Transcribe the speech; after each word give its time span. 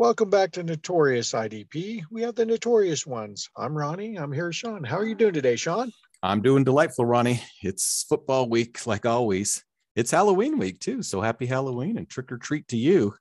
Welcome 0.00 0.30
back 0.30 0.52
to 0.52 0.62
Notorious 0.62 1.32
IDP. 1.32 2.04
We 2.10 2.22
have 2.22 2.34
the 2.34 2.46
notorious 2.46 3.06
ones. 3.06 3.50
I'm 3.54 3.76
Ronnie. 3.76 4.16
I'm 4.16 4.32
here, 4.32 4.50
Sean. 4.50 4.82
How 4.82 4.96
are 4.96 5.04
you 5.04 5.14
doing 5.14 5.34
today, 5.34 5.56
Sean? 5.56 5.92
I'm 6.22 6.40
doing 6.40 6.64
delightful, 6.64 7.04
Ronnie. 7.04 7.42
It's 7.62 8.06
football 8.08 8.48
week, 8.48 8.86
like 8.86 9.04
always. 9.04 9.62
It's 9.94 10.10
Halloween 10.10 10.58
week, 10.58 10.80
too. 10.80 11.02
So 11.02 11.20
happy 11.20 11.44
Halloween 11.44 11.98
and 11.98 12.08
trick 12.08 12.32
or 12.32 12.38
treat 12.38 12.66
to 12.68 12.78
you. 12.78 13.14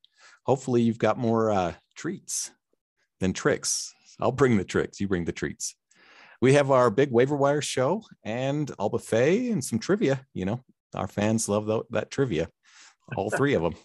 Hopefully, 0.46 0.82
you've 0.82 1.00
got 1.00 1.18
more 1.18 1.52
uh, 1.52 1.73
treats 1.98 2.50
than 3.20 3.34
tricks. 3.34 3.93
I'll 4.21 4.32
bring 4.32 4.55
the 4.55 4.64
tricks, 4.64 5.02
you 5.02 5.09
bring 5.09 5.25
the 5.25 5.34
treats. 5.34 5.75
We 6.39 6.54
have 6.54 6.71
our 6.71 6.89
big 6.89 7.11
waiver 7.11 7.36
wire 7.36 7.61
show 7.61 8.04
and 8.23 8.71
all 8.80 8.88
buffet 8.88 9.50
and 9.50 9.61
some 9.61 9.80
trivia. 9.80 10.25
You 10.34 10.46
know, 10.46 10.64
our 10.96 11.09
fans 11.09 11.50
love 11.50 11.66
that, 11.66 11.84
that 11.90 12.09
trivia, 12.09 12.48
all 13.18 13.32
three 13.32 13.55
of 13.55 13.64
them. 13.64 13.76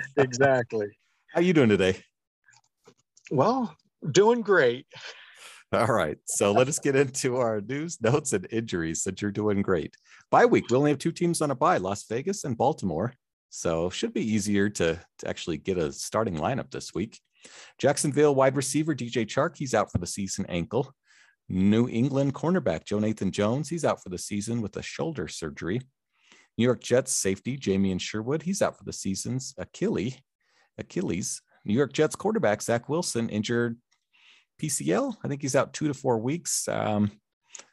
exactly. 0.16 0.96
How 1.36 1.42
you 1.42 1.52
doing 1.52 1.68
today? 1.68 1.98
Well, 3.30 3.76
doing 4.10 4.40
great. 4.40 4.86
All 5.70 5.84
right. 5.84 6.16
So 6.24 6.50
let 6.50 6.66
us 6.66 6.78
get 6.78 6.96
into 6.96 7.36
our 7.36 7.60
news, 7.60 8.00
notes, 8.00 8.32
and 8.32 8.46
injuries 8.50 9.02
since 9.02 9.20
you're 9.20 9.30
doing 9.30 9.60
great. 9.60 9.94
Bye 10.30 10.46
week. 10.46 10.70
We 10.70 10.78
only 10.78 10.92
have 10.92 10.98
two 10.98 11.12
teams 11.12 11.42
on 11.42 11.50
a 11.50 11.54
bye, 11.54 11.76
Las 11.76 12.06
Vegas 12.08 12.44
and 12.44 12.56
Baltimore. 12.56 13.12
So 13.50 13.90
should 13.90 14.14
be 14.14 14.24
easier 14.26 14.70
to, 14.70 14.98
to 15.18 15.28
actually 15.28 15.58
get 15.58 15.76
a 15.76 15.92
starting 15.92 16.38
lineup 16.38 16.70
this 16.70 16.94
week. 16.94 17.20
Jacksonville 17.78 18.34
wide 18.34 18.56
receiver 18.56 18.94
DJ 18.94 19.26
Chark, 19.26 19.58
he's 19.58 19.74
out 19.74 19.92
for 19.92 19.98
the 19.98 20.06
season 20.06 20.46
ankle. 20.48 20.90
New 21.50 21.86
England 21.86 22.32
cornerback 22.32 22.86
Jonathan 22.86 23.30
Jones, 23.30 23.68
he's 23.68 23.84
out 23.84 24.02
for 24.02 24.08
the 24.08 24.16
season 24.16 24.62
with 24.62 24.74
a 24.78 24.82
shoulder 24.82 25.28
surgery. 25.28 25.82
New 26.56 26.64
York 26.64 26.80
Jets 26.80 27.12
safety 27.12 27.58
Jamien 27.58 28.00
Sherwood, 28.00 28.44
he's 28.44 28.62
out 28.62 28.78
for 28.78 28.84
the 28.84 28.92
season's 28.94 29.54
Achilles. 29.58 30.16
Achilles. 30.78 31.42
New 31.64 31.74
York 31.74 31.92
Jets 31.92 32.16
quarterback 32.16 32.62
Zach 32.62 32.88
Wilson 32.88 33.28
injured 33.28 33.76
PCL. 34.60 35.16
I 35.24 35.28
think 35.28 35.42
he's 35.42 35.56
out 35.56 35.72
two 35.72 35.88
to 35.88 35.94
four 35.94 36.18
weeks. 36.18 36.68
Um, 36.68 37.10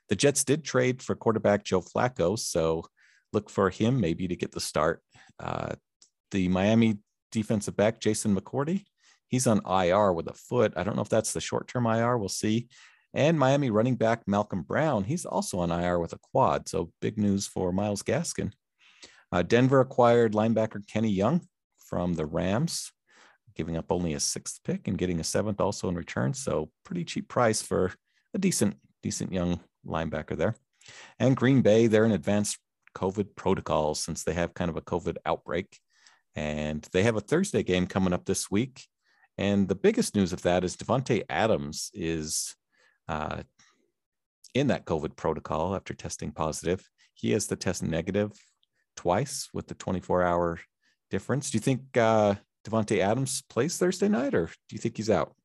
the 0.09 0.15
Jets 0.15 0.43
did 0.43 0.63
trade 0.63 1.01
for 1.01 1.15
quarterback 1.15 1.63
Joe 1.63 1.81
Flacco, 1.81 2.37
so 2.37 2.83
look 3.31 3.49
for 3.49 3.69
him 3.69 3.99
maybe 3.99 4.27
to 4.27 4.35
get 4.35 4.51
the 4.51 4.59
start. 4.59 5.01
Uh, 5.39 5.73
the 6.31 6.47
Miami 6.47 6.97
defensive 7.31 7.75
back 7.75 7.99
Jason 7.99 8.35
McCourty, 8.35 8.83
he's 9.27 9.47
on 9.47 9.61
IR 9.65 10.13
with 10.13 10.27
a 10.27 10.33
foot. 10.33 10.73
I 10.75 10.83
don't 10.83 10.95
know 10.95 11.01
if 11.01 11.09
that's 11.09 11.33
the 11.33 11.41
short 11.41 11.67
term 11.67 11.85
IR. 11.85 12.17
We'll 12.17 12.29
see. 12.29 12.67
And 13.13 13.38
Miami 13.38 13.69
running 13.69 13.95
back 13.95 14.23
Malcolm 14.27 14.63
Brown, 14.63 15.03
he's 15.03 15.25
also 15.25 15.59
on 15.59 15.71
IR 15.71 15.99
with 15.99 16.13
a 16.13 16.19
quad. 16.31 16.67
So 16.67 16.91
big 16.99 17.17
news 17.17 17.47
for 17.47 17.71
Myles 17.71 18.01
Gaskin. 18.01 18.51
Uh, 19.31 19.43
Denver 19.43 19.79
acquired 19.79 20.33
linebacker 20.33 20.88
Kenny 20.88 21.09
Young 21.09 21.41
from 21.94 22.16
the 22.16 22.25
Rams, 22.25 22.91
giving 23.53 23.77
up 23.77 23.91
only 23.91 24.16
a 24.16 24.19
sixth 24.19 24.61
pick 24.63 24.88
and 24.88 24.97
getting 24.97 25.19
a 25.19 25.23
seventh 25.23 25.61
also 25.61 25.89
in 25.89 25.95
return. 25.95 26.33
So 26.33 26.72
pretty 26.83 27.05
cheap 27.05 27.27
price 27.27 27.61
for 27.61 27.94
a 28.33 28.39
decent, 28.39 28.77
decent 29.03 29.31
young 29.31 29.59
linebacker 29.85 30.35
there. 30.35 30.55
And 31.19 31.38
Green 31.38 31.61
Bay, 31.61 31.85
they're 31.85 32.05
in 32.05 32.11
advanced 32.11 32.58
COVID 32.95 33.35
protocols 33.35 34.00
since 34.00 34.23
they 34.23 34.33
have 34.33 34.55
kind 34.55 34.69
of 34.72 34.75
a 34.75 34.81
COVID 34.81 35.17
outbreak. 35.23 35.77
And 36.35 36.81
they 36.94 37.03
have 37.03 37.16
a 37.16 37.22
Thursday 37.22 37.61
game 37.61 37.85
coming 37.85 38.11
up 38.11 38.25
this 38.25 38.50
week. 38.50 38.88
And 39.38 39.67
the 39.67 39.75
biggest 39.75 40.16
news 40.16 40.33
of 40.33 40.41
that 40.41 40.63
is 40.63 40.75
Davante 40.75 41.22
Adams 41.30 41.91
is 41.94 42.55
uh, 43.07 43.44
in 44.55 44.66
that 44.66 44.85
COVID 44.85 45.16
protocol 45.16 45.75
after 45.75 45.94
testing 45.94 46.31
positive. 46.31 46.89
He 47.13 47.33
has 47.33 47.45
to 47.47 47.55
test 47.55 47.83
negative 47.83 48.31
twice 48.95 49.47
with 49.53 49.67
the 49.67 49.75
24 49.75 50.23
hour 50.23 50.59
difference. 51.14 51.52
Do 51.52 51.58
you 51.58 51.61
think 51.61 51.95
uh, 51.95 52.33
Davante 52.66 52.97
Adams 52.97 53.44
plays 53.47 53.78
Thursday 53.78 54.09
night, 54.09 54.33
or 54.33 54.47
do 54.47 54.72
you 54.72 54.79
think 54.79 54.97
he's 54.97 55.12
out? 55.12 55.35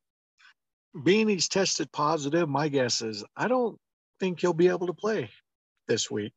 Being 1.03 1.29
he's 1.29 1.47
tested 1.47 1.91
positive, 1.91 2.49
my 2.49 2.67
guess 2.69 3.03
is 3.03 3.23
I 3.37 3.47
don't 3.47 3.77
think 4.19 4.41
he'll 4.41 4.53
be 4.53 4.67
able 4.67 4.87
to 4.87 4.93
play 4.93 5.29
this 5.87 6.09
week. 6.09 6.33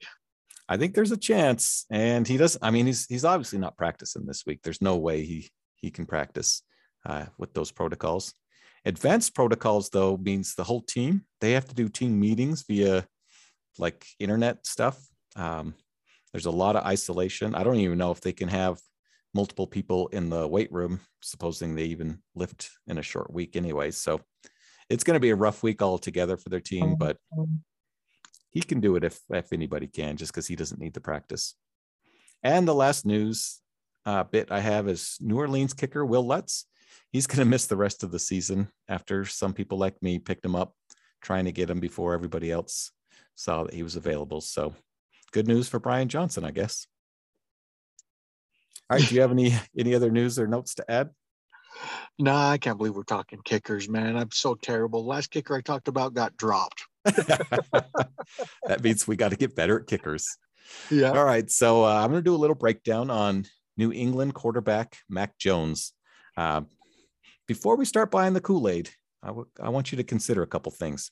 I 0.68 0.76
think 0.76 0.94
there's 0.94 1.12
a 1.12 1.16
chance, 1.16 1.86
and 1.90 2.28
he 2.28 2.36
does. 2.36 2.58
I 2.60 2.70
mean, 2.70 2.86
he's 2.86 3.06
he's 3.06 3.24
obviously 3.24 3.58
not 3.58 3.78
practicing 3.78 4.26
this 4.26 4.44
week. 4.46 4.60
There's 4.62 4.82
no 4.82 4.98
way 4.98 5.24
he 5.24 5.50
he 5.76 5.90
can 5.90 6.04
practice 6.04 6.62
uh, 7.06 7.26
with 7.38 7.54
those 7.54 7.72
protocols. 7.72 8.34
Advanced 8.84 9.34
protocols, 9.34 9.88
though, 9.88 10.16
means 10.18 10.54
the 10.54 10.64
whole 10.64 10.82
team 10.82 11.24
they 11.40 11.52
have 11.52 11.66
to 11.68 11.74
do 11.74 11.88
team 11.88 12.20
meetings 12.20 12.64
via 12.68 13.06
like 13.78 14.06
internet 14.18 14.66
stuff. 14.66 14.98
Um, 15.36 15.74
there's 16.32 16.46
a 16.46 16.58
lot 16.64 16.76
of 16.76 16.84
isolation. 16.84 17.54
I 17.54 17.64
don't 17.64 17.80
even 17.80 17.98
know 17.98 18.10
if 18.10 18.20
they 18.20 18.32
can 18.32 18.48
have 18.48 18.78
multiple 19.34 19.66
people 19.66 20.08
in 20.08 20.28
the 20.28 20.46
weight 20.46 20.70
room, 20.72 21.00
supposing 21.22 21.74
they 21.74 21.84
even 21.84 22.18
lift 22.34 22.70
in 22.86 22.98
a 22.98 23.02
short 23.02 23.32
week 23.32 23.56
anyway. 23.56 23.90
So 23.90 24.20
it's 24.88 25.04
going 25.04 25.16
to 25.16 25.20
be 25.20 25.30
a 25.30 25.36
rough 25.36 25.62
week 25.62 25.80
altogether 25.80 26.36
for 26.36 26.48
their 26.48 26.60
team, 26.60 26.96
but 26.96 27.16
he 28.50 28.60
can 28.60 28.80
do 28.80 28.96
it 28.96 29.04
if 29.04 29.20
if 29.30 29.52
anybody 29.52 29.86
can, 29.86 30.16
just 30.16 30.32
because 30.32 30.46
he 30.46 30.56
doesn't 30.56 30.80
need 30.80 30.94
the 30.94 31.00
practice. 31.00 31.54
And 32.42 32.68
the 32.68 32.74
last 32.74 33.06
news 33.06 33.60
uh, 34.04 34.24
bit 34.24 34.50
I 34.50 34.60
have 34.60 34.88
is 34.88 35.16
New 35.20 35.38
Orleans 35.38 35.74
kicker 35.74 36.04
Will 36.04 36.26
Lutz. 36.26 36.66
He's 37.10 37.26
going 37.26 37.38
to 37.38 37.44
miss 37.44 37.66
the 37.66 37.76
rest 37.76 38.02
of 38.02 38.10
the 38.10 38.18
season 38.18 38.68
after 38.88 39.24
some 39.24 39.52
people 39.52 39.78
like 39.78 40.02
me 40.02 40.18
picked 40.18 40.44
him 40.44 40.56
up, 40.56 40.74
trying 41.20 41.44
to 41.44 41.52
get 41.52 41.70
him 41.70 41.80
before 41.80 42.14
everybody 42.14 42.50
else 42.50 42.90
saw 43.34 43.64
that 43.64 43.74
he 43.74 43.82
was 43.82 43.96
available. 43.96 44.40
So 44.40 44.74
good 45.30 45.46
news 45.46 45.68
for 45.68 45.78
Brian 45.78 46.08
Johnson, 46.08 46.44
I 46.44 46.50
guess. 46.50 46.86
All 48.92 48.98
right. 48.98 49.08
Do 49.08 49.14
you 49.14 49.22
have 49.22 49.30
any 49.30 49.54
any 49.78 49.94
other 49.94 50.10
news 50.10 50.38
or 50.38 50.46
notes 50.46 50.74
to 50.74 50.90
add? 50.90 51.10
Nah, 52.18 52.50
I 52.50 52.58
can't 52.58 52.76
believe 52.76 52.94
we're 52.94 53.04
talking 53.04 53.40
kickers, 53.42 53.88
man. 53.88 54.18
I'm 54.18 54.30
so 54.30 54.54
terrible. 54.54 55.06
last 55.06 55.30
kicker 55.30 55.56
I 55.56 55.62
talked 55.62 55.88
about 55.88 56.12
got 56.12 56.36
dropped. 56.36 56.84
that 57.04 58.82
means 58.82 59.08
we 59.08 59.16
got 59.16 59.30
to 59.30 59.36
get 59.36 59.56
better 59.56 59.80
at 59.80 59.86
kickers. 59.86 60.36
Yeah. 60.90 61.12
All 61.12 61.24
right. 61.24 61.50
So 61.50 61.84
uh, 61.84 62.02
I'm 62.02 62.10
going 62.10 62.22
to 62.22 62.30
do 62.30 62.34
a 62.34 62.36
little 62.36 62.54
breakdown 62.54 63.10
on 63.10 63.46
New 63.78 63.92
England 63.92 64.34
quarterback 64.34 64.98
Mac 65.08 65.38
Jones. 65.38 65.94
Uh, 66.36 66.60
before 67.48 67.76
we 67.76 67.86
start 67.86 68.10
buying 68.10 68.34
the 68.34 68.40
Kool 68.42 68.68
Aid, 68.68 68.90
I, 69.22 69.28
w- 69.28 69.48
I 69.60 69.70
want 69.70 69.90
you 69.90 69.96
to 69.96 70.04
consider 70.04 70.42
a 70.42 70.46
couple 70.46 70.70
things. 70.70 71.10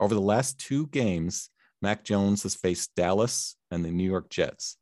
Over 0.00 0.14
the 0.14 0.20
last 0.20 0.58
two 0.58 0.88
games, 0.88 1.48
Mac 1.80 2.02
Jones 2.02 2.42
has 2.42 2.56
faced 2.56 2.94
Dallas 2.96 3.54
and 3.70 3.84
the 3.84 3.92
New 3.92 4.08
York 4.08 4.30
Jets. 4.30 4.76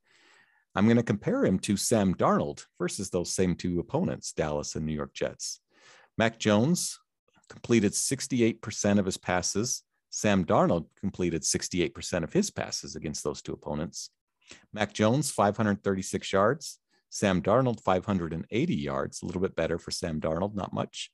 I'm 0.78 0.84
going 0.84 0.96
to 0.96 1.02
compare 1.02 1.44
him 1.44 1.58
to 1.60 1.76
Sam 1.76 2.14
Darnold 2.14 2.64
versus 2.78 3.10
those 3.10 3.34
same 3.34 3.56
two 3.56 3.80
opponents, 3.80 4.32
Dallas 4.32 4.76
and 4.76 4.86
New 4.86 4.92
York 4.92 5.12
Jets. 5.12 5.58
Mac 6.16 6.38
Jones 6.38 7.00
completed 7.48 7.94
68% 7.94 9.00
of 9.00 9.04
his 9.04 9.16
passes. 9.16 9.82
Sam 10.10 10.44
Darnold 10.44 10.86
completed 11.00 11.42
68% 11.42 12.22
of 12.22 12.32
his 12.32 12.52
passes 12.52 12.94
against 12.94 13.24
those 13.24 13.42
two 13.42 13.54
opponents. 13.54 14.10
Mac 14.72 14.92
Jones, 14.92 15.32
536 15.32 16.32
yards. 16.32 16.78
Sam 17.10 17.42
Darnold, 17.42 17.80
580 17.80 18.74
yards, 18.76 19.20
a 19.20 19.26
little 19.26 19.42
bit 19.42 19.56
better 19.56 19.80
for 19.80 19.90
Sam 19.90 20.20
Darnold, 20.20 20.54
not 20.54 20.72
much. 20.72 21.10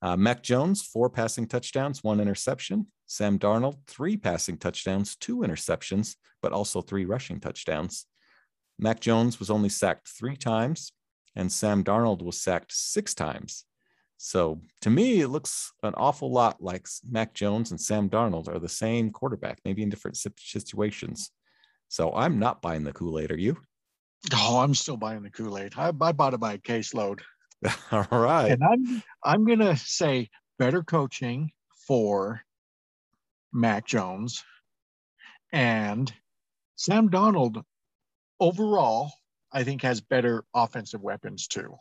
Uh, 0.00 0.16
Mac 0.16 0.42
Jones, 0.42 0.80
four 0.80 1.10
passing 1.10 1.46
touchdowns, 1.46 2.02
one 2.02 2.18
interception. 2.18 2.86
Sam 3.06 3.38
Darnold, 3.38 3.76
three 3.86 4.16
passing 4.16 4.56
touchdowns, 4.56 5.16
two 5.16 5.40
interceptions, 5.40 6.16
but 6.40 6.52
also 6.52 6.80
three 6.80 7.04
rushing 7.04 7.40
touchdowns. 7.40 8.06
Mac 8.82 8.98
Jones 8.98 9.38
was 9.38 9.48
only 9.48 9.68
sacked 9.68 10.08
three 10.08 10.36
times, 10.36 10.90
and 11.36 11.52
Sam 11.52 11.84
Darnold 11.84 12.20
was 12.20 12.40
sacked 12.40 12.72
six 12.72 13.14
times. 13.14 13.64
So 14.16 14.60
to 14.80 14.90
me, 14.90 15.20
it 15.20 15.28
looks 15.28 15.72
an 15.84 15.94
awful 15.96 16.32
lot 16.32 16.60
like 16.60 16.88
Mac 17.08 17.32
Jones 17.32 17.70
and 17.70 17.80
Sam 17.80 18.10
Darnold 18.10 18.48
are 18.48 18.58
the 18.58 18.68
same 18.68 19.12
quarterback, 19.12 19.60
maybe 19.64 19.84
in 19.84 19.88
different 19.88 20.16
situations. 20.16 21.30
So 21.88 22.12
I'm 22.12 22.40
not 22.40 22.60
buying 22.60 22.82
the 22.82 22.92
Kool 22.92 23.20
Aid. 23.20 23.30
Are 23.30 23.38
you? 23.38 23.56
Oh, 24.34 24.58
I'm 24.58 24.74
still 24.74 24.96
buying 24.96 25.22
the 25.22 25.30
Kool 25.30 25.58
Aid. 25.58 25.74
I, 25.76 25.92
I 26.00 26.12
bought 26.12 26.34
it 26.34 26.40
by 26.40 26.54
a 26.54 26.58
caseload. 26.58 27.20
All 27.92 28.06
right. 28.10 28.50
And 28.50 28.64
I'm 28.64 29.02
I'm 29.24 29.44
gonna 29.46 29.76
say 29.76 30.28
better 30.58 30.82
coaching 30.82 31.52
for 31.86 32.42
Mac 33.52 33.86
Jones 33.86 34.42
and 35.52 36.12
Sam 36.74 37.10
Darnold 37.10 37.62
overall, 38.42 39.12
I 39.52 39.62
think 39.62 39.82
has 39.82 40.00
better 40.00 40.44
offensive 40.54 41.00
weapons 41.00 41.46
too. 41.46 41.76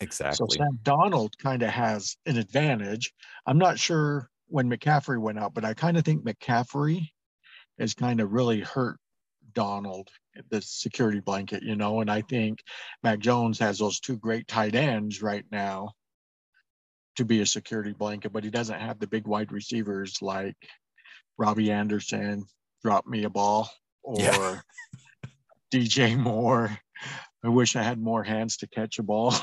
Exactly. 0.00 0.36
So 0.36 0.56
Sam 0.56 0.78
Darnold 0.82 1.38
kind 1.38 1.62
of 1.62 1.70
has 1.70 2.16
an 2.26 2.36
advantage. 2.36 3.12
I'm 3.46 3.58
not 3.58 3.78
sure 3.78 4.28
when 4.48 4.68
McCaffrey 4.68 5.20
went 5.20 5.38
out, 5.38 5.54
but 5.54 5.64
I 5.64 5.74
kind 5.74 5.96
of 5.96 6.04
think 6.04 6.24
McCaffrey 6.24 7.08
has 7.78 7.94
kind 7.94 8.20
of 8.20 8.32
really 8.32 8.60
hurt 8.60 8.98
Darnold, 9.52 10.08
the 10.50 10.60
security 10.62 11.20
blanket, 11.20 11.62
you 11.62 11.76
know. 11.76 12.00
And 12.00 12.10
I 12.10 12.22
think 12.22 12.58
Mac 13.04 13.20
Jones 13.20 13.58
has 13.60 13.78
those 13.78 14.00
two 14.00 14.16
great 14.16 14.48
tight 14.48 14.74
ends 14.74 15.22
right 15.22 15.44
now 15.52 15.92
to 17.16 17.24
be 17.24 17.40
a 17.40 17.46
security 17.46 17.92
blanket, 17.92 18.32
but 18.32 18.42
he 18.42 18.50
doesn't 18.50 18.80
have 18.80 18.98
the 18.98 19.06
big 19.06 19.28
wide 19.28 19.52
receivers 19.52 20.20
like 20.20 20.56
Robbie 21.38 21.70
Anderson, 21.70 22.44
drop 22.82 23.06
me 23.06 23.22
a 23.22 23.30
ball, 23.30 23.70
or 24.02 24.20
yeah. 24.20 24.60
DJ 25.74 26.16
Moore, 26.16 26.78
I 27.42 27.48
wish 27.48 27.74
I 27.74 27.82
had 27.82 28.00
more 28.00 28.22
hands 28.22 28.58
to 28.58 28.68
catch 28.68 29.00
a 29.00 29.02
ball. 29.02 29.34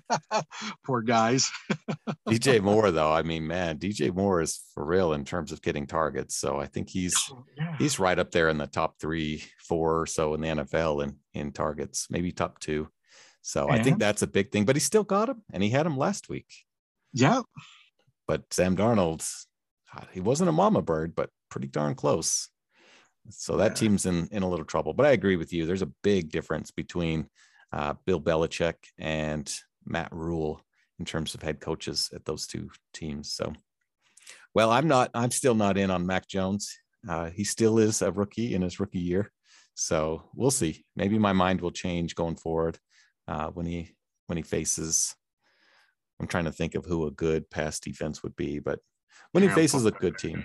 Poor 0.84 1.00
guys. 1.00 1.48
DJ 2.28 2.60
Moore, 2.60 2.90
though, 2.90 3.12
I 3.12 3.22
mean, 3.22 3.46
man, 3.46 3.78
DJ 3.78 4.12
Moore 4.12 4.40
is 4.40 4.60
for 4.74 4.84
real 4.84 5.12
in 5.12 5.24
terms 5.24 5.52
of 5.52 5.62
getting 5.62 5.86
targets. 5.86 6.34
So 6.34 6.58
I 6.58 6.66
think 6.66 6.90
he's 6.90 7.14
oh, 7.30 7.44
yeah. 7.56 7.76
he's 7.78 8.00
right 8.00 8.18
up 8.18 8.32
there 8.32 8.48
in 8.48 8.58
the 8.58 8.66
top 8.66 8.98
three, 8.98 9.44
four 9.60 10.00
or 10.00 10.06
so 10.06 10.34
in 10.34 10.40
the 10.40 10.48
NFL 10.48 11.04
in 11.04 11.18
in 11.34 11.52
targets, 11.52 12.08
maybe 12.10 12.32
top 12.32 12.58
two. 12.58 12.88
So 13.40 13.68
and? 13.68 13.80
I 13.80 13.84
think 13.84 14.00
that's 14.00 14.22
a 14.22 14.26
big 14.26 14.50
thing. 14.50 14.64
But 14.64 14.74
he 14.74 14.80
still 14.80 15.04
got 15.04 15.28
him, 15.28 15.44
and 15.52 15.62
he 15.62 15.70
had 15.70 15.86
him 15.86 15.96
last 15.96 16.28
week. 16.28 16.52
Yeah. 17.12 17.42
But 18.26 18.52
Sam 18.52 18.76
Darnold, 18.76 19.24
uh, 19.96 20.02
he 20.10 20.18
wasn't 20.18 20.48
a 20.48 20.52
mama 20.52 20.82
bird, 20.82 21.14
but 21.14 21.30
pretty 21.48 21.68
darn 21.68 21.94
close. 21.94 22.50
So 23.30 23.56
that 23.56 23.72
yeah. 23.72 23.74
team's 23.74 24.06
in 24.06 24.28
in 24.30 24.42
a 24.42 24.48
little 24.48 24.64
trouble. 24.64 24.92
But 24.92 25.06
I 25.06 25.12
agree 25.12 25.36
with 25.36 25.52
you. 25.52 25.66
There's 25.66 25.82
a 25.82 25.92
big 26.02 26.30
difference 26.30 26.70
between 26.70 27.28
uh, 27.72 27.94
Bill 28.04 28.20
Belichick 28.20 28.74
and 28.98 29.52
Matt 29.84 30.12
Rhule 30.12 30.60
in 30.98 31.04
terms 31.04 31.34
of 31.34 31.42
head 31.42 31.60
coaches 31.60 32.10
at 32.14 32.24
those 32.24 32.46
two 32.46 32.70
teams. 32.92 33.32
So, 33.32 33.52
well, 34.54 34.70
I'm 34.70 34.88
not. 34.88 35.10
I'm 35.14 35.30
still 35.30 35.54
not 35.54 35.78
in 35.78 35.90
on 35.90 36.06
Mac 36.06 36.28
Jones. 36.28 36.76
Uh, 37.08 37.30
he 37.30 37.44
still 37.44 37.78
is 37.78 38.02
a 38.02 38.12
rookie 38.12 38.54
in 38.54 38.62
his 38.62 38.80
rookie 38.80 39.00
year. 39.00 39.30
So 39.74 40.22
we'll 40.34 40.50
see. 40.50 40.84
Maybe 40.94 41.18
my 41.18 41.32
mind 41.32 41.60
will 41.60 41.72
change 41.72 42.14
going 42.14 42.36
forward 42.36 42.78
uh, 43.26 43.48
when 43.48 43.66
he 43.66 43.96
when 44.26 44.36
he 44.36 44.42
faces. 44.42 45.14
I'm 46.20 46.28
trying 46.28 46.44
to 46.44 46.52
think 46.52 46.74
of 46.74 46.84
who 46.84 47.06
a 47.06 47.10
good 47.10 47.50
pass 47.50 47.80
defense 47.80 48.22
would 48.22 48.36
be, 48.36 48.60
but 48.60 48.78
when 49.32 49.42
he 49.42 49.48
faces 49.48 49.84
a 49.84 49.90
good 49.90 50.16
team, 50.16 50.44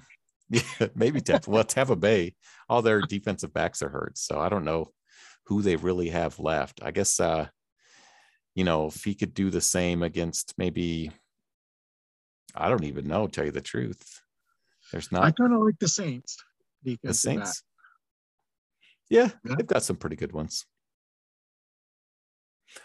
Yeah, 0.49 0.87
maybe 0.95 1.21
Tampa. 1.21 1.49
well, 1.49 1.63
Tampa 1.63 1.95
Bay, 1.95 2.33
all 2.67 2.81
their 2.81 3.01
defensive 3.01 3.53
backs 3.53 3.81
are 3.83 3.89
hurt, 3.89 4.17
so 4.17 4.39
I 4.39 4.49
don't 4.49 4.65
know 4.65 4.91
who 5.45 5.61
they 5.61 5.75
really 5.75 6.09
have 6.09 6.39
left. 6.39 6.79
I 6.81 6.91
guess, 6.91 7.19
uh, 7.19 7.47
you 8.55 8.63
know, 8.63 8.87
if 8.87 9.03
he 9.03 9.13
could 9.13 9.33
do 9.33 9.49
the 9.49 9.61
same 9.61 10.01
against 10.01 10.55
maybe, 10.57 11.11
I 12.55 12.69
don't 12.69 12.83
even 12.83 13.07
know. 13.07 13.27
Tell 13.27 13.45
you 13.45 13.51
the 13.51 13.61
truth, 13.61 14.21
there's 14.91 15.11
not. 15.11 15.23
I 15.23 15.31
kind 15.31 15.53
of 15.53 15.61
like 15.61 15.77
the 15.79 15.87
Saints. 15.87 16.37
The 16.83 17.13
Saints. 17.13 17.61
Yeah, 19.09 19.29
yeah, 19.43 19.55
they've 19.55 19.67
got 19.67 19.83
some 19.83 19.97
pretty 19.97 20.15
good 20.15 20.31
ones. 20.31 20.65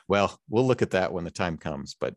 Well, 0.08 0.38
we'll 0.48 0.66
look 0.66 0.82
at 0.82 0.90
that 0.90 1.12
when 1.12 1.24
the 1.24 1.30
time 1.30 1.56
comes, 1.56 1.96
but 1.98 2.14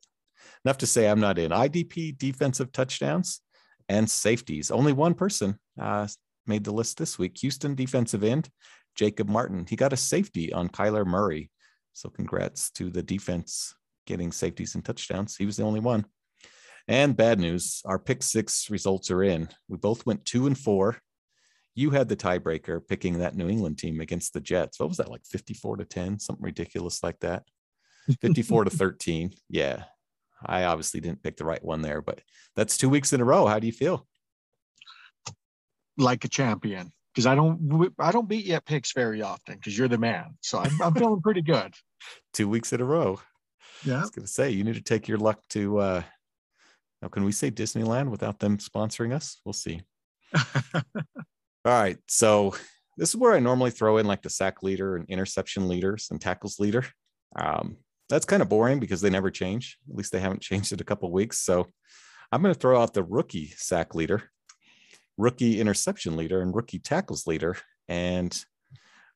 enough 0.66 0.78
to 0.80 0.88
say 0.88 1.08
I'm 1.08 1.20
not 1.20 1.38
in 1.38 1.52
IDP 1.52 2.18
defensive 2.18 2.72
touchdowns 2.72 3.42
and 3.90 4.10
safeties. 4.10 4.72
Only 4.72 4.94
one 4.94 5.14
person 5.14 5.60
uh, 5.80 6.08
made 6.46 6.64
the 6.64 6.72
list 6.72 6.98
this 6.98 7.18
week. 7.18 7.38
Houston 7.40 7.76
defensive 7.76 8.24
end, 8.24 8.50
Jacob 8.96 9.30
Martin. 9.30 9.66
He 9.68 9.76
got 9.76 9.94
a 9.94 9.98
safety 9.98 10.52
on 10.54 10.70
Kyler 10.70 11.06
Murray. 11.06 11.52
So 11.94 12.10
congrats 12.10 12.70
to 12.72 12.90
the 12.90 13.04
defense 13.04 13.74
getting 14.06 14.32
safeties 14.32 14.76
and 14.76 14.84
touchdowns. 14.84 15.36
He 15.36 15.46
was 15.46 15.58
the 15.58 15.64
only 15.64 15.80
one. 15.80 16.06
And 16.88 17.18
bad 17.18 17.40
news, 17.40 17.82
our 17.86 18.00
pick 18.00 18.24
six 18.24 18.70
results 18.70 19.12
are 19.12 19.24
in. 19.24 19.50
We 19.68 19.78
both 19.78 20.06
went 20.06 20.26
two 20.26 20.48
and 20.48 20.58
four. 20.58 20.98
You 21.76 21.92
had 21.92 22.08
the 22.08 22.16
tiebreaker 22.16 22.80
picking 22.88 23.20
that 23.20 23.36
New 23.36 23.50
England 23.50 23.78
team 23.78 24.00
against 24.00 24.34
the 24.34 24.40
Jets. 24.40 24.80
What 24.80 24.90
was 24.90 24.98
that, 24.98 25.12
like 25.12 25.26
54 25.26 25.78
to 25.78 25.86
10, 25.86 26.20
something 26.20 26.44
ridiculous 26.44 27.04
like 27.04 27.20
that? 27.20 27.44
54 28.22 28.66
to 28.66 28.70
13. 28.70 29.34
Yeah. 29.50 29.84
I 30.46 30.66
obviously 30.66 31.00
didn't 31.00 31.24
pick 31.24 31.38
the 31.38 31.46
right 31.46 31.64
one 31.64 31.82
there, 31.82 32.02
but 32.02 32.22
that's 32.56 32.78
two 32.78 32.90
weeks 32.90 33.14
in 33.14 33.22
a 33.22 33.26
row. 33.26 33.48
How 33.48 33.60
do 33.60 33.68
you 33.68 33.74
feel? 33.74 34.08
Like 35.98 36.26
a 36.26 36.28
champion, 36.28 36.92
because 37.14 37.26
I 37.26 37.36
don't 37.36 37.92
I 38.00 38.12
don't 38.12 38.30
beat 38.30 38.46
you 38.46 38.54
at 38.54 38.66
picks 38.66 38.94
very 38.94 39.22
often 39.22 39.56
because 39.56 39.78
you're 39.78 39.88
the 39.88 39.98
man. 39.98 40.38
So 40.42 40.60
I'm, 40.60 40.82
I'm 40.82 40.94
feeling 40.94 41.22
pretty 41.22 41.42
good. 41.42 41.74
two 42.34 42.48
weeks 42.48 42.72
in 42.74 42.82
a 42.82 42.86
row. 42.86 43.20
Yeah, 43.84 43.98
I 43.98 44.02
was 44.02 44.12
gonna 44.12 44.28
say 44.28 44.52
you 44.52 44.64
need 44.64 44.76
to 44.76 44.82
take 44.82 45.08
your 45.08 45.18
luck 45.18 45.40
to. 45.50 45.80
uh 45.80 46.04
Now, 47.02 47.08
can 47.08 47.24
we 47.24 47.32
say 47.32 47.50
Disneyland 47.50 48.10
without 48.10 48.40
them 48.40 48.58
sponsoring 48.58 49.14
us? 49.14 49.40
We'll 49.44 49.54
see. 49.54 49.82
All 50.36 50.84
right, 51.66 51.98
so 52.08 52.56
this 52.98 53.10
is 53.10 53.16
where 53.16 53.34
I 53.34 53.40
normally 53.40 53.72
throw 53.72 53.98
in 53.98 54.06
like 54.06 54.22
the 54.22 54.30
sack 54.30 54.64
leader 54.64 54.96
and 54.96 55.10
interception 55.10 55.68
leaders 55.68 56.08
and 56.12 56.22
tackles 56.22 56.60
leader. 56.60 56.86
Um, 57.36 57.78
that's 58.10 58.26
kind 58.26 58.42
of 58.42 58.50
boring 58.50 58.80
because 58.80 59.02
they 59.02 59.10
never 59.10 59.32
change. 59.32 59.78
At 59.90 59.96
least 59.96 60.12
they 60.12 60.20
haven't 60.20 60.42
changed 60.50 60.72
it 60.72 60.82
a 60.82 60.86
couple 60.86 61.12
weeks. 61.12 61.40
So 61.40 61.68
I'm 62.32 62.42
going 62.42 62.54
to 62.54 62.60
throw 62.60 62.82
out 62.82 62.94
the 62.94 63.04
rookie 63.04 63.54
sack 63.56 63.96
leader, 63.96 64.24
rookie 65.18 65.60
interception 65.60 66.18
leader, 66.18 66.42
and 66.42 66.56
rookie 66.56 66.80
tackles 66.80 67.28
leader. 67.28 67.58
And 67.88 68.38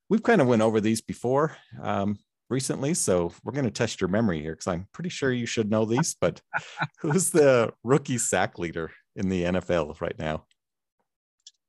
we've 0.10 0.24
kind 0.24 0.42
of 0.42 0.48
went 0.48 0.62
over 0.62 0.80
these 0.80 1.02
before 1.02 1.56
um, 1.82 2.18
recently. 2.50 2.94
So 2.94 3.34
we're 3.44 3.54
going 3.54 3.66
to 3.66 3.72
test 3.72 4.02
your 4.02 4.10
memory 4.10 4.42
here 4.42 4.54
because 4.54 4.68
I'm 4.68 4.88
pretty 4.94 5.10
sure 5.10 5.32
you 5.32 5.46
should 5.46 5.70
know 5.70 5.86
these. 5.86 6.16
But 6.20 6.42
who's 7.00 7.32
the 7.32 7.74
rookie 7.84 8.18
sack 8.18 8.58
leader 8.60 8.92
in 9.16 9.30
the 9.30 9.44
NFL 9.44 10.00
right 10.00 10.18
now? 10.18 10.46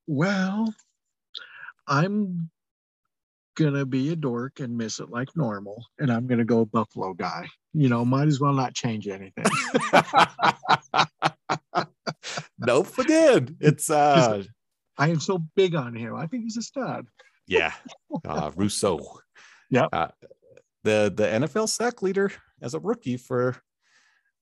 Well, 0.06 0.74
I'm 1.86 2.50
gonna 3.54 3.84
be 3.84 4.10
a 4.12 4.16
dork 4.16 4.60
and 4.60 4.76
miss 4.76 5.00
it 5.00 5.10
like 5.10 5.28
normal, 5.36 5.84
and 5.98 6.10
I'm 6.10 6.26
gonna 6.26 6.44
go 6.44 6.64
Buffalo 6.64 7.14
guy. 7.14 7.48
You 7.72 7.88
know, 7.88 8.04
might 8.04 8.28
as 8.28 8.40
well 8.40 8.52
not 8.52 8.74
change 8.74 9.08
anything. 9.08 9.44
nope, 12.58 12.98
again, 12.98 13.56
it's 13.60 13.90
uh, 13.90 14.42
I 14.98 15.08
am 15.08 15.20
so 15.20 15.38
big 15.56 15.74
on 15.74 15.94
him. 15.94 16.14
I 16.14 16.26
think 16.26 16.44
he's 16.44 16.56
a 16.56 16.62
stud. 16.62 17.06
yeah, 17.46 17.72
uh, 18.26 18.50
Rousseau. 18.56 19.20
Yeah, 19.70 19.88
uh, 19.92 20.08
the 20.84 21.12
the 21.14 21.24
NFL 21.24 21.68
sack 21.68 22.02
leader 22.02 22.30
as 22.60 22.74
a 22.74 22.80
rookie 22.80 23.16
for 23.16 23.56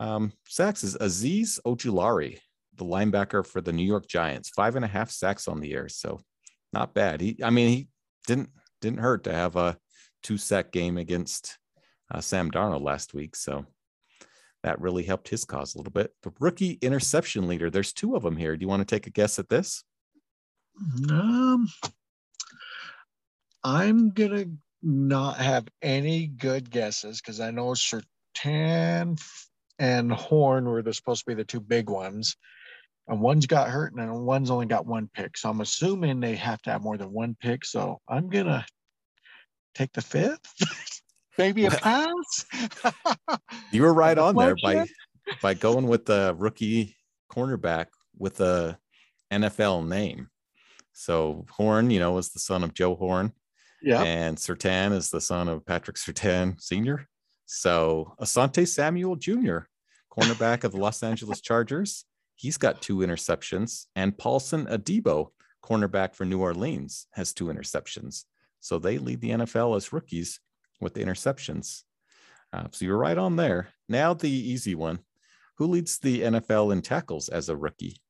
um, 0.00 0.32
sacks 0.48 0.82
is 0.82 0.96
Azeez 0.96 1.60
Ojulari, 1.66 2.38
the 2.76 2.84
linebacker 2.84 3.46
for 3.46 3.60
the 3.60 3.72
New 3.72 3.86
York 3.86 4.08
Giants. 4.08 4.48
Five 4.48 4.76
and 4.76 4.84
a 4.84 4.88
half 4.88 5.10
sacks 5.10 5.46
on 5.46 5.60
the 5.60 5.68
year, 5.68 5.88
so 5.88 6.20
not 6.72 6.94
bad. 6.94 7.20
He, 7.20 7.38
I 7.42 7.50
mean, 7.50 7.68
he 7.68 7.88
didn't 8.26 8.50
didn't 8.80 9.00
hurt 9.00 9.24
to 9.24 9.32
have 9.32 9.56
a 9.56 9.76
two 10.22 10.36
sack 10.36 10.72
game 10.72 10.96
against 10.98 11.58
uh, 12.12 12.20
Sam 12.20 12.50
Darnold 12.50 12.82
last 12.82 13.14
week. 13.14 13.36
So 13.36 13.66
that 14.62 14.80
really 14.80 15.04
helped 15.04 15.28
his 15.28 15.44
cause 15.44 15.74
a 15.74 15.78
little 15.78 15.92
bit. 15.92 16.12
The 16.22 16.32
rookie 16.38 16.78
interception 16.82 17.48
leader, 17.48 17.70
there's 17.70 17.92
two 17.92 18.16
of 18.16 18.22
them 18.22 18.36
here. 18.36 18.56
Do 18.56 18.62
you 18.62 18.68
want 18.68 18.86
to 18.86 18.94
take 18.94 19.06
a 19.06 19.10
guess 19.10 19.38
at 19.38 19.48
this? 19.48 19.84
Um, 21.10 21.68
I'm 23.64 24.10
going 24.10 24.30
to 24.30 24.50
not 24.82 25.36
have 25.36 25.68
any 25.82 26.26
good 26.26 26.70
guesses 26.70 27.20
because 27.20 27.40
I 27.40 27.50
know 27.50 27.74
Surtain 27.74 29.20
and 29.78 30.12
Horn 30.12 30.66
were 30.66 30.82
the, 30.82 30.92
supposed 30.92 31.24
to 31.24 31.30
be 31.30 31.34
the 31.34 31.44
two 31.44 31.60
big 31.60 31.88
ones. 31.88 32.36
And 33.08 33.20
one's 33.20 33.46
got 33.46 33.68
hurt 33.68 33.92
and 33.94 34.24
one's 34.24 34.50
only 34.50 34.66
got 34.66 34.86
one 34.86 35.10
pick. 35.12 35.36
So 35.36 35.50
I'm 35.50 35.60
assuming 35.60 36.20
they 36.20 36.36
have 36.36 36.62
to 36.62 36.70
have 36.70 36.82
more 36.82 36.96
than 36.96 37.12
one 37.12 37.36
pick. 37.40 37.64
So 37.64 38.00
I'm 38.08 38.28
going 38.28 38.46
to 38.46 38.64
take 39.74 39.92
the 39.92 40.02
fifth. 40.02 40.46
Maybe 41.38 41.66
a 41.66 41.70
pass. 41.70 42.44
you 43.72 43.82
were 43.82 43.94
right 43.94 44.18
on 44.18 44.36
there 44.36 44.54
by 44.62 44.86
by 45.40 45.54
going 45.54 45.86
with 45.86 46.04
the 46.04 46.34
rookie 46.38 46.96
cornerback 47.32 47.86
with 48.18 48.40
a 48.40 48.78
NFL 49.32 49.88
name. 49.88 50.28
So 50.92 51.46
Horn, 51.50 51.90
you 51.90 51.98
know, 51.98 52.12
was 52.12 52.30
the 52.30 52.40
son 52.40 52.64
of 52.64 52.74
Joe 52.74 52.94
Horn. 52.94 53.32
Yeah. 53.82 54.02
And 54.02 54.36
Surtain 54.36 54.92
is 54.92 55.10
the 55.10 55.20
son 55.20 55.48
of 55.48 55.64
Patrick 55.64 55.96
Surtain 55.96 56.60
Sr. 56.60 57.08
So 57.46 58.14
Asante 58.20 58.68
Samuel 58.68 59.16
Jr., 59.16 59.60
cornerback 60.12 60.64
of 60.64 60.72
the 60.72 60.78
Los 60.78 61.02
Angeles 61.02 61.40
Chargers. 61.40 62.04
He's 62.40 62.56
got 62.56 62.80
two 62.80 63.00
interceptions. 63.00 63.84
And 63.94 64.16
Paulson 64.16 64.64
Adebo, 64.64 65.32
cornerback 65.62 66.14
for 66.14 66.24
New 66.24 66.40
Orleans, 66.40 67.06
has 67.10 67.34
two 67.34 67.48
interceptions. 67.48 68.24
So 68.60 68.78
they 68.78 68.96
lead 68.96 69.20
the 69.20 69.28
NFL 69.28 69.76
as 69.76 69.92
rookies 69.92 70.40
with 70.80 70.94
the 70.94 71.04
interceptions. 71.04 71.82
Uh, 72.50 72.64
so 72.70 72.86
you're 72.86 72.96
right 72.96 73.18
on 73.18 73.36
there. 73.36 73.68
Now 73.90 74.14
the 74.14 74.30
easy 74.30 74.74
one. 74.74 75.00
Who 75.58 75.66
leads 75.66 75.98
the 75.98 76.22
NFL 76.22 76.72
in 76.72 76.80
tackles 76.80 77.28
as 77.28 77.50
a 77.50 77.56
rookie? 77.56 78.00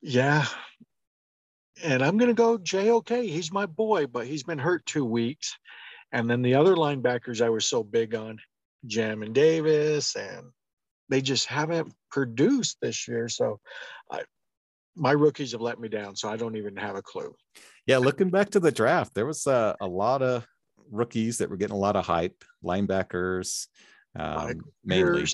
Yeah. 0.00 0.46
And 1.82 2.00
I'm 2.00 2.16
going 2.16 2.30
to 2.30 2.34
go 2.34 2.58
JOK. 2.58 3.24
He's 3.24 3.50
my 3.50 3.66
boy, 3.66 4.06
but 4.06 4.24
he's 4.24 4.44
been 4.44 4.60
hurt 4.60 4.86
two 4.86 5.04
weeks. 5.04 5.58
And 6.12 6.30
then 6.30 6.42
the 6.42 6.54
other 6.54 6.76
linebackers 6.76 7.44
I 7.44 7.48
was 7.48 7.66
so 7.66 7.82
big 7.82 8.14
on, 8.14 8.38
Jamin 8.86 9.32
Davis, 9.32 10.14
and 10.14 10.52
they 11.08 11.20
just 11.20 11.46
haven't 11.46 11.92
produced 12.10 12.78
this 12.80 13.06
year. 13.08 13.28
So 13.28 13.60
I, 14.10 14.22
my 14.94 15.12
rookies 15.12 15.52
have 15.52 15.60
let 15.60 15.78
me 15.78 15.88
down, 15.88 16.16
so 16.16 16.28
I 16.28 16.36
don't 16.36 16.56
even 16.56 16.76
have 16.76 16.96
a 16.96 17.02
clue. 17.02 17.34
Yeah, 17.86 17.98
looking 17.98 18.30
back 18.30 18.50
to 18.50 18.60
the 18.60 18.72
draft, 18.72 19.14
there 19.14 19.26
was 19.26 19.46
a, 19.46 19.76
a 19.80 19.86
lot 19.86 20.22
of 20.22 20.46
rookies 20.90 21.38
that 21.38 21.50
were 21.50 21.56
getting 21.56 21.76
a 21.76 21.78
lot 21.78 21.96
of 21.96 22.06
hype, 22.06 22.44
linebackers 22.64 23.66
um, 24.18 24.62
mainly. 24.84 25.26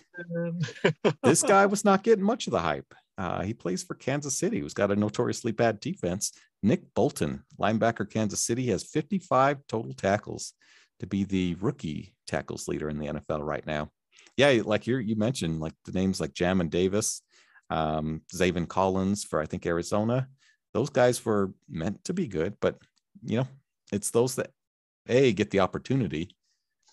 this 1.23 1.43
guy 1.47 1.67
was 1.67 1.85
not 1.85 2.03
getting 2.03 2.25
much 2.25 2.47
of 2.47 2.53
the 2.53 2.61
hype. 2.61 2.95
Uh, 3.17 3.43
he 3.43 3.55
plays 3.55 3.83
for 3.83 3.95
Kansas 3.95 4.37
City, 4.37 4.61
who's 4.61 4.75
got 4.75 4.91
a 4.91 4.97
notoriously 4.97 5.53
bad 5.53 5.81
defense. 5.81 6.33
Nick 6.63 6.83
Bolton, 6.95 7.45
linebacker, 7.61 8.09
Kansas 8.09 8.45
City, 8.45 8.67
has 8.69 8.83
55 8.83 9.59
total 9.69 9.95
tackles 9.95 10.55
to 11.01 11.07
be 11.07 11.25
the 11.25 11.55
rookie 11.61 12.15
tackles 12.27 12.69
leader 12.69 12.89
in 12.89 12.99
the 12.99 13.07
NFL 13.07 13.45
right 13.45 13.67
now. 13.67 13.91
Yeah, 14.37 14.63
like 14.65 14.87
you 14.87 14.99
you 14.99 15.17
mentioned, 15.17 15.61
like 15.61 15.75
the 15.85 15.93
names 15.93 16.21
like 16.21 16.33
Jamin 16.33 16.71
Davis, 16.71 17.23
um, 17.71 18.23
Zaven 18.35 18.69
Collins 18.69 19.25
for 19.25 19.41
I 19.41 19.47
think 19.47 19.67
Arizona. 19.67 20.29
Those 20.75 20.91
guys 20.91 21.25
were 21.25 21.53
meant 21.69 22.03
to 22.05 22.15
be 22.15 22.27
good, 22.27 22.57
but 22.61 22.79
you 23.23 23.39
know, 23.39 23.49
it's 23.93 24.11
those 24.11 24.37
that 24.37 24.51
a 25.07 25.33
get 25.33 25.51
the 25.51 25.61
opportunity, 25.61 26.35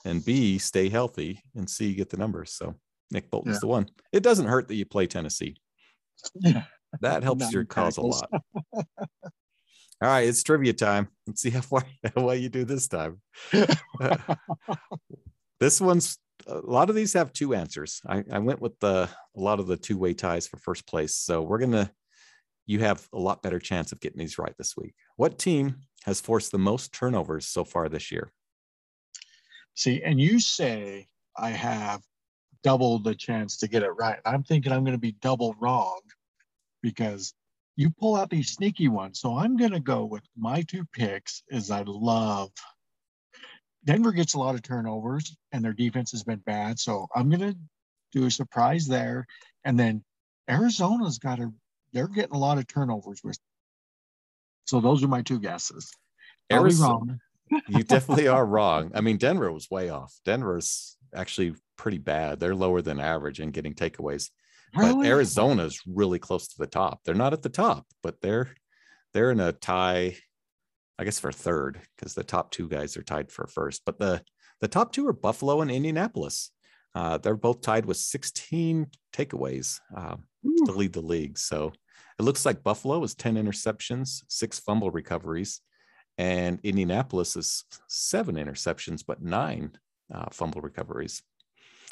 and 0.04 0.24
b 0.24 0.58
stay 0.58 0.90
healthy, 0.90 1.42
and 1.56 1.70
c 1.70 1.94
get 1.94 2.10
the 2.10 2.18
numbers. 2.18 2.54
So 2.54 2.76
Nick 3.12 3.32
Bolton's 3.32 3.56
yeah. 3.56 3.60
the 3.62 3.68
one. 3.68 3.90
It 4.12 4.24
doesn't 4.24 4.48
hurt 4.48 4.68
that 4.68 4.76
you 4.76 4.86
play 4.86 5.08
Tennessee. 5.08 5.56
Yeah. 6.36 6.64
That 7.02 7.24
helps 7.24 7.52
your 7.52 7.66
cause 7.66 7.98
a 7.98 8.02
lot. 8.02 8.30
All 10.02 10.08
right, 10.08 10.28
it's 10.28 10.44
trivia 10.44 10.74
time. 10.74 11.10
Let's 11.28 11.42
see 11.42 11.50
how 11.50 11.62
far 11.62 11.84
how 12.16 12.32
you 12.32 12.50
do 12.50 12.64
this 12.64 12.88
time. 12.88 13.22
this 15.60 15.82
one's 15.82 16.18
a 16.50 16.60
lot 16.60 16.90
of 16.90 16.96
these 16.96 17.14
have 17.14 17.32
two 17.32 17.54
answers. 17.54 18.02
I, 18.08 18.24
I 18.32 18.40
went 18.40 18.62
with 18.62 18.80
the 18.80 19.10
a 19.36 19.40
lot 19.40 19.60
of 19.60 19.68
the 19.68 19.78
two 19.78 19.98
way 19.98 20.14
ties 20.14 20.48
for 20.48 20.58
first 20.58 20.88
place. 20.88 21.16
So 21.16 21.42
we're 21.42 21.60
gonna 21.60 21.92
you 22.66 22.80
have 22.80 23.08
a 23.14 23.20
lot 23.20 23.42
better 23.42 23.60
chance 23.60 23.92
of 23.92 24.00
getting 24.00 24.20
these 24.20 24.38
right 24.38 24.54
this 24.58 24.76
week. 24.78 24.94
What 25.16 25.40
team 25.40 25.78
has 26.04 26.22
forced 26.22 26.52
the 26.52 26.60
most 26.60 26.94
turnovers 26.94 27.48
so 27.48 27.64
far 27.64 27.90
this 27.90 28.12
year? 28.12 28.32
See, 29.74 30.04
and 30.04 30.20
you 30.20 30.40
say 30.40 31.08
I 31.38 31.50
have 31.50 32.02
double 32.64 33.00
the 33.00 33.16
chance 33.16 33.58
to 33.58 33.68
get 33.68 33.84
it 33.84 33.92
right. 33.92 34.20
I'm 34.26 34.44
thinking 34.44 34.72
I'm 34.72 34.84
going 34.84 34.94
to 34.96 35.00
be 35.00 35.16
double 35.22 35.56
wrong 35.60 36.00
because 36.82 37.34
you 37.76 37.90
pull 37.90 38.16
out 38.16 38.30
these 38.30 38.52
sneaky 38.52 38.88
ones. 38.88 39.20
So 39.20 39.38
I'm 39.38 39.56
going 39.56 39.72
to 39.72 39.80
go 39.80 40.06
with 40.06 40.24
my 40.38 40.62
two 40.64 40.86
picks 40.94 41.44
is 41.50 41.72
I 41.72 41.84
love 41.88 42.52
Denver 43.90 44.12
gets 44.12 44.36
a 44.36 44.40
lot 44.40 44.54
of 44.54 44.62
turnovers 44.62 45.36
and 45.52 45.66
their 45.66 45.74
defense 45.74 46.12
has 46.12 46.24
been 46.24 46.38
bad. 46.46 46.78
So 46.78 47.08
I'm 47.16 47.28
going 47.28 47.54
to 47.54 47.58
do 48.12 48.28
a 48.28 48.32
surprise 48.32 48.86
there. 48.86 49.26
And 49.66 49.80
then 49.80 50.04
Arizona's 50.48 51.18
got 51.18 51.40
a, 51.40 51.52
they're 51.92 52.08
getting 52.08 52.36
a 52.36 52.38
lot 52.38 52.60
of 52.60 52.68
turnovers 52.68 53.22
with. 53.24 53.40
So 54.66 54.80
those 54.80 55.04
are 55.04 55.08
my 55.08 55.24
two 55.24 55.40
guesses. 55.40 55.92
Arizona, 56.52 57.18
you 57.68 57.82
definitely 57.82 58.28
are 58.28 58.46
wrong. 58.56 58.92
I 58.94 59.02
mean, 59.02 59.18
Denver 59.18 59.52
was 59.52 59.72
way 59.72 59.90
off. 59.90 60.14
Denver's 60.24 60.96
actually 61.16 61.56
pretty 61.76 61.98
bad. 61.98 62.40
They're 62.40 62.54
lower 62.54 62.84
than 62.84 63.00
average 63.00 63.40
in 63.40 63.50
getting 63.50 63.74
takeaways. 63.74 64.30
Really? 64.76 64.94
But 64.94 65.08
Arizona's 65.08 65.82
really 65.88 66.20
close 66.20 66.48
to 66.50 66.60
the 66.60 66.68
top. 66.68 67.00
They're 67.06 67.16
not 67.16 67.34
at 67.34 67.42
the 67.42 67.50
top, 67.50 67.88
but 68.04 68.22
they're 68.22 68.54
they're 69.16 69.32
in 69.32 69.40
a 69.40 69.52
tie, 69.52 70.16
I 71.00 71.06
guess 71.06 71.20
for 71.20 71.32
third, 71.32 71.80
because 71.96 72.14
the 72.14 72.26
top 72.26 72.52
two 72.52 72.68
guys 72.68 72.98
are 72.98 73.04
tied 73.04 73.32
for 73.32 73.48
first. 73.48 73.84
But 73.86 73.98
the 74.00 74.22
the 74.60 74.68
top 74.68 74.92
two 74.92 75.08
are 75.08 75.14
Buffalo 75.14 75.62
and 75.62 75.72
Indianapolis. 75.72 76.52
Uh, 76.94 77.18
they're 77.18 77.38
both 77.38 77.62
tied 77.62 77.86
with 77.86 77.96
16 77.96 78.88
takeaways 79.14 79.80
uh, 79.96 80.18
to 80.66 80.72
lead 80.74 80.92
the 80.92 81.02
league. 81.02 81.38
So 81.38 81.72
it 82.20 82.24
looks 82.24 82.46
like 82.46 82.64
Buffalo 82.64 83.02
is 83.04 83.16
10 83.16 83.36
interceptions, 83.36 84.24
six 84.28 84.60
fumble 84.60 84.92
recoveries, 84.92 85.62
and 86.18 86.60
Indianapolis 86.64 87.38
is 87.38 87.64
seven 87.88 88.36
interceptions, 88.36 89.04
but 89.08 89.22
nine 89.22 89.72
uh, 90.14 90.26
fumble 90.32 90.60
recoveries. 90.60 91.22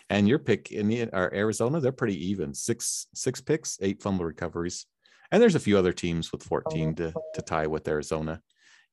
And 0.09 0.27
your 0.27 0.39
pick 0.39 0.71
in 0.71 0.89
the 0.89 1.03
or 1.13 1.33
Arizona, 1.33 1.79
they're 1.79 1.91
pretty 1.93 2.29
even. 2.29 2.53
Six 2.53 3.07
six 3.13 3.39
picks, 3.39 3.77
eight 3.81 4.01
fumble 4.01 4.25
recoveries. 4.25 4.85
And 5.31 5.41
there's 5.41 5.55
a 5.55 5.59
few 5.59 5.77
other 5.77 5.93
teams 5.93 6.31
with 6.31 6.43
14 6.43 6.95
to, 6.95 7.13
to 7.33 7.41
tie 7.41 7.67
with 7.67 7.87
Arizona. 7.87 8.41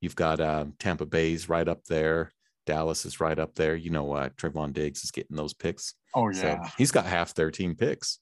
You've 0.01 0.17
got 0.17 0.41
um, 0.41 0.75
Tampa 0.79 1.07
Bay's 1.07 1.49
right 1.49 1.67
up 1.67 1.85
there. 1.85 2.31
Dallas 2.67 3.05
is 3.05 3.21
right 3.21 3.39
up 3.39 3.55
there. 3.55 3.77
You 3.77 3.91
know, 3.91 4.13
uh, 4.13 4.29
Trevon 4.31 4.73
Diggs 4.73 5.05
is 5.05 5.11
getting 5.11 5.37
those 5.37 5.55
picks. 5.55 5.95
Oh, 6.15 6.31
yeah. 6.31 6.65
So 6.65 6.71
he's 6.79 6.91
got 6.91 7.07
half 7.07 7.35
their 7.35 7.51
team 7.51 7.75
picks 7.75 8.19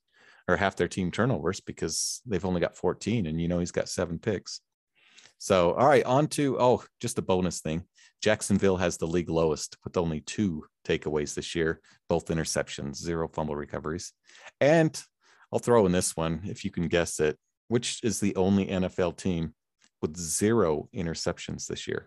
or 0.49 0.57
half 0.57 0.77
their 0.77 0.89
team 0.89 1.11
turnovers 1.11 1.61
because 1.61 2.21
they've 2.27 2.45
only 2.45 2.61
got 2.61 2.77
14 2.77 3.27
and, 3.27 3.41
you 3.41 3.49
know, 3.49 3.59
he's 3.59 3.73
got 3.73 3.89
seven 3.89 4.19
picks. 4.19 4.61
So, 5.39 5.73
all 5.73 5.89
right, 5.89 6.05
on 6.05 6.29
to, 6.29 6.57
oh, 6.61 6.85
just 7.01 7.19
a 7.19 7.23
bonus 7.23 7.61
thing. 7.61 7.85
Jacksonville 8.23 8.77
has 8.77 8.97
the 8.97 9.07
league 9.07 9.29
lowest 9.29 9.77
with 9.83 9.97
only 9.97 10.21
two 10.21 10.65
takeaways 10.87 11.35
this 11.35 11.55
year, 11.55 11.81
both 12.09 12.27
interceptions, 12.27 12.97
zero 12.97 13.29
fumble 13.29 13.57
recoveries. 13.57 14.13
And 14.61 15.01
I'll 15.53 15.59
throw 15.59 15.85
in 15.87 15.93
this 15.93 16.17
one 16.17 16.43
if 16.45 16.65
you 16.65 16.71
can 16.71 16.87
guess 16.87 17.19
it. 17.19 17.39
Which 17.69 18.01
is 18.05 18.21
the 18.21 18.37
only 18.37 18.67
NFL 18.67 19.17
team 19.17 19.55
with 20.03 20.17
zero 20.17 20.89
interceptions 20.95 21.67
this 21.67 21.87
year? 21.87 22.07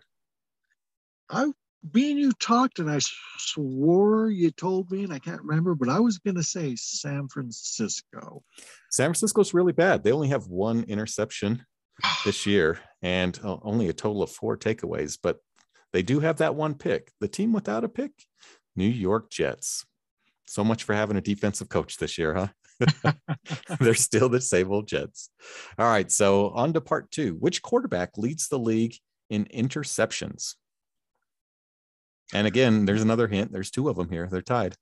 I 1.30 1.50
being 1.92 2.18
you 2.18 2.32
talked 2.32 2.78
and 2.78 2.90
I 2.90 2.98
swore 3.38 4.30
you 4.30 4.50
told 4.50 4.90
me 4.90 5.04
and 5.04 5.12
I 5.12 5.18
can't 5.18 5.42
remember, 5.42 5.74
but 5.74 5.88
I 5.88 6.00
was 6.00 6.18
going 6.18 6.36
to 6.36 6.42
say 6.42 6.74
San 6.76 7.28
Francisco. 7.28 8.42
San 8.90 9.06
Francisco's 9.06 9.54
really 9.54 9.72
bad. 9.72 10.02
They 10.02 10.12
only 10.12 10.28
have 10.28 10.46
one 10.48 10.84
interception 10.84 11.64
this 12.24 12.46
year 12.46 12.80
and 13.02 13.38
uh, 13.44 13.58
only 13.62 13.88
a 13.88 13.92
total 13.92 14.22
of 14.22 14.30
four 14.30 14.56
takeaways, 14.56 15.18
but 15.22 15.38
they 15.92 16.02
do 16.02 16.20
have 16.20 16.38
that 16.38 16.54
one 16.54 16.74
pick. 16.74 17.12
The 17.20 17.28
team 17.28 17.52
without 17.52 17.84
a 17.84 17.88
pick, 17.88 18.12
New 18.74 18.88
York 18.88 19.30
Jets. 19.30 19.84
So 20.46 20.62
much 20.62 20.84
for 20.84 20.94
having 20.94 21.16
a 21.16 21.22
defensive 21.22 21.68
coach 21.68 21.96
this 21.96 22.18
year, 22.18 22.34
huh? 22.34 22.48
They're 23.80 23.94
still 23.94 24.28
the 24.28 24.40
same 24.40 24.70
old 24.70 24.88
Jets. 24.88 25.30
All 25.78 25.86
right. 25.86 26.10
So 26.10 26.50
on 26.50 26.72
to 26.74 26.80
part 26.80 27.10
two. 27.10 27.34
Which 27.34 27.62
quarterback 27.62 28.18
leads 28.18 28.48
the 28.48 28.58
league 28.58 28.96
in 29.30 29.46
interceptions? 29.46 30.54
And 32.32 32.46
again, 32.46 32.86
there's 32.86 33.02
another 33.02 33.28
hint. 33.28 33.52
There's 33.52 33.70
two 33.70 33.88
of 33.88 33.96
them 33.96 34.10
here. 34.10 34.28
They're 34.30 34.42
tied. 34.42 34.74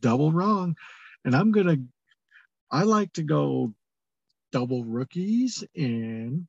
Double 0.00 0.32
wrong. 0.32 0.76
And 1.24 1.34
I'm 1.34 1.52
going 1.52 1.66
to, 1.66 1.80
I 2.70 2.82
like 2.82 3.12
to 3.14 3.22
go 3.22 3.72
double 4.52 4.84
rookies 4.84 5.64
in 5.74 6.46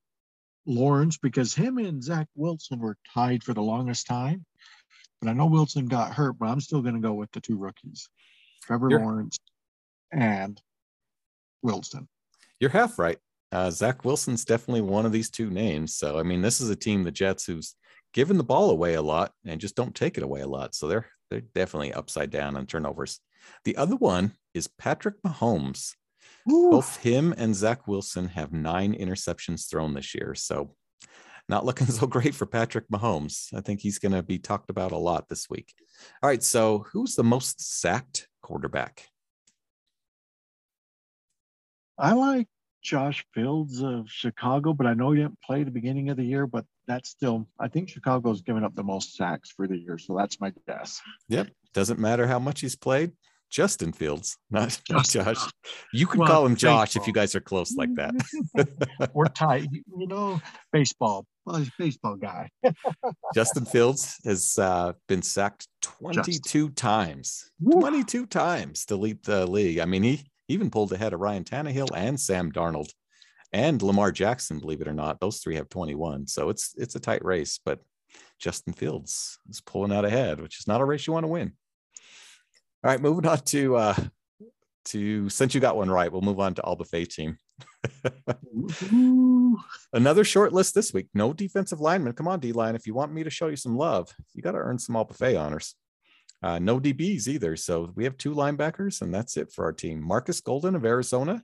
Lawrence 0.65 1.17
because 1.17 1.53
him 1.53 1.77
and 1.77 2.03
Zach 2.03 2.27
Wilson 2.35 2.79
were 2.79 2.97
tied 3.13 3.43
for 3.43 3.53
the 3.53 3.61
longest 3.61 4.07
time. 4.07 4.45
But 5.21 5.29
I 5.29 5.33
know 5.33 5.45
Wilson 5.45 5.85
got 5.85 6.13
hurt, 6.13 6.37
but 6.37 6.47
I'm 6.47 6.59
still 6.59 6.81
going 6.81 6.95
to 6.95 7.01
go 7.01 7.13
with 7.13 7.31
the 7.31 7.39
two 7.39 7.57
rookies, 7.57 8.09
Trevor 8.63 8.89
you're, 8.89 8.99
Lawrence 8.99 9.39
and 10.11 10.61
Wilson. 11.61 12.07
You're 12.59 12.69
half 12.69 12.99
right. 12.99 13.17
Uh, 13.51 13.71
Zach 13.71 14.03
Wilson's 14.03 14.45
definitely 14.45 14.81
one 14.81 15.05
of 15.05 15.11
these 15.11 15.29
two 15.29 15.49
names. 15.49 15.95
So, 15.95 16.19
I 16.19 16.23
mean, 16.23 16.41
this 16.41 16.59
is 16.59 16.69
a 16.69 16.75
team, 16.75 17.03
the 17.03 17.11
Jets, 17.11 17.45
who's 17.45 17.75
given 18.13 18.37
the 18.37 18.43
ball 18.43 18.69
away 18.69 18.95
a 18.95 19.01
lot 19.01 19.33
and 19.45 19.61
just 19.61 19.75
don't 19.75 19.95
take 19.95 20.17
it 20.17 20.23
away 20.23 20.41
a 20.41 20.47
lot. 20.47 20.75
So 20.75 20.87
they're 20.87 21.07
they're 21.29 21.41
definitely 21.41 21.93
upside 21.93 22.29
down 22.29 22.55
on 22.55 22.65
turnovers. 22.65 23.19
The 23.63 23.77
other 23.77 23.95
one 23.95 24.33
is 24.53 24.67
Patrick 24.67 25.21
Mahomes. 25.23 25.93
Ooh. 26.51 26.69
Both 26.71 26.97
him 26.97 27.33
and 27.37 27.55
Zach 27.55 27.87
Wilson 27.87 28.27
have 28.29 28.53
nine 28.53 28.93
interceptions 28.93 29.69
thrown 29.69 29.93
this 29.93 30.13
year. 30.13 30.35
So 30.35 30.75
not 31.49 31.65
looking 31.65 31.87
so 31.91 32.07
great 32.07 32.35
for 32.35 32.45
Patrick 32.45 32.87
Mahomes. 32.89 33.53
I 33.55 33.61
think 33.61 33.81
he's 33.81 33.99
going 33.99 34.11
to 34.11 34.23
be 34.23 34.37
talked 34.37 34.69
about 34.69 34.91
a 34.91 34.97
lot 34.97 35.27
this 35.29 35.49
week. 35.49 35.73
All 36.21 36.29
right. 36.29 36.43
So 36.43 36.85
who's 36.91 37.15
the 37.15 37.23
most 37.23 37.79
sacked 37.79 38.27
quarterback? 38.41 39.07
I 41.97 42.13
like 42.13 42.47
Josh 42.81 43.25
Fields 43.33 43.81
of 43.81 44.09
Chicago, 44.09 44.73
but 44.73 44.85
I 44.85 44.93
know 44.93 45.11
he 45.11 45.21
didn't 45.21 45.41
play 45.41 45.63
the 45.63 45.71
beginning 45.71 46.09
of 46.09 46.17
the 46.17 46.23
year, 46.23 46.45
but 46.45 46.65
that's 46.87 47.09
still, 47.09 47.47
I 47.59 47.67
think 47.67 47.89
Chicago's 47.89 48.41
given 48.41 48.63
up 48.63 48.75
the 48.75 48.83
most 48.83 49.15
sacks 49.15 49.49
for 49.49 49.67
the 49.67 49.77
year. 49.77 49.97
So 49.97 50.15
that's 50.15 50.39
my 50.39 50.53
guess. 50.67 51.01
Yep. 51.29 51.47
Doesn't 51.73 51.99
matter 51.99 52.27
how 52.27 52.39
much 52.39 52.61
he's 52.61 52.75
played. 52.75 53.11
Justin 53.49 53.93
Fields, 53.93 54.37
not, 54.51 54.79
not 54.89 55.07
Josh. 55.07 55.37
You 55.93 56.07
can 56.07 56.19
well, 56.19 56.27
call 56.27 56.45
him 56.45 56.55
Josh 56.55 56.89
baseball. 56.89 57.01
if 57.01 57.07
you 57.07 57.13
guys 57.13 57.35
are 57.35 57.41
close 57.41 57.75
like 57.75 57.93
that. 57.95 58.13
We're 59.13 59.25
tight. 59.25 59.69
You 59.71 60.07
know, 60.07 60.41
baseball. 60.71 61.25
Well, 61.45 61.57
he's 61.57 61.71
baseball 61.77 62.15
guy. 62.15 62.49
Justin 63.33 63.65
Fields 63.65 64.17
has 64.25 64.57
uh, 64.59 64.93
been 65.07 65.21
sacked 65.21 65.67
22 65.81 66.69
times. 66.71 67.49
Woo. 67.59 67.79
22 67.79 68.25
times 68.25 68.85
to 68.85 68.95
lead 68.95 69.23
the 69.23 69.45
league. 69.45 69.79
I 69.79 69.85
mean, 69.85 70.03
he 70.03 70.25
even 70.47 70.69
pulled 70.69 70.93
ahead 70.93 71.13
of 71.13 71.19
Ryan 71.19 71.43
Tannehill 71.43 71.89
and 71.95 72.19
Sam 72.19 72.51
Darnold 72.51 72.89
and 73.53 73.81
Lamar 73.81 74.11
Jackson, 74.11 74.59
believe 74.59 74.81
it 74.81 74.87
or 74.87 74.93
not. 74.93 75.19
Those 75.19 75.39
three 75.39 75.55
have 75.55 75.69
21. 75.69 76.27
So 76.27 76.49
it's 76.49 76.73
it's 76.77 76.95
a 76.95 76.99
tight 76.99 77.23
race, 77.23 77.59
but 77.63 77.79
Justin 78.39 78.73
Fields 78.73 79.39
is 79.49 79.61
pulling 79.61 79.93
out 79.93 80.05
ahead, 80.05 80.41
which 80.41 80.59
is 80.59 80.67
not 80.67 80.81
a 80.81 80.85
race 80.85 81.07
you 81.07 81.13
want 81.13 81.23
to 81.23 81.29
win. 81.29 81.53
All 82.83 82.91
right, 82.91 83.01
moving 83.01 83.25
on 83.25 83.39
to 83.39 83.75
uh 83.77 83.95
to 84.85 85.29
since 85.29 85.55
you 85.55 85.61
got 85.61 85.77
one 85.77 85.89
right, 85.89 86.11
we'll 86.11 86.21
move 86.21 86.39
on 86.39 86.53
to 86.55 86.61
all 86.63 86.75
Faye 86.85 87.05
team. 87.05 87.39
Another 89.93 90.23
short 90.23 90.53
list 90.53 90.75
this 90.75 90.93
week. 90.93 91.07
No 91.13 91.33
defensive 91.33 91.79
lineman. 91.79 92.13
Come 92.13 92.27
on, 92.27 92.39
D 92.39 92.51
line. 92.51 92.75
If 92.75 92.85
you 92.87 92.93
want 92.93 93.13
me 93.13 93.23
to 93.23 93.29
show 93.29 93.47
you 93.47 93.55
some 93.55 93.77
love, 93.77 94.13
you 94.33 94.41
got 94.41 94.51
to 94.51 94.57
earn 94.57 94.77
some 94.77 94.95
All 94.95 95.05
Buffet 95.05 95.35
honors. 95.35 95.75
Uh, 96.45 96.59
no 96.59 96.79
DBs 96.79 97.27
either. 97.27 97.55
So 97.55 97.91
we 97.95 98.03
have 98.03 98.17
two 98.17 98.35
linebackers, 98.35 99.01
and 99.01 99.11
that's 99.11 99.35
it 99.35 99.51
for 99.51 99.65
our 99.65 99.73
team. 99.73 99.99
Marcus 99.99 100.41
Golden 100.41 100.75
of 100.75 100.85
Arizona, 100.85 101.41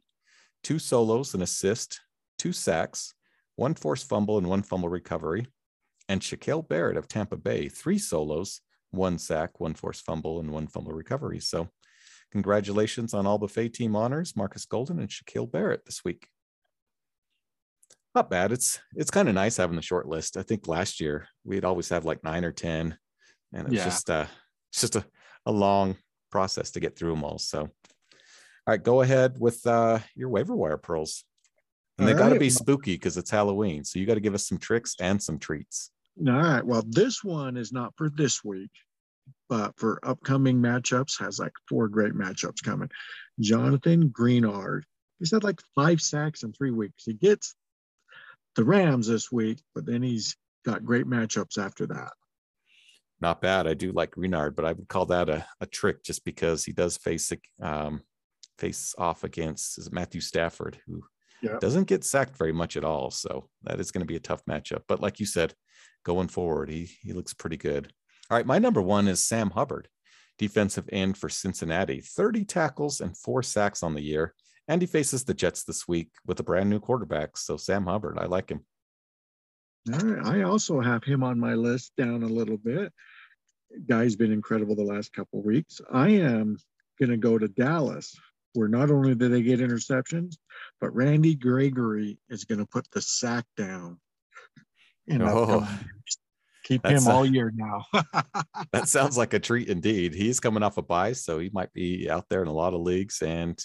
two 0.61 0.77
solos, 0.77 1.33
an 1.33 1.41
assist, 1.41 1.99
two 2.37 2.53
sacks, 2.53 3.15
one 3.55 3.73
forced 3.73 4.07
fumble, 4.07 4.37
and 4.37 4.47
one 4.47 4.61
fumble 4.61 4.89
recovery. 4.89 5.47
And 6.07 6.21
Shaquille 6.21 6.67
Barrett 6.67 6.97
of 6.97 7.07
Tampa 7.07 7.35
Bay, 7.35 7.67
three 7.67 7.97
solos, 7.97 8.61
one 8.91 9.17
sack, 9.17 9.59
one 9.59 9.73
forced 9.73 10.05
fumble, 10.05 10.39
and 10.39 10.51
one 10.51 10.67
fumble 10.67 10.93
recovery. 10.93 11.39
So, 11.39 11.69
congratulations 12.31 13.15
on 13.15 13.25
all 13.25 13.39
buffet 13.39 13.69
team 13.69 13.95
honors, 13.95 14.35
Marcus 14.35 14.65
Golden 14.65 14.99
and 14.99 15.09
Shaquille 15.09 15.51
Barrett 15.51 15.83
this 15.83 16.05
week. 16.05 16.27
Not 18.13 18.29
bad. 18.29 18.51
It's 18.51 18.79
it's 18.95 19.09
kind 19.09 19.27
of 19.27 19.33
nice 19.33 19.57
having 19.57 19.77
the 19.77 19.81
short 19.81 20.07
list. 20.07 20.37
I 20.37 20.43
think 20.43 20.67
last 20.67 20.99
year 20.99 21.27
we'd 21.43 21.65
always 21.65 21.89
have 21.89 22.05
like 22.05 22.23
nine 22.23 22.45
or 22.45 22.51
ten, 22.51 22.99
and 23.51 23.65
it's 23.65 23.77
yeah. 23.77 23.85
just 23.85 24.07
uh 24.07 24.25
it's 24.71 24.81
just 24.81 24.95
a, 24.95 25.05
a 25.45 25.51
long 25.51 25.97
process 26.31 26.71
to 26.71 26.79
get 26.79 26.97
through 26.97 27.11
them 27.11 27.23
all. 27.23 27.37
So, 27.37 27.61
all 27.61 27.69
right, 28.67 28.81
go 28.81 29.01
ahead 29.01 29.35
with 29.39 29.65
uh 29.67 29.99
your 30.15 30.29
waiver 30.29 30.55
wire 30.55 30.77
pearls. 30.77 31.23
And 31.97 32.07
they 32.07 32.13
got 32.13 32.29
to 32.29 32.39
be 32.39 32.49
spooky 32.49 32.95
because 32.95 33.15
it's 33.15 33.29
Halloween. 33.29 33.83
So 33.83 33.99
you 33.99 34.07
got 34.07 34.15
to 34.15 34.21
give 34.21 34.33
us 34.33 34.47
some 34.47 34.57
tricks 34.57 34.95
and 34.99 35.21
some 35.21 35.37
treats. 35.37 35.91
All 36.27 36.33
right. 36.33 36.65
Well, 36.65 36.83
this 36.87 37.23
one 37.23 37.57
is 37.57 37.71
not 37.71 37.93
for 37.95 38.09
this 38.09 38.43
week, 38.43 38.71
but 39.49 39.77
for 39.77 39.99
upcoming 40.03 40.57
matchups, 40.57 41.19
has 41.19 41.37
like 41.37 41.53
four 41.69 41.89
great 41.89 42.13
matchups 42.13 42.63
coming. 42.63 42.89
Jonathan 43.39 44.09
Greenard. 44.09 44.81
He's 45.19 45.31
had 45.31 45.43
like 45.43 45.59
five 45.75 46.01
sacks 46.01 46.41
in 46.41 46.53
three 46.53 46.71
weeks. 46.71 47.03
He 47.05 47.13
gets 47.13 47.55
the 48.55 48.63
Rams 48.63 49.07
this 49.07 49.31
week, 49.31 49.61
but 49.75 49.85
then 49.85 50.01
he's 50.01 50.35
got 50.65 50.85
great 50.85 51.05
matchups 51.05 51.63
after 51.63 51.85
that. 51.87 52.13
Not 53.21 53.41
bad. 53.41 53.67
I 53.67 53.75
do 53.75 53.91
like 53.91 54.15
Greenard, 54.15 54.55
but 54.55 54.65
I 54.65 54.73
would 54.73 54.87
call 54.87 55.05
that 55.07 55.29
a, 55.29 55.45
a 55.59 55.67
trick 55.67 56.03
just 56.03 56.25
because 56.25 56.65
he 56.65 56.71
does 56.71 56.97
face 56.97 57.31
um, 57.61 58.01
face 58.57 58.95
off 58.97 59.23
against 59.23 59.91
Matthew 59.91 60.21
Stafford, 60.21 60.79
who 60.87 61.03
yeah. 61.41 61.57
doesn't 61.59 61.87
get 61.87 62.03
sacked 62.03 62.37
very 62.37 62.51
much 62.51 62.77
at 62.77 62.83
all. 62.83 63.11
So 63.11 63.49
that 63.63 63.79
is 63.79 63.91
going 63.91 64.01
to 64.01 64.11
be 64.11 64.15
a 64.15 64.19
tough 64.19 64.43
matchup. 64.45 64.83
But 64.87 65.01
like 65.01 65.19
you 65.19 65.27
said, 65.27 65.53
going 66.03 66.29
forward, 66.29 66.69
he 66.69 66.89
he 67.01 67.13
looks 67.13 67.33
pretty 67.33 67.57
good. 67.57 67.93
All 68.29 68.37
right, 68.37 68.45
my 68.45 68.59
number 68.59 68.81
one 68.81 69.07
is 69.07 69.23
Sam 69.23 69.51
Hubbard, 69.51 69.87
defensive 70.39 70.89
end 70.91 71.17
for 71.17 71.29
Cincinnati, 71.29 72.01
30 72.01 72.45
tackles 72.45 73.01
and 73.01 73.15
four 73.17 73.43
sacks 73.43 73.83
on 73.83 73.93
the 73.93 74.01
year. 74.01 74.33
And 74.67 74.81
he 74.81 74.87
faces 74.87 75.25
the 75.25 75.33
Jets 75.33 75.63
this 75.63 75.87
week 75.87 76.11
with 76.25 76.39
a 76.39 76.43
brand 76.43 76.69
new 76.69 76.79
quarterback. 76.79 77.35
So 77.37 77.57
Sam 77.57 77.85
Hubbard, 77.85 78.17
I 78.17 78.25
like 78.25 78.49
him. 78.49 78.65
All 79.91 79.99
right. 79.99 80.25
I 80.25 80.43
also 80.43 80.79
have 80.79 81.03
him 81.03 81.23
on 81.23 81.39
my 81.39 81.55
list 81.55 81.93
down 81.97 82.23
a 82.23 82.27
little 82.27 82.57
bit. 82.57 82.93
Guy's 83.87 84.15
been 84.15 84.31
incredible 84.31 84.75
the 84.75 84.83
last 84.83 85.13
couple 85.13 85.41
weeks. 85.41 85.81
I 85.91 86.09
am 86.09 86.57
going 86.99 87.09
to 87.09 87.17
go 87.17 87.37
to 87.37 87.47
Dallas 87.47 88.15
where 88.53 88.67
not 88.67 88.91
only 88.91 89.15
do 89.15 89.29
they 89.29 89.41
get 89.41 89.59
interceptions, 89.59 90.35
but 90.79 90.93
Randy 90.93 91.35
Gregory 91.35 92.17
is 92.29 92.43
going 92.43 92.59
to 92.59 92.65
put 92.65 92.89
the 92.91 93.01
sack 93.01 93.45
down. 93.57 93.99
In 95.07 95.21
oh, 95.21 95.67
keep 96.63 96.85
him 96.85 97.07
all 97.07 97.25
year 97.25 97.51
now. 97.55 97.85
that 98.71 98.87
sounds 98.87 99.17
like 99.17 99.33
a 99.33 99.39
treat 99.39 99.67
indeed. 99.67 100.13
He's 100.13 100.39
coming 100.39 100.63
off 100.63 100.77
a 100.77 100.81
bye, 100.81 101.13
so 101.13 101.39
he 101.39 101.49
might 101.53 101.73
be 101.73 102.09
out 102.09 102.25
there 102.29 102.41
in 102.41 102.47
a 102.47 102.53
lot 102.53 102.73
of 102.73 102.81
leagues 102.81 103.21
and 103.21 103.59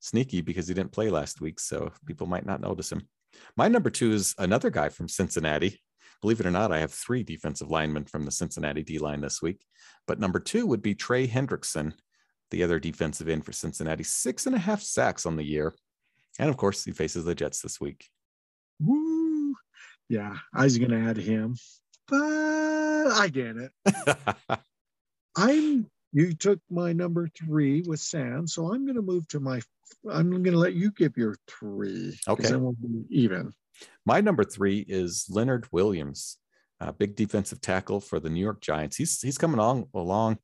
sneaky 0.00 0.40
because 0.40 0.68
he 0.68 0.74
didn't 0.74 0.92
play 0.92 1.10
last 1.10 1.40
week, 1.40 1.60
so 1.60 1.92
people 2.06 2.26
might 2.26 2.46
not 2.46 2.60
notice 2.60 2.90
him. 2.90 3.02
My 3.56 3.68
number 3.68 3.90
two 3.90 4.12
is 4.12 4.34
another 4.38 4.70
guy 4.70 4.88
from 4.88 5.08
Cincinnati. 5.08 5.80
Believe 6.20 6.40
it 6.40 6.46
or 6.46 6.50
not, 6.50 6.72
I 6.72 6.78
have 6.78 6.92
three 6.92 7.22
defensive 7.22 7.70
linemen 7.70 8.04
from 8.04 8.24
the 8.24 8.30
Cincinnati 8.30 8.82
D 8.82 8.98
line 8.98 9.20
this 9.20 9.40
week. 9.40 9.64
But 10.06 10.18
number 10.18 10.40
two 10.40 10.66
would 10.66 10.82
be 10.82 10.94
Trey 10.94 11.28
Hendrickson, 11.28 11.92
the 12.50 12.62
other 12.62 12.80
defensive 12.80 13.28
end 13.28 13.44
for 13.44 13.52
Cincinnati, 13.52 14.02
six 14.02 14.46
and 14.46 14.56
a 14.56 14.58
half 14.58 14.82
sacks 14.82 15.26
on 15.26 15.36
the 15.36 15.44
year. 15.44 15.74
And 16.38 16.50
of 16.50 16.56
course, 16.56 16.84
he 16.84 16.92
faces 16.92 17.24
the 17.24 17.34
Jets 17.34 17.62
this 17.62 17.80
week. 17.80 18.06
Woo! 18.80 19.54
Yeah, 20.08 20.34
I 20.54 20.64
was 20.64 20.78
going 20.78 20.90
to 20.90 21.08
add 21.08 21.18
him, 21.18 21.56
but 22.08 22.16
I 22.16 23.28
get 23.32 23.56
it. 23.56 23.72
I'm. 25.36 25.86
You 26.14 26.32
took 26.32 26.58
my 26.70 26.94
number 26.94 27.28
three 27.36 27.82
with 27.82 28.00
Sam, 28.00 28.46
so 28.46 28.72
I'm 28.72 28.86
going 28.86 28.96
to 28.96 29.02
move 29.02 29.28
to 29.28 29.40
my. 29.40 29.60
I'm 30.10 30.30
going 30.30 30.44
to 30.44 30.58
let 30.58 30.72
you 30.72 30.90
give 30.90 31.18
your 31.18 31.36
three. 31.46 32.18
Okay. 32.26 32.48
Then 32.48 32.62
we'll 32.62 32.72
be 32.72 33.04
even. 33.10 33.52
My 34.04 34.20
number 34.20 34.44
three 34.44 34.84
is 34.88 35.26
Leonard 35.28 35.66
Williams, 35.72 36.38
a 36.80 36.92
big 36.92 37.16
defensive 37.16 37.60
tackle 37.60 38.00
for 38.00 38.20
the 38.20 38.30
New 38.30 38.40
York 38.40 38.60
Giants. 38.60 38.96
He's 38.96 39.20
he's 39.20 39.38
coming 39.38 39.58
along 39.58 39.88
along 39.94 40.38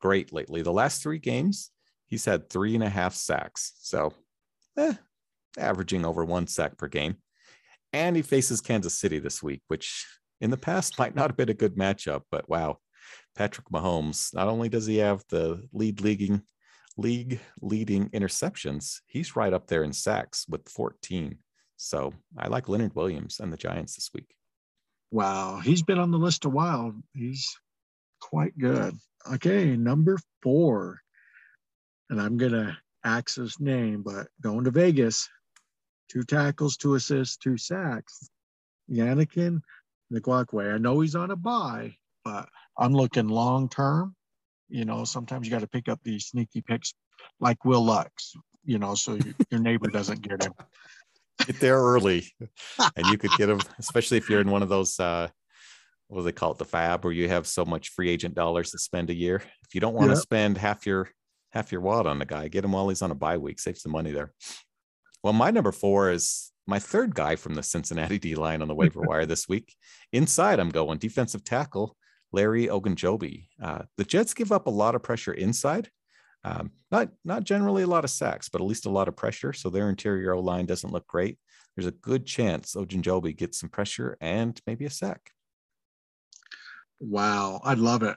great 0.00 0.32
lately. 0.32 0.62
The 0.62 0.72
last 0.72 1.02
three 1.02 1.18
games, 1.18 1.70
he's 2.06 2.24
had 2.24 2.48
three 2.48 2.74
and 2.74 2.84
a 2.84 2.88
half 2.88 3.14
sacks. 3.14 3.72
So, 3.80 4.12
eh, 4.76 4.94
averaging 5.58 6.04
over 6.04 6.24
one 6.24 6.46
sack 6.46 6.76
per 6.76 6.88
game. 6.88 7.16
And 7.92 8.16
he 8.16 8.22
faces 8.22 8.60
Kansas 8.60 8.94
City 8.94 9.18
this 9.18 9.42
week, 9.42 9.62
which 9.68 10.06
in 10.40 10.50
the 10.50 10.56
past 10.56 10.98
might 10.98 11.14
not 11.14 11.30
have 11.30 11.36
been 11.36 11.48
a 11.48 11.54
good 11.54 11.76
matchup, 11.76 12.22
but 12.30 12.48
wow, 12.48 12.78
Patrick 13.34 13.68
Mahomes, 13.70 14.34
not 14.34 14.48
only 14.48 14.68
does 14.68 14.86
he 14.86 14.98
have 14.98 15.24
the 15.28 15.66
lead 15.72 16.00
leading 16.00 16.42
league 16.96 17.40
leading 17.62 18.10
interceptions, 18.10 18.98
he's 19.06 19.36
right 19.36 19.52
up 19.52 19.68
there 19.68 19.84
in 19.84 19.92
sacks 19.92 20.46
with 20.48 20.68
14. 20.68 21.38
So 21.78 22.12
I 22.36 22.48
like 22.48 22.68
Leonard 22.68 22.94
Williams 22.96 23.38
and 23.40 23.52
the 23.52 23.56
Giants 23.56 23.94
this 23.94 24.10
week. 24.12 24.34
Wow, 25.12 25.60
he's 25.64 25.82
been 25.82 25.98
on 25.98 26.10
the 26.10 26.18
list 26.18 26.44
a 26.44 26.50
while. 26.50 26.92
He's 27.14 27.56
quite 28.20 28.58
good. 28.58 28.94
Okay, 29.32 29.76
number 29.76 30.18
four. 30.42 31.00
And 32.10 32.20
I'm 32.20 32.36
to 32.38 32.76
axe 33.04 33.36
his 33.36 33.60
name, 33.60 34.02
but 34.02 34.26
going 34.40 34.64
to 34.64 34.70
Vegas, 34.70 35.28
two 36.10 36.24
tackles, 36.24 36.76
two 36.76 36.94
assists, 36.94 37.36
two 37.36 37.56
sacks. 37.56 38.28
Yannick 38.90 39.60
Ngakoue. 40.12 40.74
I 40.74 40.78
know 40.78 41.00
he's 41.00 41.14
on 41.14 41.30
a 41.30 41.36
buy, 41.36 41.94
but 42.24 42.48
I'm 42.76 42.92
looking 42.92 43.28
long 43.28 43.68
term. 43.68 44.16
You 44.68 44.84
know, 44.84 45.04
sometimes 45.04 45.46
you 45.46 45.52
got 45.52 45.60
to 45.60 45.68
pick 45.68 45.88
up 45.88 46.00
these 46.02 46.26
sneaky 46.26 46.60
picks 46.60 46.92
like 47.40 47.64
Will 47.64 47.84
Lutz. 47.84 48.34
you 48.64 48.78
know, 48.78 48.94
so 48.94 49.14
you, 49.14 49.34
your 49.50 49.60
neighbor 49.60 49.88
doesn't 49.88 50.20
get 50.20 50.44
him. 50.44 50.52
Get 51.46 51.60
there 51.60 51.78
early 51.78 52.26
and 52.96 53.06
you 53.06 53.18
could 53.18 53.30
get 53.38 53.46
them, 53.46 53.60
especially 53.78 54.18
if 54.18 54.28
you're 54.28 54.40
in 54.40 54.50
one 54.50 54.62
of 54.62 54.68
those 54.68 54.98
uh, 54.98 55.28
what 56.08 56.20
do 56.20 56.24
they 56.24 56.32
call 56.32 56.52
it 56.52 56.58
the 56.58 56.64
fab 56.64 57.04
where 57.04 57.12
you 57.12 57.28
have 57.28 57.46
so 57.46 57.64
much 57.64 57.90
free 57.90 58.10
agent 58.10 58.34
dollars 58.34 58.70
to 58.70 58.78
spend 58.78 59.10
a 59.10 59.14
year. 59.14 59.36
If 59.36 59.74
you 59.74 59.80
don't 59.80 59.94
want 59.94 60.08
to 60.08 60.14
yeah. 60.14 60.20
spend 60.20 60.58
half 60.58 60.86
your 60.86 61.10
half 61.52 61.72
your 61.72 61.80
wad 61.80 62.06
on 62.06 62.18
the 62.18 62.26
guy 62.26 62.48
get 62.48 62.64
him 62.64 62.72
while 62.72 62.88
he's 62.88 63.02
on 63.02 63.10
a 63.10 63.14
bye 63.14 63.38
week 63.38 63.58
save 63.60 63.78
some 63.78 63.92
money 63.92 64.10
there. 64.10 64.32
Well 65.22 65.32
my 65.32 65.50
number 65.50 65.72
four 65.72 66.10
is 66.10 66.52
my 66.66 66.78
third 66.78 67.14
guy 67.14 67.36
from 67.36 67.54
the 67.54 67.62
cincinnati 67.62 68.18
d 68.18 68.34
line 68.34 68.62
on 68.62 68.68
the 68.68 68.74
waiver 68.74 69.00
wire 69.06 69.26
this 69.26 69.48
week. 69.48 69.74
Inside 70.12 70.60
i'm 70.60 70.70
going 70.70 70.98
defensive 70.98 71.44
tackle 71.44 71.96
larry 72.32 72.66
ogunjobi. 72.66 73.48
Uh, 73.62 73.82
the 73.96 74.04
jets 74.04 74.34
give 74.34 74.52
up 74.52 74.66
a 74.66 74.70
lot 74.70 74.94
of 74.94 75.02
pressure 75.02 75.32
inside 75.32 75.90
um, 76.44 76.70
not 76.90 77.08
not 77.24 77.44
generally 77.44 77.82
a 77.82 77.86
lot 77.86 78.04
of 78.04 78.10
sacks 78.10 78.48
but 78.48 78.60
at 78.60 78.66
least 78.66 78.86
a 78.86 78.90
lot 78.90 79.08
of 79.08 79.16
pressure 79.16 79.52
so 79.52 79.68
their 79.68 79.88
interior 79.88 80.34
o 80.34 80.40
line 80.40 80.66
doesn't 80.66 80.92
look 80.92 81.06
great 81.06 81.38
there's 81.76 81.86
a 81.86 81.92
good 81.92 82.26
chance 82.26 82.74
ogunjobi 82.74 83.36
gets 83.36 83.58
some 83.58 83.68
pressure 83.68 84.16
and 84.20 84.60
maybe 84.66 84.84
a 84.84 84.90
sack 84.90 85.32
Wow, 87.00 87.60
I 87.62 87.74
love 87.74 88.02
it. 88.02 88.16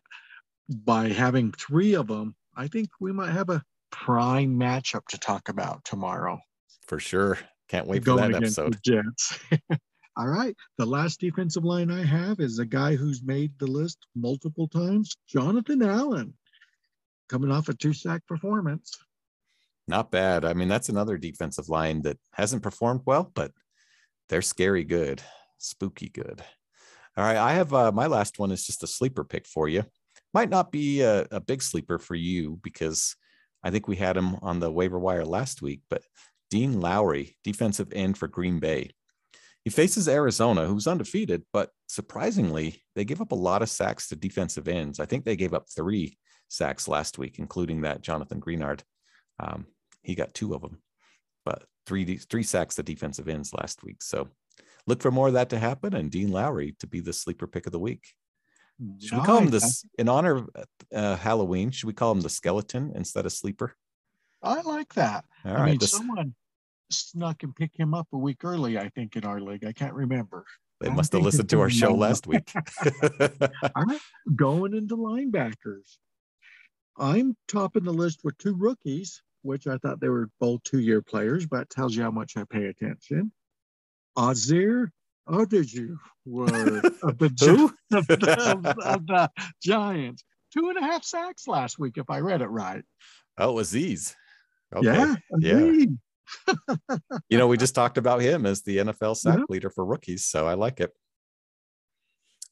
By 0.70 1.10
having 1.10 1.52
three 1.52 1.94
of 1.96 2.08
them, 2.08 2.36
I 2.56 2.68
think 2.68 2.90
we 3.00 3.12
might 3.12 3.32
have 3.32 3.50
a 3.50 3.64
prime 3.92 4.60
matchup 4.60 5.06
to 5.10 5.18
talk 5.18 5.50
about 5.50 5.84
tomorrow. 5.86 6.40
For 6.88 7.00
sure. 7.00 7.38
Can't 7.70 7.88
wait 7.88 8.04
for 8.04 8.16
that 8.16 8.34
episode. 8.34 8.78
Jets. 8.84 9.40
All 10.18 10.28
right. 10.28 10.56
The 10.78 10.86
last 10.86 11.20
defensive 11.20 11.64
line 11.64 11.90
I 11.90 12.04
have 12.04 12.40
is 12.40 12.60
a 12.60 12.66
guy 12.66 12.96
who's 12.96 13.24
made 13.24 13.58
the 13.60 13.68
list 13.68 13.98
multiple 14.16 14.68
times, 14.68 15.16
Jonathan 15.28 15.82
Allen, 15.82 16.34
coming 17.32 17.52
off 17.52 17.70
a 17.70 17.74
two 17.74 17.94
sack 17.94 18.28
performance. 18.28 18.98
Not 19.88 20.12
bad. 20.12 20.44
I 20.44 20.54
mean, 20.54 20.68
that's 20.68 20.90
another 20.90 21.18
defensive 21.18 21.70
line 21.70 22.02
that 22.04 22.18
hasn't 22.34 22.62
performed 22.62 23.02
well, 23.06 23.32
but 23.34 23.52
they're 24.30 24.42
scary 24.42 24.84
good, 24.84 25.22
spooky 25.58 26.10
good. 26.10 26.44
All 27.18 27.24
right. 27.24 27.38
I 27.38 27.54
have 27.54 27.74
uh, 27.74 27.92
my 27.92 28.08
last 28.08 28.38
one 28.38 28.52
is 28.52 28.66
just 28.66 28.84
a 28.84 28.88
sleeper 28.88 29.24
pick 29.24 29.48
for 29.48 29.68
you. 29.68 29.84
Might 30.34 30.50
not 30.50 30.72
be 30.72 31.02
a, 31.02 31.26
a 31.32 31.40
big 31.40 31.62
sleeper 31.62 31.98
for 31.98 32.16
you 32.16 32.60
because 32.64 33.16
I 33.64 33.72
think 33.72 33.88
we 33.88 33.96
had 33.96 34.18
him 34.18 34.36
on 34.42 34.60
the 34.60 34.72
waiver 34.72 35.00
wire 35.00 35.26
last 35.26 35.62
week, 35.62 35.82
but 35.90 36.04
Dean 36.50 36.80
Lowry, 36.80 37.38
defensive 37.44 37.92
end 37.94 38.18
for 38.18 38.28
Green 38.28 38.60
Bay. 38.60 38.92
He 39.64 39.70
faces 39.70 40.08
Arizona, 40.08 40.66
who's 40.66 40.88
undefeated, 40.88 41.44
but 41.54 41.70
surprisingly, 41.88 42.82
they 42.96 43.06
give 43.06 43.22
up 43.22 43.32
a 43.32 43.36
lot 43.36 43.62
of 43.62 43.70
sacks 43.70 44.08
to 44.10 44.16
defensive 44.16 44.68
ends. 44.68 45.00
I 45.00 45.06
think 45.06 45.24
they 45.24 45.36
gave 45.36 45.54
up 45.54 45.68
three 45.70 46.18
sacks 46.52 46.88
last 46.88 47.18
week, 47.18 47.40
including 47.40 47.82
that 47.82 48.02
Jonathan 48.02 48.42
Greenard. 48.42 48.82
Um, 49.40 49.66
he 50.04 50.16
got 50.16 50.34
two 50.34 50.54
of 50.54 50.62
them, 50.62 50.82
but 51.46 51.64
three 51.86 52.18
three 52.18 52.44
sacks 52.44 52.76
the 52.76 52.84
defensive 52.84 53.30
ends 53.30 53.54
last 53.54 53.84
week. 53.84 54.02
So 54.02 54.28
look 54.86 55.02
for 55.02 55.12
more 55.12 55.28
of 55.28 55.34
that 55.34 55.50
to 55.50 55.60
happen 55.60 55.96
and 55.96 56.12
Dean 56.12 56.32
Lowry 56.32 56.76
to 56.80 56.88
be 56.88 57.00
the 57.00 57.14
sleeper 57.14 57.48
pick 57.48 57.66
of 57.66 57.72
the 57.72 57.80
week. 57.80 58.04
Should 59.00 59.20
we 59.20 59.24
call 59.24 59.38
him 59.38 59.50
this 59.52 59.86
in 60.00 60.10
honor 60.10 60.38
of 60.38 60.50
uh, 60.94 61.16
Halloween? 61.16 61.70
Should 61.70 61.88
we 61.88 61.94
call 61.94 62.12
him 62.12 62.22
the 62.22 62.30
skeleton 62.30 62.92
instead 62.96 63.26
of 63.28 63.32
sleeper? 63.32 63.76
I 64.42 64.62
like 64.62 64.94
that. 64.96 65.24
All 65.46 65.52
I 65.52 65.56
right, 65.56 65.66
mean, 65.70 65.78
this... 65.78 65.92
someone 65.92 66.34
snuck 66.90 67.44
and 67.44 67.56
picked 67.56 67.78
him 67.78 67.94
up 67.94 68.08
a 68.12 68.18
week 68.18 68.44
early, 68.44 68.80
I 68.80 68.90
think, 68.90 69.16
in 69.16 69.24
our 69.24 69.40
league. 69.40 69.66
I 69.66 69.72
can't 69.72 69.94
remember. 69.94 70.46
They 70.80 70.90
must 70.90 71.14
have 71.14 71.22
listened 71.22 71.50
to 71.52 71.62
our 71.62 71.70
show 71.70 71.94
last 71.94 72.26
week. 72.26 72.52
I'm 73.76 74.00
going 74.36 74.76
into 74.76 74.98
linebackers. 74.98 75.98
I'm 77.02 77.36
topping 77.48 77.84
the 77.84 77.92
list 77.92 78.20
with 78.24 78.38
two 78.38 78.54
rookies, 78.56 79.22
which 79.42 79.66
I 79.68 79.78
thought 79.80 80.00
they 80.00 80.08
were 80.10 80.30
both 80.40 80.62
two-year 80.64 81.02
players, 81.02 81.46
but 81.48 81.70
tells 81.70 81.96
you 81.96 82.04
how 82.04 82.12
much 82.12 82.38
I 82.38 82.44
pay 82.44 82.66
attention. 82.68 83.32
Azir 84.18 84.90
Odeju 85.28 85.98
were 86.26 86.46
of 87.04 87.18
the, 87.18 87.30
Gi- 87.30 87.96
of 87.98 88.06
the, 88.08 88.52
of, 88.52 88.66
of 88.86 89.08
the 89.08 89.30
Giants. 89.64 90.24
Two 90.54 90.70
and 90.70 90.78
a 90.78 90.82
half 90.82 91.04
sacks 91.04 91.48
last 91.48 91.80
week, 91.80 91.98
if 91.98 92.10
I 92.10 92.20
read 92.20 92.42
it 92.42 92.48
right. 92.48 92.84
Oh, 93.38 93.58
Aziz. 93.60 94.16
Okay. 94.76 94.86
Yeah, 94.86 95.16
Yeah. 95.40 95.86
You 97.30 97.38
know, 97.38 97.48
we 97.48 97.58
just 97.58 97.74
talked 97.76 97.98
about 97.98 98.22
him 98.22 98.46
as 98.46 98.62
the 98.62 98.78
NFL 98.78 99.18
sack 99.18 99.40
Yeah. 99.40 99.44
leader 99.50 99.70
for 99.70 99.84
rookies, 99.84 100.26
so 100.26 100.46
I 100.48 100.54
like 100.54 100.80
it. 100.80 100.92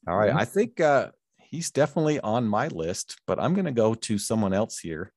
All 0.08 0.18
right. 0.18 0.34
I 0.34 0.46
think 0.46 0.80
uh, 0.82 1.10
he's 1.50 1.72
definitely 1.72 2.20
on 2.20 2.48
my 2.48 2.68
list, 2.68 3.20
but 3.26 3.40
I'm 3.40 3.54
going 3.54 3.66
to 3.66 3.72
go 3.72 3.96
to 3.96 4.18
someone 4.18 4.54
else 4.54 4.80
here. 4.80 5.12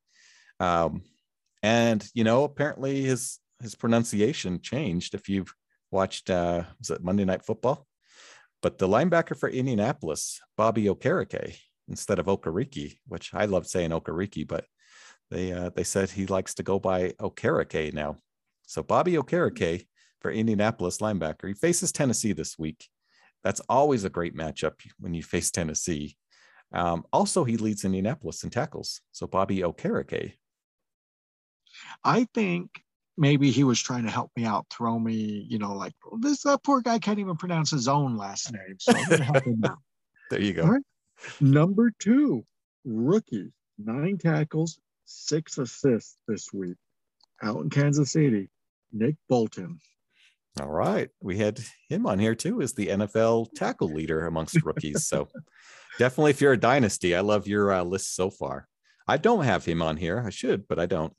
Um, 0.59 1.03
and 1.61 2.05
you 2.13 2.23
know, 2.23 2.43
apparently 2.43 3.01
his 3.01 3.39
his 3.61 3.75
pronunciation 3.75 4.59
changed. 4.61 5.13
If 5.13 5.29
you've 5.29 5.53
watched, 5.91 6.29
uh, 6.29 6.63
was 6.79 6.89
it 6.89 7.03
Monday 7.03 7.23
Night 7.23 7.45
Football? 7.45 7.87
But 8.61 8.77
the 8.77 8.87
linebacker 8.87 9.37
for 9.37 9.49
Indianapolis, 9.49 10.41
Bobby 10.57 10.85
Okereke, 10.85 11.57
instead 11.87 12.19
of 12.19 12.25
Okariki, 12.25 12.97
which 13.07 13.33
I 13.33 13.45
love 13.45 13.67
saying 13.67 13.91
Okariki, 13.91 14.47
but 14.47 14.65
they 15.31 15.51
uh, 15.51 15.69
they 15.75 15.83
said 15.83 16.09
he 16.09 16.25
likes 16.25 16.55
to 16.55 16.63
go 16.63 16.79
by 16.79 17.09
Okereke 17.19 17.93
now. 17.93 18.17
So 18.65 18.83
Bobby 18.83 19.13
Okereke 19.13 19.85
for 20.21 20.31
Indianapolis 20.31 20.97
linebacker. 20.97 21.47
He 21.47 21.53
faces 21.53 21.91
Tennessee 21.91 22.33
this 22.33 22.57
week. 22.57 22.87
That's 23.43 23.61
always 23.67 24.05
a 24.05 24.09
great 24.09 24.35
matchup 24.35 24.73
when 24.99 25.13
you 25.13 25.21
face 25.21 25.51
Tennessee. 25.51 26.17
Um, 26.73 27.05
also, 27.13 27.43
he 27.43 27.57
leads 27.57 27.85
Indianapolis 27.85 28.43
in 28.43 28.49
tackles. 28.49 29.01
So 29.11 29.27
Bobby 29.27 29.59
Okereke. 29.59 30.33
I 32.03 32.27
think 32.33 32.69
maybe 33.17 33.51
he 33.51 33.63
was 33.63 33.79
trying 33.79 34.03
to 34.05 34.11
help 34.11 34.31
me 34.35 34.45
out, 34.45 34.65
throw 34.71 34.97
me, 34.97 35.45
you 35.47 35.59
know, 35.59 35.73
like 35.73 35.93
this 36.19 36.45
uh, 36.45 36.57
poor 36.57 36.81
guy 36.81 36.99
can't 36.99 37.19
even 37.19 37.37
pronounce 37.37 37.71
his 37.71 37.87
own 37.87 38.17
last 38.17 38.51
name. 38.51 38.75
So 38.79 38.93
I'm 38.95 39.09
gonna 39.09 39.23
help 39.23 39.43
him 39.43 39.63
out. 39.65 39.77
There 40.29 40.41
you 40.41 40.53
go. 40.53 40.65
Right. 40.65 40.81
Number 41.41 41.91
two, 41.99 42.43
rookie, 42.85 43.51
nine 43.77 44.17
tackles, 44.17 44.79
six 45.05 45.59
assists 45.59 46.17
this 46.27 46.51
week. 46.51 46.77
Out 47.43 47.61
in 47.61 47.69
Kansas 47.69 48.13
City, 48.13 48.49
Nick 48.91 49.15
Bolton. 49.29 49.79
All 50.61 50.69
right. 50.69 51.09
We 51.21 51.37
had 51.37 51.59
him 51.89 52.05
on 52.05 52.19
here 52.19 52.35
too 52.35 52.61
as 52.61 52.73
the 52.73 52.87
NFL 52.87 53.47
tackle 53.55 53.91
leader 53.91 54.27
amongst 54.27 54.63
rookies. 54.63 55.07
So 55.07 55.27
definitely, 55.99 56.31
if 56.31 56.41
you're 56.41 56.53
a 56.53 56.59
dynasty, 56.59 57.15
I 57.15 57.21
love 57.21 57.47
your 57.47 57.71
uh, 57.71 57.83
list 57.83 58.15
so 58.15 58.29
far. 58.29 58.67
I 59.07 59.17
don't 59.17 59.43
have 59.43 59.65
him 59.65 59.81
on 59.81 59.97
here. 59.97 60.23
I 60.25 60.29
should, 60.29 60.67
but 60.67 60.79
I 60.79 60.85
don't. 60.85 61.13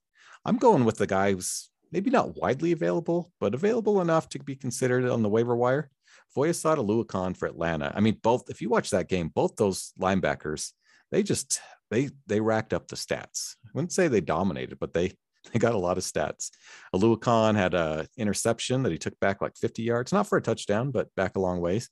I'm 0.45 0.57
going 0.57 0.85
with 0.85 0.99
the 0.99 1.07
guy 1.07 1.33
who's 1.33 1.71
maybe 1.91 2.11
not 2.11 2.37
widely 2.37 2.73
available, 2.73 3.33
but 3.41 3.55
available 3.55 4.01
enough 4.01 4.29
to 4.31 4.39
be 4.39 4.57
considered 4.57 5.09
on 5.09 5.23
the 5.23 5.29
waiver 5.29 5.57
wire. 5.57 5.91
Foyesade 6.37 6.79
Oluokun 6.79 7.37
for 7.37 7.47
Atlanta. 7.47 7.93
I 7.95 8.01
mean, 8.01 8.19
both, 8.23 8.51
if 8.51 8.61
you 8.61 8.69
watch 8.69 8.91
that 8.91 9.09
game, 9.09 9.29
both 9.29 9.57
those 9.57 9.93
linebackers, 10.01 10.73
they 11.11 11.23
just 11.23 11.61
they 11.91 12.11
they 12.27 12.41
racked 12.41 12.73
up 12.73 12.89
the 12.89 12.97
stats. 12.97 13.57
I 13.65 13.71
wouldn't 13.75 13.93
say 13.93 14.09
they 14.09 14.21
dominated, 14.21 14.79
but 14.79 14.95
they 14.95 15.13
they 15.53 15.59
got 15.59 15.75
a 15.75 15.79
lot 15.79 15.99
of 15.99 16.05
stats. 16.05 16.51
Oluokun 16.95 17.57
had 17.57 17.75
a 17.75 18.07
interception 18.17 18.83
that 18.83 18.93
he 18.93 18.99
took 18.99 19.19
back 19.21 19.41
like 19.41 19.57
50 19.57 19.83
yards, 19.83 20.13
not 20.13 20.27
for 20.27 20.39
a 20.39 20.43
touchdown, 20.43 20.91
but 20.91 21.15
back 21.15 21.37
a 21.37 21.41
long 21.41 21.61
ways. 21.61 21.89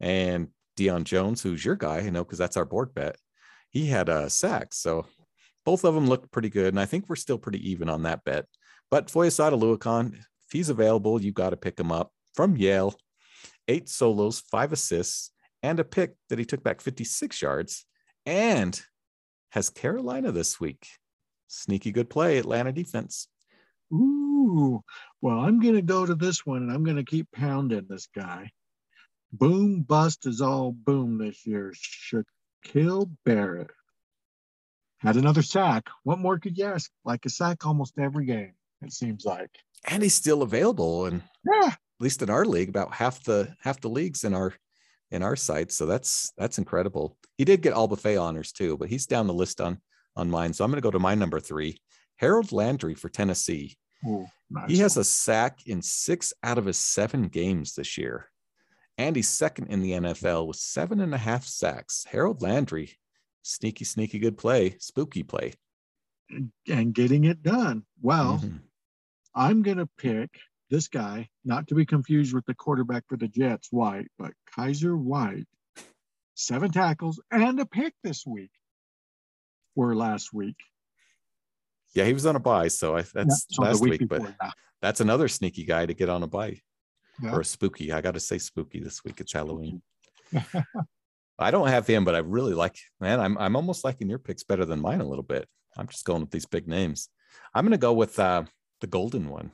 And 0.00 0.48
Deion 0.76 1.04
Jones, 1.04 1.42
who's 1.42 1.64
your 1.64 1.76
guy, 1.76 2.00
you 2.00 2.10
know, 2.10 2.24
because 2.24 2.38
that's 2.38 2.56
our 2.56 2.64
board 2.64 2.94
bet, 2.94 3.16
he 3.70 3.86
had 3.86 4.08
a 4.08 4.28
sack. 4.28 4.74
So 4.74 5.06
both 5.64 5.84
of 5.84 5.94
them 5.94 6.06
looked 6.06 6.32
pretty 6.32 6.50
good. 6.50 6.68
And 6.68 6.80
I 6.80 6.86
think 6.86 7.08
we're 7.08 7.16
still 7.16 7.38
pretty 7.38 7.70
even 7.70 7.88
on 7.88 8.02
that 8.02 8.24
bet. 8.24 8.46
But 8.90 9.08
Foyesade 9.08 9.58
Oluokun, 9.58 10.14
if 10.14 10.52
he's 10.52 10.68
available, 10.68 11.22
you 11.22 11.32
got 11.32 11.50
to 11.50 11.56
pick 11.56 11.78
him 11.78 11.92
up 11.92 12.12
from 12.34 12.56
Yale. 12.56 12.94
Eight 13.68 13.88
solos, 13.88 14.40
five 14.40 14.72
assists, 14.72 15.30
and 15.62 15.78
a 15.78 15.84
pick 15.84 16.14
that 16.28 16.38
he 16.38 16.44
took 16.44 16.62
back 16.64 16.80
56 16.80 17.40
yards 17.40 17.86
and 18.26 18.80
has 19.52 19.70
Carolina 19.70 20.32
this 20.32 20.58
week. 20.58 20.86
Sneaky 21.52 21.92
good 21.92 22.08
play, 22.08 22.38
Atlanta 22.38 22.72
defense. 22.72 23.28
Ooh, 23.92 24.82
well, 25.20 25.38
I'm 25.38 25.60
going 25.60 25.74
to 25.74 25.82
go 25.82 26.06
to 26.06 26.14
this 26.14 26.46
one 26.46 26.62
and 26.62 26.72
I'm 26.72 26.82
going 26.82 26.96
to 26.96 27.04
keep 27.04 27.30
pounding 27.30 27.86
this 27.88 28.08
guy. 28.16 28.50
Boom 29.34 29.82
bust 29.82 30.26
is 30.26 30.40
all 30.40 30.72
boom 30.72 31.18
this 31.18 31.46
year. 31.46 31.74
Shaquille 31.74 33.10
Barrett 33.26 33.70
had 34.98 35.16
another 35.16 35.42
sack. 35.42 35.88
What 36.04 36.18
more 36.18 36.38
could 36.38 36.56
you 36.56 36.64
ask? 36.64 36.90
Like 37.04 37.26
a 37.26 37.30
sack 37.30 37.66
almost 37.66 37.98
every 37.98 38.24
game, 38.24 38.54
it 38.80 38.92
seems 38.94 39.26
like. 39.26 39.50
And 39.84 40.02
he's 40.02 40.14
still 40.14 40.40
available. 40.40 41.04
And 41.04 41.22
Yeah. 41.44 41.68
at 41.68 41.78
least 42.00 42.22
in 42.22 42.30
our 42.30 42.46
league, 42.46 42.70
about 42.70 42.94
half 42.94 43.22
the 43.24 43.54
half 43.60 43.78
the 43.80 43.90
leagues 43.90 44.24
in 44.24 44.32
our 44.32 44.54
in 45.10 45.22
our 45.22 45.36
site. 45.36 45.70
So 45.70 45.84
that's 45.84 46.32
that's 46.38 46.56
incredible. 46.56 47.18
He 47.36 47.44
did 47.44 47.60
get 47.60 47.74
all 47.74 47.88
buffet 47.88 48.16
honors 48.16 48.52
too, 48.52 48.78
but 48.78 48.88
he's 48.88 49.06
down 49.06 49.26
the 49.26 49.34
list 49.34 49.60
on 49.60 49.82
on 50.16 50.30
mine. 50.30 50.52
So 50.52 50.64
I'm 50.64 50.70
going 50.70 50.76
to 50.80 50.86
go 50.86 50.90
to 50.90 50.98
my 50.98 51.14
number 51.14 51.40
three, 51.40 51.80
Harold 52.16 52.52
Landry 52.52 52.94
for 52.94 53.08
Tennessee. 53.08 53.76
Ooh, 54.06 54.26
nice 54.50 54.70
He 54.70 54.78
has 54.78 54.96
one. 54.96 55.00
a 55.02 55.04
sack 55.04 55.66
in 55.66 55.80
six 55.82 56.32
out 56.42 56.58
of 56.58 56.64
his 56.66 56.76
seven 56.76 57.28
games 57.28 57.74
this 57.74 57.96
year. 57.96 58.28
And 58.98 59.16
he's 59.16 59.28
second 59.28 59.68
in 59.68 59.80
the 59.80 59.92
NFL 59.92 60.46
with 60.48 60.56
seven 60.56 61.00
and 61.00 61.14
a 61.14 61.18
half 61.18 61.44
sacks. 61.46 62.04
Harold 62.10 62.42
Landry, 62.42 62.92
sneaky, 63.42 63.84
sneaky 63.84 64.18
good 64.18 64.36
play, 64.36 64.76
spooky 64.78 65.22
play. 65.22 65.54
and 66.68 66.94
getting 66.94 67.24
it 67.24 67.42
done. 67.42 67.84
Well, 68.00 68.38
Mhm. 68.38 68.60
I'm 69.34 69.62
going 69.62 69.76
to 69.78 69.88
pick 69.98 70.30
this 70.70 70.88
guy, 70.88 71.28
not 71.44 71.68
to 71.68 71.74
be 71.74 71.84
confused 71.84 72.32
with 72.32 72.46
the 72.46 72.54
quarterback 72.54 73.04
for 73.08 73.16
the 73.18 73.28
Jets, 73.28 73.70
White, 73.70 74.08
but 74.18 74.32
Kyzir 74.56 74.96
White. 74.96 75.46
Seven 76.34 76.70
tackles 76.70 77.20
and 77.30 77.60
a 77.60 77.66
pick 77.66 77.94
this 78.02 78.26
week 78.26 78.50
or 79.74 79.94
last 79.94 80.32
week. 80.32 80.56
Yeah, 81.94 82.04
he 82.04 82.12
was 82.12 82.26
on 82.26 82.36
a 82.36 82.40
buy. 82.40 82.68
So 82.68 82.96
I, 82.96 83.02
that's 83.14 83.46
Yeah, 83.50 83.56
so 83.56 83.62
last 83.62 83.80
week, 83.82 84.00
but 84.08 84.20
before 84.20 84.34
that. 84.40 84.54
that's 84.80 85.00
another 85.00 85.28
sneaky 85.28 85.64
guy 85.64 85.86
to 85.86 85.94
get 85.94 86.08
on 86.08 86.22
a 86.22 86.26
buy 86.26 86.60
Yeah. 87.22 87.32
or 87.32 87.40
a 87.40 87.44
spooky. 87.44 87.92
I 87.92 88.00
got 88.00 88.14
to 88.14 88.20
say 88.20 88.38
spooky 88.38 88.80
this 88.80 89.04
week. 89.04 89.20
It's 89.20 89.32
Halloween. 89.32 89.82
I 91.38 91.50
don't 91.50 91.68
have 91.68 91.86
him, 91.86 92.04
but 92.04 92.14
I 92.14 92.18
really 92.18 92.54
like, 92.54 92.76
man, 93.00 93.20
I'm, 93.20 93.36
I'm 93.38 93.56
almost 93.56 93.84
liking 93.84 94.08
your 94.08 94.18
picks 94.18 94.44
better 94.44 94.64
than 94.64 94.80
mine 94.80 95.00
a 95.00 95.06
little 95.08 95.22
bit. 95.24 95.48
I'm 95.76 95.86
just 95.88 96.04
going 96.04 96.20
with 96.20 96.30
these 96.30 96.46
big 96.46 96.68
names. 96.68 97.08
I'm 97.54 97.64
going 97.64 97.72
to 97.72 97.78
go 97.78 97.92
with 97.94 98.18
uh, 98.18 98.44
the 98.80 98.86
golden 98.86 99.28
one, 99.28 99.52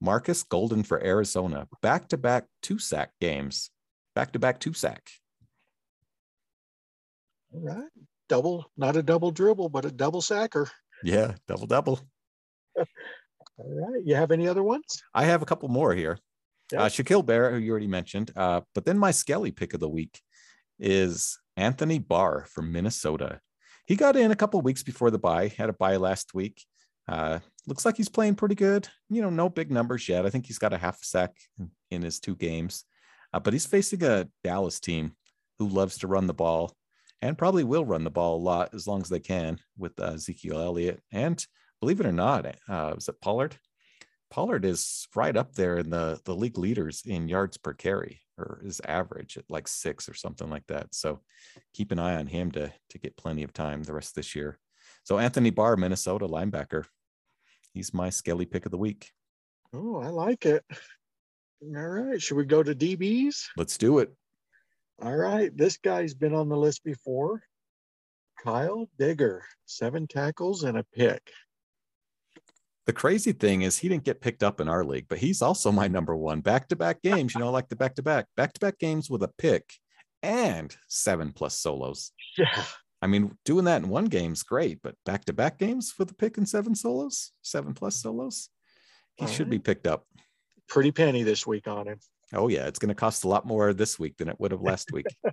Marcus 0.00 0.42
Golden 0.42 0.82
for 0.82 1.02
Arizona. 1.04 1.68
Back 1.80 2.08
to 2.08 2.16
back 2.16 2.44
two 2.62 2.78
sack 2.78 3.10
games, 3.20 3.70
back 4.14 4.32
to 4.32 4.38
back 4.38 4.58
two 4.60 4.72
sack. 4.72 5.08
All 7.54 7.60
right. 7.60 7.88
Double, 8.32 8.64
not 8.78 8.96
a 8.96 9.02
double 9.02 9.30
dribble, 9.30 9.68
but 9.68 9.84
a 9.84 9.90
double 9.90 10.22
sacker. 10.22 10.66
Yeah, 11.04 11.34
double 11.46 11.66
double. 11.66 12.00
All 12.78 12.86
right. 13.58 14.00
You 14.06 14.14
have 14.14 14.30
any 14.30 14.48
other 14.48 14.62
ones? 14.62 15.02
I 15.12 15.24
have 15.24 15.42
a 15.42 15.44
couple 15.44 15.68
more 15.68 15.92
here. 15.92 16.18
Yeah. 16.72 16.84
Uh, 16.84 16.88
Shaquille 16.88 17.26
Barrett, 17.26 17.52
who 17.52 17.58
you 17.58 17.70
already 17.72 17.88
mentioned. 17.88 18.30
Uh, 18.34 18.62
but 18.74 18.86
then 18.86 18.96
my 18.96 19.10
Skelly 19.10 19.50
pick 19.50 19.74
of 19.74 19.80
the 19.80 19.88
week 19.88 20.18
is 20.78 21.38
Anthony 21.58 21.98
Barr 21.98 22.46
from 22.46 22.72
Minnesota. 22.72 23.38
He 23.84 23.96
got 23.96 24.16
in 24.16 24.30
a 24.30 24.34
couple 24.34 24.62
weeks 24.62 24.82
before 24.82 25.10
the 25.10 25.18
buy. 25.18 25.48
had 25.48 25.68
a 25.68 25.74
buy 25.74 25.96
last 25.96 26.32
week. 26.32 26.64
Uh, 27.06 27.40
looks 27.66 27.84
like 27.84 27.98
he's 27.98 28.08
playing 28.08 28.36
pretty 28.36 28.54
good. 28.54 28.88
You 29.10 29.20
know, 29.20 29.28
no 29.28 29.50
big 29.50 29.70
numbers 29.70 30.08
yet. 30.08 30.24
I 30.24 30.30
think 30.30 30.46
he's 30.46 30.58
got 30.58 30.72
a 30.72 30.78
half 30.78 31.04
sack 31.04 31.32
in, 31.58 31.70
in 31.90 32.00
his 32.00 32.18
two 32.18 32.34
games, 32.34 32.86
uh, 33.34 33.40
but 33.40 33.52
he's 33.52 33.66
facing 33.66 34.02
a 34.02 34.26
Dallas 34.42 34.80
team 34.80 35.16
who 35.58 35.68
loves 35.68 35.98
to 35.98 36.06
run 36.06 36.26
the 36.26 36.32
ball 36.32 36.72
and 37.22 37.38
probably 37.38 37.64
will 37.64 37.84
run 37.84 38.04
the 38.04 38.10
ball 38.10 38.36
a 38.36 38.42
lot 38.42 38.74
as 38.74 38.86
long 38.86 39.00
as 39.00 39.08
they 39.08 39.20
can 39.20 39.58
with 39.78 39.98
uh, 39.98 40.12
Ezekiel 40.14 40.60
Elliott. 40.60 41.00
And 41.12 41.44
believe 41.80 42.00
it 42.00 42.06
or 42.06 42.12
not, 42.12 42.46
uh, 42.68 42.92
was 42.94 43.08
it 43.08 43.20
Pollard? 43.20 43.56
Pollard 44.28 44.64
is 44.64 45.06
right 45.14 45.36
up 45.36 45.54
there 45.54 45.78
in 45.78 45.90
the 45.90 46.18
the 46.24 46.34
league 46.34 46.58
leaders 46.58 47.02
in 47.06 47.28
yards 47.28 47.58
per 47.58 47.74
carry, 47.74 48.20
or 48.38 48.60
is 48.64 48.80
average 48.86 49.36
at 49.36 49.44
like 49.48 49.68
six 49.68 50.08
or 50.08 50.14
something 50.14 50.50
like 50.50 50.66
that. 50.68 50.94
So 50.94 51.20
keep 51.74 51.92
an 51.92 51.98
eye 51.98 52.16
on 52.16 52.26
him 52.26 52.50
to 52.52 52.72
to 52.90 52.98
get 52.98 53.16
plenty 53.16 53.42
of 53.42 53.52
time 53.52 53.82
the 53.82 53.92
rest 53.92 54.10
of 54.10 54.14
this 54.14 54.34
year. 54.34 54.58
So 55.04 55.18
Anthony 55.18 55.50
Barr, 55.50 55.76
Minnesota 55.76 56.26
linebacker, 56.26 56.84
he's 57.72 57.92
my 57.94 58.10
skelly 58.10 58.46
pick 58.46 58.64
of 58.64 58.72
the 58.72 58.78
week. 58.78 59.10
Oh, 59.74 60.00
I 60.00 60.08
like 60.08 60.46
it. 60.46 60.64
All 61.62 61.86
right. 61.86 62.20
Should 62.20 62.36
we 62.36 62.44
go 62.44 62.62
to 62.62 62.74
DBs? 62.74 63.48
Let's 63.56 63.78
do 63.78 63.98
it. 63.98 64.12
All 65.00 65.16
right. 65.16 65.56
This 65.56 65.76
guy's 65.78 66.14
been 66.14 66.34
on 66.34 66.48
the 66.48 66.56
list 66.56 66.84
before. 66.84 67.42
Kyle 68.42 68.88
Dugger, 68.98 69.40
seven 69.66 70.06
tackles 70.06 70.64
and 70.64 70.76
a 70.76 70.84
pick. 70.94 71.30
The 72.86 72.92
crazy 72.92 73.30
thing 73.32 73.62
is 73.62 73.78
he 73.78 73.88
didn't 73.88 74.04
get 74.04 74.20
picked 74.20 74.42
up 74.42 74.60
in 74.60 74.68
our 74.68 74.84
league, 74.84 75.06
but 75.08 75.18
he's 75.18 75.40
also 75.40 75.70
my 75.70 75.86
number 75.86 76.16
one. 76.16 76.40
Back 76.40 76.66
to 76.68 76.76
back 76.76 77.00
games, 77.02 77.34
you 77.34 77.40
know, 77.40 77.46
I 77.46 77.50
like 77.50 77.68
the 77.68 77.76
back 77.76 77.94
to 77.96 78.02
back, 78.02 78.26
back 78.36 78.52
to 78.54 78.60
back 78.60 78.78
games 78.80 79.08
with 79.08 79.22
a 79.22 79.30
pick 79.38 79.74
and 80.22 80.74
seven 80.88 81.32
plus 81.32 81.54
solos. 81.54 82.10
Yeah. 82.36 82.64
I 83.00 83.06
mean, 83.06 83.36
doing 83.44 83.66
that 83.66 83.82
in 83.82 83.88
one 83.88 84.06
game's 84.06 84.42
great, 84.42 84.80
but 84.82 84.96
back 85.04 85.24
to 85.26 85.32
back 85.32 85.58
games 85.58 85.94
with 85.98 86.10
a 86.10 86.14
pick 86.14 86.38
and 86.38 86.48
seven 86.48 86.74
solos, 86.74 87.32
seven 87.42 87.74
plus 87.74 87.96
solos, 87.96 88.48
he 89.16 89.26
All 89.26 89.30
should 89.30 89.50
be 89.50 89.58
picked 89.60 89.86
up. 89.86 90.06
Pretty 90.68 90.90
penny 90.90 91.22
this 91.22 91.46
week 91.46 91.68
on 91.68 91.86
him. 91.86 91.98
Oh, 92.34 92.48
yeah. 92.48 92.66
It's 92.66 92.78
going 92.78 92.88
to 92.88 92.94
cost 92.94 93.24
a 93.24 93.28
lot 93.28 93.46
more 93.46 93.72
this 93.72 93.98
week 93.98 94.16
than 94.16 94.28
it 94.28 94.38
would 94.38 94.52
have 94.52 94.62
last 94.62 94.92
week. 94.92 95.06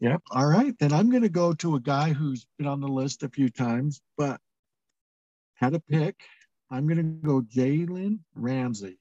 Yep. 0.00 0.20
All 0.32 0.46
right. 0.46 0.78
Then 0.78 0.92
I'm 0.92 1.08
going 1.08 1.22
to 1.22 1.30
go 1.30 1.54
to 1.54 1.76
a 1.76 1.80
guy 1.80 2.12
who's 2.12 2.46
been 2.58 2.66
on 2.66 2.80
the 2.80 2.88
list 2.88 3.22
a 3.22 3.28
few 3.30 3.48
times, 3.48 4.02
but 4.18 4.38
had 5.54 5.74
a 5.74 5.80
pick. 5.80 6.16
I'm 6.70 6.86
going 6.86 6.98
to 6.98 7.26
go 7.26 7.40
Jalen 7.40 8.18
Ramsey. 8.34 8.98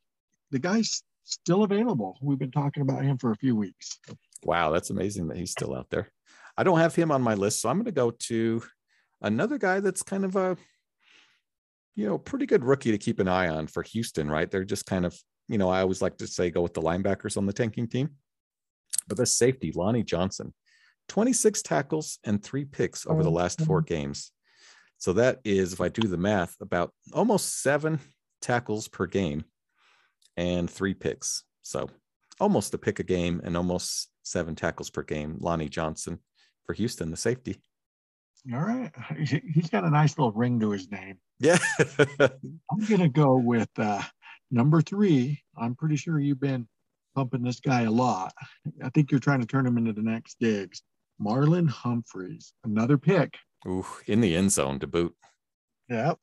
The 0.51 0.59
guy's 0.59 1.03
still 1.25 1.63
available. 1.63 2.17
We've 2.21 2.39
been 2.39 2.51
talking 2.51 2.83
about 2.83 3.03
him 3.03 3.17
for 3.17 3.31
a 3.31 3.35
few 3.35 3.53
weeks. 3.53 3.99
Wow, 4.43 4.71
that's 4.71 4.91
amazing 4.91 5.27
that 5.27 5.37
he's 5.37 5.51
still 5.51 5.75
out 5.75 5.89
there. 5.89 6.09
I 6.55 6.63
don't 6.63 6.79
have 6.79 6.95
him 6.95 7.11
on 7.11 7.21
my 7.21 7.33
list, 7.33 7.61
so 7.61 7.67
I'm 7.67 7.77
going 7.77 7.85
to 7.85 7.91
go 7.91 8.11
to 8.11 8.63
another 9.21 9.57
guy 9.57 9.81
that's 9.81 10.03
kind 10.03 10.23
of 10.23 10.35
a, 10.35 10.55
you 11.95 12.05
know, 12.05 12.17
pretty 12.17 12.45
good 12.45 12.63
rookie 12.63 12.91
to 12.91 12.97
keep 12.97 13.19
an 13.19 13.27
eye 13.27 13.49
on 13.49 13.67
for 13.67 13.83
Houston. 13.83 14.29
Right? 14.29 14.49
They're 14.49 14.63
just 14.63 14.85
kind 14.85 15.05
of, 15.05 15.19
you 15.47 15.57
know, 15.57 15.69
I 15.69 15.81
always 15.81 16.01
like 16.01 16.17
to 16.17 16.27
say 16.27 16.49
go 16.49 16.61
with 16.61 16.73
the 16.73 16.81
linebackers 16.81 17.37
on 17.37 17.45
the 17.45 17.53
tanking 17.53 17.87
team, 17.87 18.11
but 19.07 19.17
the 19.17 19.25
safety, 19.25 19.71
Lonnie 19.73 20.03
Johnson, 20.03 20.53
26 21.09 21.61
tackles 21.61 22.19
and 22.23 22.41
three 22.41 22.65
picks 22.65 23.05
over 23.05 23.23
the 23.23 23.31
last 23.31 23.61
four 23.61 23.81
games. 23.81 24.31
So 24.97 25.13
that 25.13 25.39
is, 25.43 25.73
if 25.73 25.81
I 25.81 25.89
do 25.89 26.07
the 26.07 26.17
math, 26.17 26.55
about 26.61 26.93
almost 27.11 27.61
seven 27.61 27.99
tackles 28.41 28.87
per 28.87 29.05
game 29.05 29.43
and 30.37 30.69
three 30.69 30.93
picks. 30.93 31.43
So 31.61 31.89
almost 32.39 32.73
a 32.73 32.77
pick 32.77 32.99
a 32.99 33.03
game 33.03 33.41
and 33.43 33.57
almost 33.57 34.09
seven 34.23 34.55
tackles 34.55 34.89
per 34.89 35.03
game. 35.03 35.37
Lonnie 35.39 35.69
Johnson 35.69 36.19
for 36.65 36.73
Houston, 36.73 37.11
the 37.11 37.17
safety. 37.17 37.57
All 38.53 38.61
right. 38.61 38.91
He's 39.17 39.69
got 39.69 39.83
a 39.83 39.89
nice 39.89 40.17
little 40.17 40.31
ring 40.31 40.59
to 40.59 40.71
his 40.71 40.89
name. 40.89 41.17
Yeah. 41.39 41.57
I'm 42.19 42.85
going 42.87 43.01
to 43.01 43.09
go 43.09 43.35
with 43.37 43.69
uh, 43.77 44.01
number 44.53 44.81
three. 44.81 45.41
I'm 45.57 45.75
pretty 45.75 45.97
sure 45.97 46.19
you've 46.19 46.39
been 46.39 46.67
pumping 47.15 47.43
this 47.43 47.59
guy 47.59 47.81
a 47.81 47.91
lot. 47.91 48.33
I 48.83 48.89
think 48.89 49.11
you're 49.11 49.19
trying 49.19 49.41
to 49.41 49.47
turn 49.47 49.65
him 49.65 49.77
into 49.77 49.93
the 49.93 50.01
next 50.01 50.37
Diggs. 50.39 50.83
Marlon 51.21 51.69
Humphreys, 51.69 52.53
another 52.63 52.97
pick. 52.97 53.35
Ooh, 53.67 53.85
in 54.07 54.21
the 54.21 54.35
end 54.35 54.51
zone 54.51 54.79
to 54.79 54.87
boot. 54.87 55.15
Yep. 55.89 56.19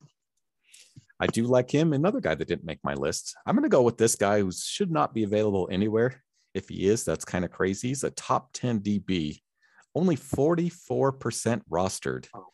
I 1.20 1.26
do 1.26 1.44
like 1.44 1.70
him. 1.70 1.92
Another 1.92 2.20
guy 2.20 2.34
that 2.34 2.48
didn't 2.48 2.64
make 2.64 2.80
my 2.82 2.94
list. 2.94 3.36
I'm 3.44 3.54
going 3.54 3.64
to 3.64 3.68
go 3.68 3.82
with 3.82 3.98
this 3.98 4.16
guy 4.16 4.40
who 4.40 4.50
should 4.52 4.90
not 4.90 5.12
be 5.12 5.24
available 5.24 5.68
anywhere. 5.70 6.22
If 6.54 6.68
he 6.68 6.88
is, 6.88 7.04
that's 7.04 7.24
kind 7.24 7.44
of 7.44 7.50
crazy. 7.50 7.88
He's 7.88 8.04
a 8.04 8.10
top 8.10 8.50
10 8.54 8.80
DB, 8.80 9.40
only 9.94 10.16
44% 10.16 11.62
rostered. 11.70 12.26
Oh. 12.34 12.46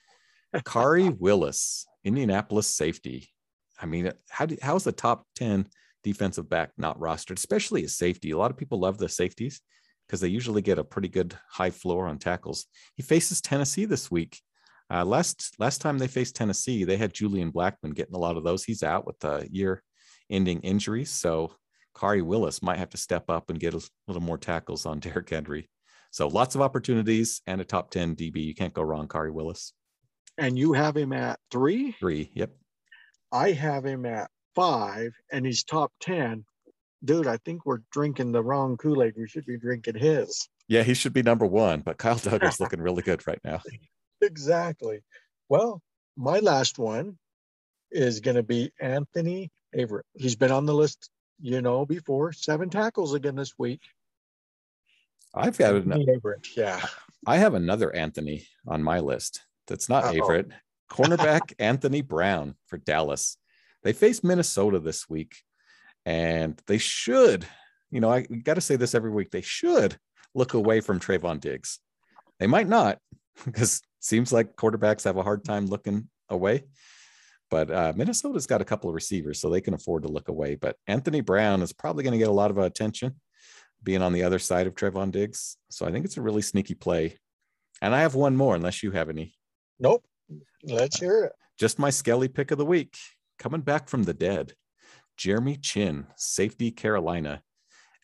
Khari 0.54 1.16
Willis, 1.18 1.86
Indianapolis 2.04 2.66
safety. 2.66 3.28
I 3.80 3.86
mean, 3.86 4.12
how 4.30 4.46
do, 4.46 4.56
how's 4.62 4.84
the 4.84 4.92
top 4.92 5.26
10 5.36 5.66
defensive 6.02 6.48
back 6.48 6.70
not 6.78 6.98
rostered, 6.98 7.38
especially 7.38 7.84
a 7.84 7.88
safety? 7.88 8.30
A 8.30 8.38
lot 8.38 8.50
of 8.50 8.56
people 8.56 8.80
love 8.80 8.98
the 8.98 9.08
safeties 9.08 9.60
because 10.06 10.20
they 10.20 10.28
usually 10.28 10.62
get 10.62 10.78
a 10.78 10.84
pretty 10.84 11.08
good 11.08 11.36
high 11.50 11.70
floor 11.70 12.06
on 12.06 12.18
tackles. 12.18 12.66
He 12.94 13.02
faces 13.02 13.40
Tennessee 13.40 13.84
this 13.84 14.10
week. 14.10 14.40
Uh, 14.88 15.04
last 15.04 15.56
last 15.58 15.80
time 15.80 15.98
they 15.98 16.06
faced 16.06 16.36
Tennessee, 16.36 16.84
they 16.84 16.96
had 16.96 17.12
Julian 17.12 17.50
Blackmon 17.50 17.94
getting 17.94 18.14
a 18.14 18.18
lot 18.18 18.36
of 18.36 18.44
those. 18.44 18.62
He's 18.62 18.84
out 18.84 19.04
with 19.04 19.22
a 19.24 19.48
year-ending 19.50 20.60
injury, 20.60 21.04
so 21.04 21.52
Khari 21.96 22.22
Willis 22.22 22.62
might 22.62 22.78
have 22.78 22.90
to 22.90 22.96
step 22.96 23.28
up 23.28 23.50
and 23.50 23.58
get 23.58 23.74
a 23.74 23.88
little 24.06 24.22
more 24.22 24.38
tackles 24.38 24.86
on 24.86 25.00
Derrick 25.00 25.28
Henry. 25.28 25.68
So 26.10 26.28
lots 26.28 26.54
of 26.54 26.62
opportunities 26.62 27.42
and 27.46 27.60
a 27.60 27.64
top 27.64 27.90
10 27.90 28.16
DB. 28.16 28.44
You 28.44 28.54
can't 28.54 28.72
go 28.72 28.82
wrong, 28.82 29.08
Khari 29.08 29.32
Willis. 29.32 29.72
And 30.38 30.58
you 30.58 30.74
have 30.74 30.96
him 30.96 31.12
at 31.12 31.40
three. 31.50 31.92
Three. 31.92 32.30
Yep. 32.34 32.50
I 33.32 33.52
have 33.52 33.84
him 33.84 34.06
at 34.06 34.30
five, 34.54 35.12
and 35.30 35.44
he's 35.44 35.64
top 35.64 35.92
10. 36.00 36.44
Dude, 37.04 37.26
I 37.26 37.38
think 37.44 37.66
we're 37.66 37.82
drinking 37.92 38.32
the 38.32 38.42
wrong 38.42 38.76
Kool 38.76 39.02
Aid. 39.02 39.14
We 39.16 39.28
should 39.28 39.46
be 39.46 39.58
drinking 39.58 39.96
his. 39.96 40.48
Yeah, 40.68 40.82
he 40.82 40.94
should 40.94 41.12
be 41.12 41.22
number 41.22 41.46
one, 41.46 41.80
but 41.80 41.98
Kyle 41.98 42.16
Dugger's 42.16 42.58
looking 42.60 42.80
really 42.80 43.02
good 43.02 43.26
right 43.26 43.40
now. 43.44 43.60
Exactly. 44.22 45.00
Well, 45.48 45.82
my 46.16 46.38
last 46.38 46.78
one 46.78 47.18
is 47.90 48.20
going 48.20 48.36
to 48.36 48.42
be 48.42 48.72
Anthony 48.80 49.50
Averett. 49.76 50.02
He's 50.14 50.36
been 50.36 50.50
on 50.50 50.66
the 50.66 50.74
list, 50.74 51.10
you 51.40 51.60
know, 51.60 51.86
before. 51.86 52.32
Seven 52.32 52.70
tackles 52.70 53.14
again 53.14 53.36
this 53.36 53.52
week. 53.58 53.80
I've 55.34 55.58
got 55.58 55.74
an, 55.74 55.92
Anthony 55.92 56.06
Averett. 56.06 56.56
Yeah. 56.56 56.84
I 57.26 57.36
have 57.36 57.54
another 57.54 57.94
Anthony 57.94 58.46
on 58.66 58.82
my 58.82 59.00
list. 59.00 59.42
That's 59.66 59.88
not 59.88 60.04
Uh-oh. 60.04 60.14
Averett. 60.14 60.50
Cornerback 60.90 61.52
Anthony 61.58 62.02
Brown 62.02 62.54
for 62.66 62.78
Dallas. 62.78 63.36
They 63.82 63.92
face 63.92 64.24
Minnesota 64.24 64.78
this 64.78 65.08
week, 65.08 65.36
and 66.04 66.60
they 66.66 66.78
should, 66.78 67.46
you 67.90 68.00
know, 68.00 68.10
I 68.10 68.22
got 68.22 68.54
to 68.54 68.60
say 68.60 68.76
this 68.76 68.94
every 68.94 69.10
week. 69.10 69.30
They 69.30 69.42
should 69.42 69.96
look 70.34 70.54
away 70.54 70.80
from 70.80 71.00
Trevon 71.00 71.40
Diggs. 71.40 71.78
They 72.38 72.46
might 72.46 72.68
not, 72.68 72.98
because 73.44 73.80
seems 74.00 74.32
like 74.32 74.56
quarterbacks 74.56 75.04
have 75.04 75.16
a 75.16 75.22
hard 75.22 75.44
time 75.44 75.66
looking 75.66 76.08
away. 76.28 76.64
But 77.50 77.70
uh, 77.70 77.92
Minnesota's 77.94 78.46
got 78.46 78.60
a 78.60 78.64
couple 78.64 78.90
of 78.90 78.94
receivers, 78.94 79.40
so 79.40 79.48
they 79.48 79.60
can 79.60 79.74
afford 79.74 80.02
to 80.02 80.08
look 80.08 80.28
away. 80.28 80.56
But 80.56 80.76
Anthony 80.86 81.20
Brown 81.20 81.62
is 81.62 81.72
probably 81.72 82.02
going 82.02 82.12
to 82.12 82.18
get 82.18 82.28
a 82.28 82.32
lot 82.32 82.50
of 82.50 82.58
attention 82.58 83.14
being 83.82 84.02
on 84.02 84.12
the 84.12 84.24
other 84.24 84.38
side 84.38 84.66
of 84.66 84.74
Trevon 84.74 85.12
Diggs. 85.12 85.56
So 85.70 85.86
I 85.86 85.92
think 85.92 86.04
it's 86.04 86.16
a 86.16 86.22
really 86.22 86.42
sneaky 86.42 86.74
play. 86.74 87.16
And 87.80 87.94
I 87.94 88.00
have 88.00 88.14
one 88.14 88.36
more, 88.36 88.56
unless 88.56 88.82
you 88.82 88.90
have 88.92 89.08
any. 89.08 89.34
Nope. 89.78 90.04
Let's 90.62 90.98
hear 90.98 91.24
it. 91.24 91.32
Just 91.58 91.78
my 91.78 91.90
Skelly 91.90 92.28
pick 92.28 92.50
of 92.50 92.58
the 92.58 92.66
week. 92.66 92.96
Coming 93.38 93.60
back 93.60 93.88
from 93.88 94.04
the 94.04 94.14
dead, 94.14 94.54
Jeremy 95.16 95.56
Chinn, 95.56 96.06
safety 96.16 96.70
Carolina. 96.70 97.42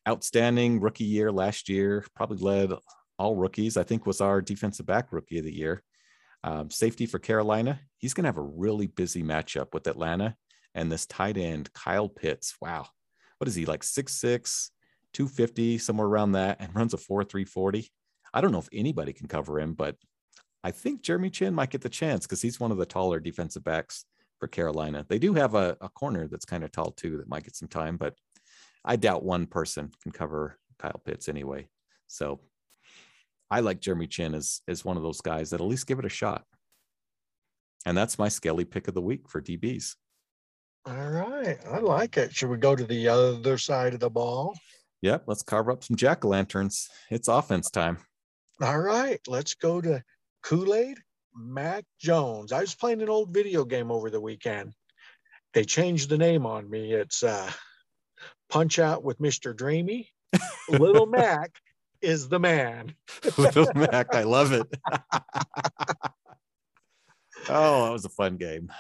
Outstanding 0.09 0.81
rookie 0.81 1.05
year 1.05 1.31
last 1.31 1.69
year, 1.69 2.05
probably 2.15 2.39
led 2.39 2.73
all 3.19 3.37
rookies. 3.37 3.77
I 3.77 3.83
think 3.83 4.05
was 4.05 4.21
our 4.21 4.41
defensive 4.43 4.87
back 4.87 5.13
rookie 5.13 5.39
of 5.39 5.45
the 5.45 5.55
year. 5.55 5.83
Um, 6.45 6.71
safety 6.71 7.07
for 7.07 7.19
Carolina. 7.19 7.81
He's 7.99 8.15
going 8.15 8.25
to 8.25 8.29
have 8.29 8.39
a 8.39 8.43
really 8.43 8.89
busy 8.89 9.23
matchup 9.23 9.73
with 9.73 9.87
Atlanta 9.87 10.35
and 10.75 10.91
this 10.91 11.07
tight 11.07 11.37
end, 11.37 11.73
Kyle 11.73 12.09
Pitts. 12.09 12.57
Wow. 12.61 12.87
What 13.39 13.49
is 13.49 13.55
he 13.55 13.67
like? 13.67 13.83
6'6, 13.83 14.71
250, 15.13 15.79
somewhere 15.79 16.07
around 16.07 16.33
that, 16.33 16.59
and 16.61 16.75
runs 16.75 16.95
a 16.95 16.99
4 16.99 17.25
340. 17.25 17.89
I 18.35 18.41
don't 18.41 18.53
know 18.53 18.59
if 18.59 18.69
anybody 18.73 19.13
can 19.13 19.29
cover 19.29 19.61
him, 19.61 19.75
but 19.75 19.97
I 20.65 20.71
think 20.71 21.03
Jeremy 21.03 21.31
Chinn 21.31 21.55
might 21.55 21.71
get 21.71 21.81
the 21.81 21.89
chance 21.89 22.27
because 22.27 22.43
he's 22.43 22.61
one 22.61 22.71
of 22.71 22.79
the 22.79 22.87
taller 22.87 23.21
defensive 23.21 23.65
backs 23.65 24.05
for 24.39 24.47
Carolina. 24.47 25.05
They 25.09 25.19
do 25.19 25.35
have 25.35 25.55
a, 25.55 25.77
a 25.81 25.89
corner 25.89 26.29
that's 26.29 26.45
kind 26.45 26.65
of 26.65 26.73
tall 26.73 26.93
too 26.93 27.19
that 27.19 27.29
might 27.29 27.45
get 27.45 27.57
some 27.57 27.69
time, 27.69 27.97
but 27.97 28.15
I 28.85 28.97
doubt 28.97 29.25
one 29.25 29.47
person 29.47 29.91
can 30.03 30.13
cover 30.13 30.59
Kyle 30.79 31.01
Pitts 31.05 31.29
anyway. 31.29 31.69
So 32.07 32.41
I 33.51 33.61
like 33.61 33.81
Jeremy 33.81 34.07
Chinn 34.07 34.35
as, 34.35 34.61
as 34.69 34.85
one 34.85 34.97
of 34.97 35.03
those 35.03 35.21
guys 35.21 35.51
that 35.51 35.61
at 35.61 35.67
least 35.67 35.87
give 35.87 35.99
it 35.99 36.05
a 36.05 36.11
shot. 36.11 36.45
And 37.85 37.97
that's 37.97 38.19
my 38.19 38.29
Skelly 38.29 38.65
pick 38.65 38.89
of 38.89 38.95
the 38.95 39.01
week 39.01 39.29
for 39.29 39.41
DBs. 39.41 39.97
All 40.87 41.11
right. 41.11 41.59
I 41.71 41.79
like 41.79 42.17
it. 42.17 42.35
Should 42.35 42.51
we 42.51 42.57
go 42.57 42.75
to 42.75 42.85
the 42.85 43.09
other 43.09 43.59
side 43.59 43.95
of 43.95 44.01
the 44.01 44.11
ball? 44.11 44.57
Yep, 45.03 45.25
let's 45.27 45.43
carve 45.43 45.69
up 45.69 45.85
some 45.85 45.97
jack 45.97 46.25
o' 46.25 46.29
lanterns. 46.29 46.89
It's 47.11 47.29
offense 47.29 47.71
time. 47.71 47.99
All 48.61 48.79
right. 48.79 49.21
Let's 49.27 49.55
go 49.55 49.81
to 49.81 50.03
Kool 50.43 50.75
Aid 50.75 50.99
Mac 51.35 51.85
Jones. 51.99 52.53
I 52.53 52.61
was 52.61 52.75
playing 52.75 53.03
an 53.03 53.09
old 53.09 53.33
video 53.33 53.65
game 53.65 53.91
over 53.91 54.11
the 54.11 54.21
weekend. 54.21 54.73
They 55.55 55.65
changed 55.65 56.09
the 56.09 56.19
name 56.19 56.47
on 56.47 56.69
me. 56.69 56.93
It's 56.93 57.23
uh, 57.23 57.51
Punch 58.49 58.79
Out 58.79 59.05
with 59.05 59.19
Mr. 59.19 59.57
Dreamy. 59.57 60.11
Little 60.69 61.07
Mac 61.07 61.53
is 62.01 62.29
the 62.29 62.39
man. 62.39 62.95
Little 63.39 63.69
Mac, 63.75 64.15
I 64.15 64.25
love 64.25 64.53
it. 64.53 64.67
oh, 67.49 67.85
that 67.85 67.93
was 67.93 68.05
a 68.05 68.11
fun 68.11 68.37
game. 68.37 68.71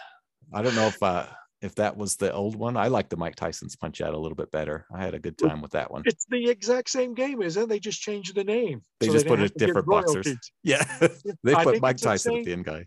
I 0.53 0.62
don't 0.62 0.75
know 0.75 0.88
if 0.88 1.03
uh, 1.03 1.27
if 1.62 1.75
that 1.77 1.96
was 1.96 2.16
the 2.16 2.33
old 2.33 2.57
one. 2.57 2.77
I 2.77 2.88
like 2.88 3.09
the 3.09 3.16
Mike 3.16 3.37
Tyson's 3.37 3.77
Punch 3.77 4.01
Out 4.01 4.14
a 4.14 4.18
little 4.18 4.37
bit 4.37 4.51
better. 4.51 4.85
I 4.94 5.03
had 5.03 5.14
a 5.14 5.18
good 5.20 5.38
time 5.38 5.62
with 5.62 5.70
that 5.72 5.90
one. 5.90 6.03
It's 6.05 6.27
the 6.29 6.48
exact 6.51 6.90
same 6.90 7.14
game, 7.14 7.40
isn't 7.40 7.62
it? 7.62 7.68
They 7.68 7.79
just 7.79 8.01
changed 8.01 8.35
the 8.35 8.44
name. 8.44 8.83
They 9.01 9.07
so 9.07 9.12
just 9.12 9.25
didn't 9.27 9.38
put 9.38 9.46
it 9.46 9.59
different 9.59 9.87
boxers. 9.87 10.37
Yeah, 10.64 10.85
they 11.44 11.55
I 11.55 11.64
put 11.64 11.81
Mike 11.81 11.94
it's 11.94 12.03
the 12.03 12.09
Tyson 12.09 12.37
at 12.38 12.44
the 12.44 12.53
end 12.53 12.64
guy. 12.64 12.87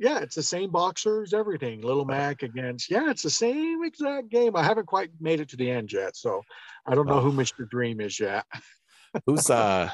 Yeah, 0.00 0.18
it's 0.20 0.36
the 0.36 0.42
same 0.42 0.70
boxers, 0.70 1.34
everything. 1.34 1.80
Little 1.80 2.04
Mac 2.04 2.42
against, 2.44 2.88
yeah, 2.90 3.10
it's 3.10 3.22
the 3.22 3.30
same 3.30 3.82
exact 3.84 4.28
game. 4.28 4.54
I 4.54 4.62
haven't 4.62 4.86
quite 4.86 5.10
made 5.20 5.40
it 5.40 5.48
to 5.50 5.56
the 5.56 5.68
end 5.70 5.92
yet, 5.92 6.16
so 6.16 6.40
I 6.86 6.94
don't 6.94 7.06
know 7.06 7.20
who 7.20 7.30
Oh. 7.30 7.32
Mr. 7.32 7.68
Dream 7.68 8.00
is 8.00 8.20
yet. 8.20 8.44
Who's 9.26 9.48
uh, 9.48 9.90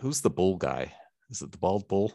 who's 0.00 0.22
the 0.22 0.30
bull 0.30 0.56
guy? 0.56 0.92
Is 1.30 1.42
it 1.42 1.52
the 1.52 1.58
bald 1.58 1.86
bull? 1.88 2.12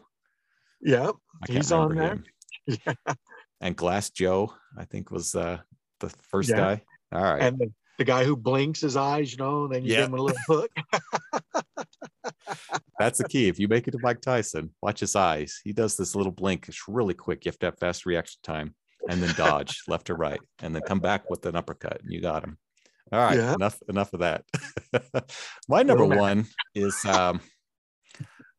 Can't 1.46 1.56
He's 1.56 1.70
on 1.72 1.94
there. 1.94 2.14
him. 2.14 2.24
yeah. 2.66 3.14
and 3.60 3.76
Glass 3.76 4.10
Joe, 4.10 4.52
I 4.76 4.84
think 4.84 5.10
was 5.10 5.34
uh, 5.34 5.58
the 6.00 6.08
first 6.08 6.50
Yeah. 6.50 6.56
guy. 6.56 6.82
All 7.12 7.22
right. 7.22 7.42
And 7.42 7.58
the, 7.58 7.72
the 7.98 8.04
guy 8.04 8.24
who 8.24 8.36
blinks 8.36 8.80
his 8.80 8.96
eyes, 8.96 9.32
you 9.32 9.38
know, 9.38 9.64
and 9.64 9.74
then 9.74 9.84
you 9.84 9.92
Yeah. 9.92 10.00
give 10.00 10.08
him 10.08 10.14
a 10.18 10.22
little 10.22 10.38
hook. 10.46 10.70
That's 12.98 13.18
the 13.18 13.28
key. 13.28 13.48
If 13.48 13.58
you 13.58 13.68
make 13.68 13.88
it 13.88 13.92
to 13.92 13.98
Mike 14.02 14.20
Tyson, 14.20 14.70
watch 14.82 15.00
his 15.00 15.16
eyes. 15.16 15.60
He 15.64 15.72
does 15.72 15.96
this 15.96 16.14
little 16.14 16.32
blink. 16.32 16.68
It's 16.68 16.88
really 16.88 17.14
quick. 17.14 17.44
You 17.44 17.50
have 17.50 17.58
to 17.60 17.66
have 17.66 17.78
fast 17.78 18.06
reaction 18.06 18.40
time 18.42 18.74
and 19.08 19.22
then 19.22 19.34
dodge 19.36 19.82
left 19.88 20.06
to 20.06 20.14
right 20.14 20.40
and 20.60 20.74
then 20.74 20.82
come 20.82 21.00
back 21.00 21.28
with 21.28 21.44
an 21.46 21.56
uppercut 21.56 22.00
and 22.02 22.12
you 22.12 22.20
got 22.20 22.44
him. 22.44 22.58
All 23.12 23.18
right. 23.20 23.38
Yeah. 23.38 23.54
Enough, 23.54 23.78
enough 23.88 24.12
of 24.14 24.20
that. 24.20 24.44
my 25.68 25.82
number 25.82 26.04
one 26.06 26.46
is 26.74 27.04
um 27.04 27.40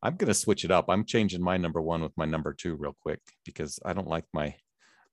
I'm 0.02 0.18
gonna 0.18 0.34
switch 0.34 0.66
it 0.66 0.72
up. 0.72 0.86
I'm 0.90 1.06
changing 1.06 1.42
my 1.42 1.56
number 1.58 1.82
one 1.82 2.02
with 2.02 2.12
my 2.18 2.26
number 2.26 2.54
two 2.54 2.76
real 2.76 2.96
quick 3.02 3.20
because 3.46 3.80
I 3.86 3.94
don't 3.94 4.08
like 4.08 4.26
my 4.34 4.56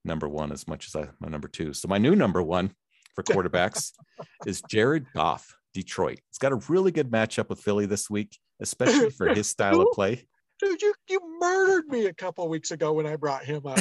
number 0.03 0.27
one 0.27 0.51
as 0.51 0.67
much 0.67 0.87
as 0.87 0.95
I 0.95 1.09
my 1.19 1.29
number 1.29 1.47
two. 1.47 1.73
So 1.73 1.87
my 1.87 1.97
new 1.97 2.15
number 2.15 2.41
one 2.41 2.73
for 3.15 3.23
quarterbacks 3.23 3.91
is 4.45 4.61
Jared 4.69 5.05
Goff, 5.13 5.55
Detroit. 5.73 6.19
It's 6.29 6.37
got 6.37 6.51
a 6.51 6.59
really 6.67 6.91
good 6.91 7.11
matchup 7.11 7.49
with 7.49 7.59
Philly 7.59 7.85
this 7.85 8.09
week, 8.09 8.37
especially 8.59 9.09
for 9.09 9.27
his 9.27 9.47
style 9.49 9.81
of 9.81 9.87
play. 9.93 10.25
Dude, 10.59 10.81
you, 10.81 10.93
you 11.09 11.19
murdered 11.39 11.87
me 11.87 12.05
a 12.05 12.13
couple 12.13 12.47
weeks 12.47 12.69
ago 12.69 12.93
when 12.93 13.07
I 13.07 13.15
brought 13.15 13.43
him 13.43 13.65
up. 13.65 13.79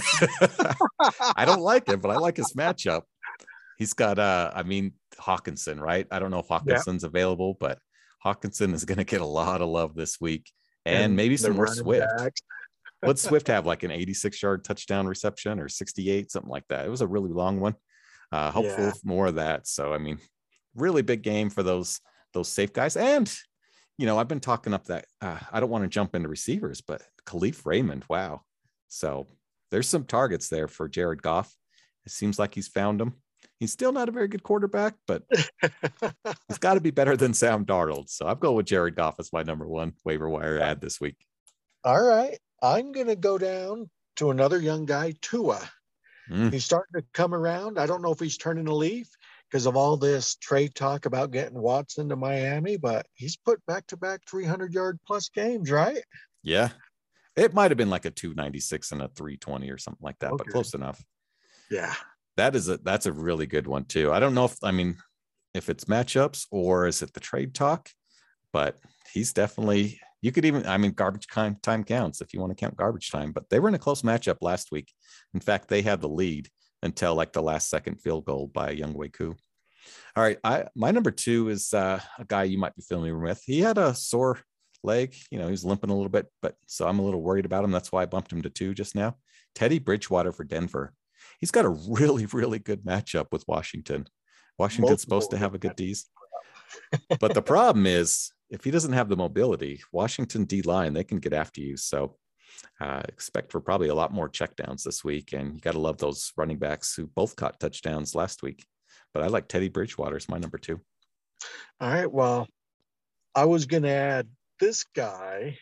I 1.36 1.44
don't 1.44 1.60
like 1.60 1.86
him, 1.86 2.00
but 2.00 2.10
I 2.10 2.16
like 2.16 2.38
his 2.38 2.54
matchup. 2.54 3.02
He's 3.76 3.92
got 3.92 4.18
uh 4.18 4.50
I 4.54 4.62
mean 4.62 4.92
Hockenson, 5.18 5.80
right? 5.80 6.06
I 6.10 6.18
don't 6.18 6.30
know 6.30 6.38
if 6.38 6.48
Hockenson's 6.48 7.04
available, 7.04 7.56
but 7.58 7.78
Hockenson 8.24 8.74
is 8.74 8.84
gonna 8.84 9.04
get 9.04 9.20
a 9.20 9.26
lot 9.26 9.62
of 9.62 9.68
love 9.68 9.94
this 9.94 10.20
week. 10.20 10.50
And, 10.86 11.14
maybe 11.14 11.36
some 11.36 11.56
more 11.56 11.66
Swift. 11.66 12.06
backs. 12.16 12.40
What 13.02 13.18
Swift 13.18 13.46
have 13.48 13.66
like 13.66 13.82
an 13.82 13.90
86 13.90 14.42
yard 14.42 14.64
touchdown 14.64 15.06
reception 15.06 15.58
or 15.60 15.68
68, 15.68 16.30
something 16.30 16.50
like 16.50 16.66
that. 16.68 16.84
It 16.86 16.90
was 16.90 17.00
a 17.00 17.06
really 17.06 17.30
long 17.30 17.60
one. 17.60 17.74
Uh, 18.32 18.50
hopeful 18.50 18.84
Yeah. 18.84 18.92
more 19.04 19.26
of 19.28 19.36
that. 19.36 19.66
So 19.66 19.92
I 19.92 19.98
mean, 19.98 20.18
really 20.74 21.02
big 21.02 21.22
game 21.22 21.50
for 21.50 21.62
those 21.62 22.00
those 22.32 22.48
safe 22.48 22.72
guys. 22.72 22.96
And 22.96 23.32
you 23.98 24.06
know, 24.06 24.18
I've 24.18 24.28
been 24.28 24.40
talking 24.40 24.72
up 24.72 24.84
that 24.86 25.04
uh, 25.20 25.38
I 25.52 25.60
don't 25.60 25.70
want 25.70 25.84
to 25.84 25.88
jump 25.88 26.14
into 26.14 26.28
receivers, 26.28 26.80
but 26.80 27.02
Kalif 27.26 27.66
Raymond, 27.66 28.04
wow. 28.08 28.42
So 28.88 29.26
there's 29.70 29.88
some 29.88 30.04
targets 30.04 30.48
there 30.48 30.68
for 30.68 30.88
Jared 30.88 31.22
Goff. 31.22 31.54
It 32.06 32.12
seems 32.12 32.38
like 32.38 32.54
he's 32.54 32.68
found 32.68 32.98
them. 32.98 33.14
He's 33.58 33.72
still 33.72 33.92
not 33.92 34.08
a 34.08 34.12
very 34.12 34.26
good 34.28 34.42
quarterback, 34.42 34.94
but 35.06 35.22
he's 36.48 36.58
got 36.58 36.74
to 36.74 36.80
be 36.80 36.90
better 36.90 37.16
than 37.16 37.34
Sam 37.34 37.66
Darnold. 37.66 38.08
So 38.08 38.26
I'm 38.26 38.38
going 38.38 38.56
with 38.56 38.66
Jared 38.66 38.96
Goff 38.96 39.16
as 39.18 39.32
my 39.32 39.42
number 39.42 39.66
one 39.68 39.92
waiver 40.04 40.28
wire 40.28 40.58
ad 40.58 40.80
this 40.80 40.98
week. 41.00 41.16
All 41.84 42.02
right. 42.02 42.38
I'm 42.62 42.92
going 42.92 43.06
to 43.06 43.16
go 43.16 43.38
down 43.38 43.90
to 44.16 44.30
another 44.30 44.60
young 44.60 44.84
guy, 44.84 45.14
Tua. 45.22 45.60
Mm. 46.30 46.52
He's 46.52 46.64
starting 46.64 47.00
to 47.00 47.06
come 47.12 47.34
around. 47.34 47.78
I 47.78 47.86
don't 47.86 48.02
know 48.02 48.12
if 48.12 48.20
he's 48.20 48.36
turning 48.36 48.68
a 48.68 48.74
leaf 48.74 49.08
because 49.50 49.66
of 49.66 49.76
all 49.76 49.96
this 49.96 50.36
trade 50.36 50.74
talk 50.74 51.06
about 51.06 51.32
getting 51.32 51.58
Watson 51.58 52.08
to 52.10 52.16
Miami, 52.16 52.76
but 52.76 53.06
he's 53.14 53.36
put 53.36 53.64
back 53.66 53.86
to 53.88 53.96
back 53.96 54.20
300 54.30 54.72
yard 54.72 55.00
plus 55.06 55.28
games, 55.28 55.70
right? 55.70 56.02
Yeah. 56.42 56.68
It 57.36 57.54
might 57.54 57.70
have 57.70 57.78
been 57.78 57.90
like 57.90 58.04
a 58.04 58.10
296 58.10 58.92
and 58.92 59.02
a 59.02 59.08
320 59.08 59.70
or 59.70 59.78
something 59.78 60.04
like 60.04 60.18
that, 60.20 60.32
but 60.36 60.48
close 60.48 60.74
enough. 60.74 61.02
Yeah. 61.70 61.94
That 62.36 62.54
is 62.54 62.68
a 62.68 62.78
that's 62.78 63.06
a 63.06 63.12
really 63.12 63.46
good 63.46 63.66
one 63.66 63.84
too. 63.84 64.12
I 64.12 64.20
don't 64.20 64.34
know 64.34 64.44
if 64.44 64.56
I 64.62 64.70
mean 64.70 64.96
if 65.54 65.68
it's 65.68 65.84
matchups 65.84 66.46
or 66.50 66.86
is 66.86 67.02
it 67.02 67.12
the 67.12 67.20
trade 67.20 67.54
talk, 67.54 67.90
but 68.52 68.78
he's 69.12 69.32
definitely 69.32 70.00
you 70.22 70.32
could 70.32 70.44
even 70.44 70.66
I 70.66 70.76
mean 70.76 70.92
garbage 70.92 71.26
time 71.26 71.56
time 71.62 71.84
counts 71.84 72.20
if 72.20 72.32
you 72.32 72.40
want 72.40 72.50
to 72.50 72.60
count 72.60 72.76
garbage 72.76 73.10
time, 73.10 73.32
but 73.32 73.48
they 73.50 73.58
were 73.58 73.68
in 73.68 73.74
a 73.74 73.78
close 73.78 74.02
matchup 74.02 74.38
last 74.40 74.70
week. 74.72 74.92
In 75.34 75.40
fact, 75.40 75.68
they 75.68 75.82
had 75.82 76.00
the 76.00 76.08
lead 76.08 76.48
until 76.82 77.14
like 77.14 77.32
the 77.32 77.42
last 77.42 77.68
second 77.68 78.00
field 78.00 78.24
goal 78.24 78.46
by 78.46 78.74
Younghoe 78.74 79.12
Koo. 79.12 79.36
All 80.16 80.22
right, 80.22 80.38
I 80.44 80.66
my 80.74 80.90
number 80.90 81.10
two 81.10 81.48
is 81.48 81.72
uh, 81.72 82.00
a 82.18 82.24
guy 82.24 82.44
you 82.44 82.58
might 82.58 82.76
be 82.76 82.82
familiar 82.82 83.18
with. 83.18 83.42
He 83.44 83.60
had 83.60 83.78
a 83.78 83.94
sore 83.94 84.38
leg, 84.82 85.14
you 85.30 85.38
know, 85.38 85.48
he's 85.48 85.64
limping 85.64 85.90
a 85.90 85.94
little 85.94 86.10
bit, 86.10 86.26
but 86.42 86.56
so 86.66 86.86
I'm 86.86 86.98
a 86.98 87.02
little 87.02 87.22
worried 87.22 87.44
about 87.44 87.64
him. 87.64 87.70
That's 87.70 87.92
why 87.92 88.02
I 88.02 88.06
bumped 88.06 88.32
him 88.32 88.42
to 88.42 88.50
two 88.50 88.74
just 88.74 88.94
now. 88.94 89.16
Teddy 89.54 89.78
Bridgewater 89.78 90.32
for 90.32 90.44
Denver. 90.44 90.94
He's 91.38 91.50
got 91.50 91.64
a 91.64 91.68
really, 91.88 92.26
really 92.26 92.58
good 92.58 92.84
matchup 92.84 93.26
with 93.32 93.44
Washington. 93.46 94.06
Washington's 94.58 95.00
supposed 95.00 95.30
to 95.30 95.38
have 95.38 95.54
a 95.54 95.58
good 95.58 95.76
D's. 95.76 96.06
But 97.18 97.34
the 97.34 97.42
problem 97.42 97.86
is, 97.86 98.32
if 98.50 98.64
he 98.64 98.70
doesn't 98.70 98.92
have 98.92 99.08
the 99.08 99.16
mobility, 99.16 99.80
Washington 99.92 100.44
D 100.44 100.62
line, 100.62 100.92
they 100.92 101.04
can 101.04 101.18
get 101.18 101.32
after 101.32 101.60
you. 101.60 101.76
So 101.76 102.16
uh, 102.80 103.02
expect 103.08 103.52
for 103.52 103.60
probably 103.60 103.88
a 103.88 103.94
lot 103.94 104.12
more 104.12 104.28
checkdowns 104.28 104.82
this 104.82 105.04
week. 105.04 105.32
And 105.32 105.54
you 105.54 105.60
got 105.60 105.72
to 105.72 105.78
love 105.78 105.98
those 105.98 106.32
running 106.36 106.58
backs 106.58 106.94
who 106.94 107.06
both 107.06 107.36
caught 107.36 107.60
touchdowns 107.60 108.14
last 108.14 108.42
week. 108.42 108.66
But 109.14 109.22
I 109.22 109.28
like 109.28 109.48
Teddy 109.48 109.68
Bridgewater 109.68 110.16
as 110.16 110.28
my 110.28 110.38
number 110.38 110.58
two. 110.58 110.80
All 111.80 111.90
right. 111.90 112.10
Well, 112.10 112.48
I 113.34 113.44
was 113.44 113.66
going 113.66 113.84
to 113.84 113.90
add 113.90 114.28
this 114.58 114.84
guy, 114.94 115.58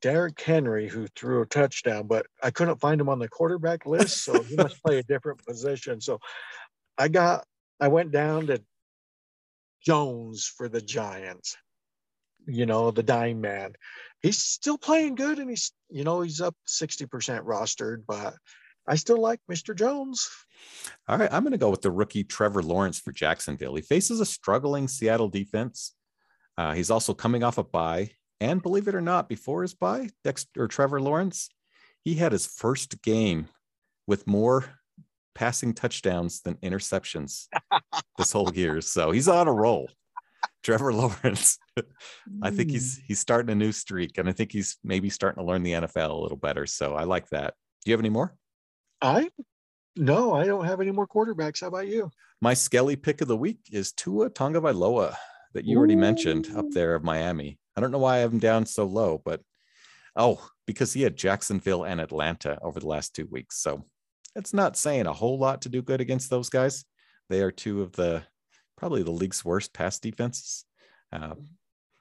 Derrick 0.00 0.40
Henry, 0.40 0.88
who 0.88 1.06
threw 1.16 1.42
a 1.42 1.46
touchdown, 1.46 2.06
but 2.06 2.26
I 2.42 2.50
couldn't 2.50 2.80
find 2.80 3.00
him 3.00 3.08
on 3.08 3.18
the 3.18 3.28
quarterback 3.28 3.86
list. 3.86 4.24
So 4.24 4.42
he 4.42 4.56
must 4.56 4.82
play 4.82 4.98
a 4.98 5.04
different 5.04 5.44
position. 5.46 6.00
So 6.00 6.18
I 6.98 7.08
got, 7.08 7.44
I 7.80 7.88
went 7.88 8.12
down 8.12 8.48
to 8.48 8.62
Jones 9.84 10.46
for 10.46 10.68
the 10.68 10.80
Giants, 10.80 11.56
you 12.46 12.66
know, 12.66 12.90
the 12.90 13.02
dime 13.02 13.40
man. 13.40 13.72
He's 14.22 14.38
still 14.38 14.78
playing 14.78 15.16
good 15.16 15.38
and 15.38 15.50
he's, 15.50 15.72
you 15.90 16.04
know, 16.04 16.20
he's 16.20 16.40
up 16.40 16.54
60% 16.68 17.08
rostered, 17.44 18.04
but 18.06 18.34
I 18.86 18.96
still 18.96 19.20
like 19.20 19.40
Mr. 19.50 19.74
Jones. 19.74 20.28
All 21.08 21.18
right, 21.18 21.32
I'm 21.32 21.42
going 21.42 21.52
to 21.52 21.58
go 21.58 21.70
with 21.70 21.82
the 21.82 21.90
rookie 21.90 22.24
Trevor 22.24 22.62
Lawrence 22.62 22.98
for 22.98 23.12
Jacksonville. 23.12 23.74
He 23.74 23.82
faces 23.82 24.20
a 24.20 24.26
struggling 24.26 24.88
Seattle 24.88 25.28
defense. 25.28 25.94
Uh, 26.56 26.72
he's 26.72 26.90
also 26.90 27.14
coming 27.14 27.42
off 27.42 27.58
a 27.58 27.64
bye, 27.64 28.10
and 28.40 28.62
believe 28.62 28.88
it 28.88 28.94
or 28.94 29.00
not, 29.00 29.28
before 29.28 29.62
his 29.62 29.74
bye, 29.74 30.08
Dexter 30.24 30.64
or 30.64 30.68
Trevor 30.68 31.00
Lawrence, 31.00 31.48
he 32.04 32.14
had 32.14 32.32
his 32.32 32.46
first 32.46 33.02
game 33.02 33.48
with 34.06 34.26
more 34.26 34.64
passing 35.34 35.72
touchdowns 35.72 36.40
than 36.42 36.56
interceptions 36.56 37.46
this 38.18 38.32
whole 38.32 38.52
year. 38.54 38.80
So 38.80 39.10
he's 39.10 39.28
on 39.28 39.48
a 39.48 39.52
roll. 39.52 39.88
Trevor 40.62 40.92
Lawrence, 40.92 41.58
I 42.42 42.50
think 42.50 42.70
he's 42.70 42.98
mm. 42.98 43.02
he's 43.06 43.20
starting 43.20 43.50
a 43.50 43.54
new 43.54 43.72
streak, 43.72 44.18
and 44.18 44.28
I 44.28 44.32
think 44.32 44.52
he's 44.52 44.76
maybe 44.84 45.10
starting 45.10 45.42
to 45.42 45.46
learn 45.46 45.62
the 45.62 45.72
NFL 45.72 46.10
a 46.10 46.14
little 46.14 46.36
better. 46.36 46.66
So 46.66 46.94
I 46.94 47.04
like 47.04 47.28
that. 47.30 47.54
Do 47.84 47.90
you 47.90 47.94
have 47.94 48.00
any 48.00 48.10
more? 48.10 48.36
I, 49.00 49.28
no, 49.96 50.34
I 50.34 50.44
don't 50.44 50.64
have 50.64 50.80
any 50.80 50.92
more 50.92 51.08
quarterbacks. 51.08 51.60
How 51.60 51.66
about 51.66 51.88
you? 51.88 52.10
My 52.40 52.54
Skelly 52.54 52.96
pick 52.96 53.20
of 53.20 53.28
the 53.28 53.36
week 53.36 53.58
is 53.72 53.92
Tua 53.92 54.30
Tonga 54.30 54.60
that 55.54 55.64
you 55.64 55.76
already 55.76 55.96
mentioned 55.96 56.48
up 56.56 56.70
there 56.70 56.94
of 56.94 57.02
Miami. 57.02 57.58
I 57.76 57.80
don't 57.80 57.90
know 57.90 57.98
why 57.98 58.16
I 58.16 58.18
have 58.18 58.32
him 58.32 58.38
down 58.38 58.66
so 58.66 58.84
low, 58.84 59.20
but 59.24 59.40
oh, 60.16 60.46
because 60.66 60.92
he 60.92 61.02
had 61.02 61.16
Jacksonville 61.16 61.84
and 61.84 62.00
Atlanta 62.00 62.58
over 62.62 62.80
the 62.80 62.86
last 62.86 63.14
two 63.14 63.26
weeks. 63.30 63.58
So 63.58 63.84
it's 64.34 64.54
not 64.54 64.76
saying 64.76 65.06
a 65.06 65.12
whole 65.12 65.38
lot 65.38 65.62
to 65.62 65.68
do 65.68 65.82
good 65.82 66.00
against 66.00 66.30
those 66.30 66.48
guys. 66.48 66.84
They 67.28 67.40
are 67.40 67.50
two 67.50 67.82
of 67.82 67.92
the 67.92 68.22
probably 68.82 69.04
the 69.04 69.12
league's 69.12 69.44
worst 69.44 69.72
pass 69.72 70.00
defenses. 70.00 70.64
Uh, 71.12 71.36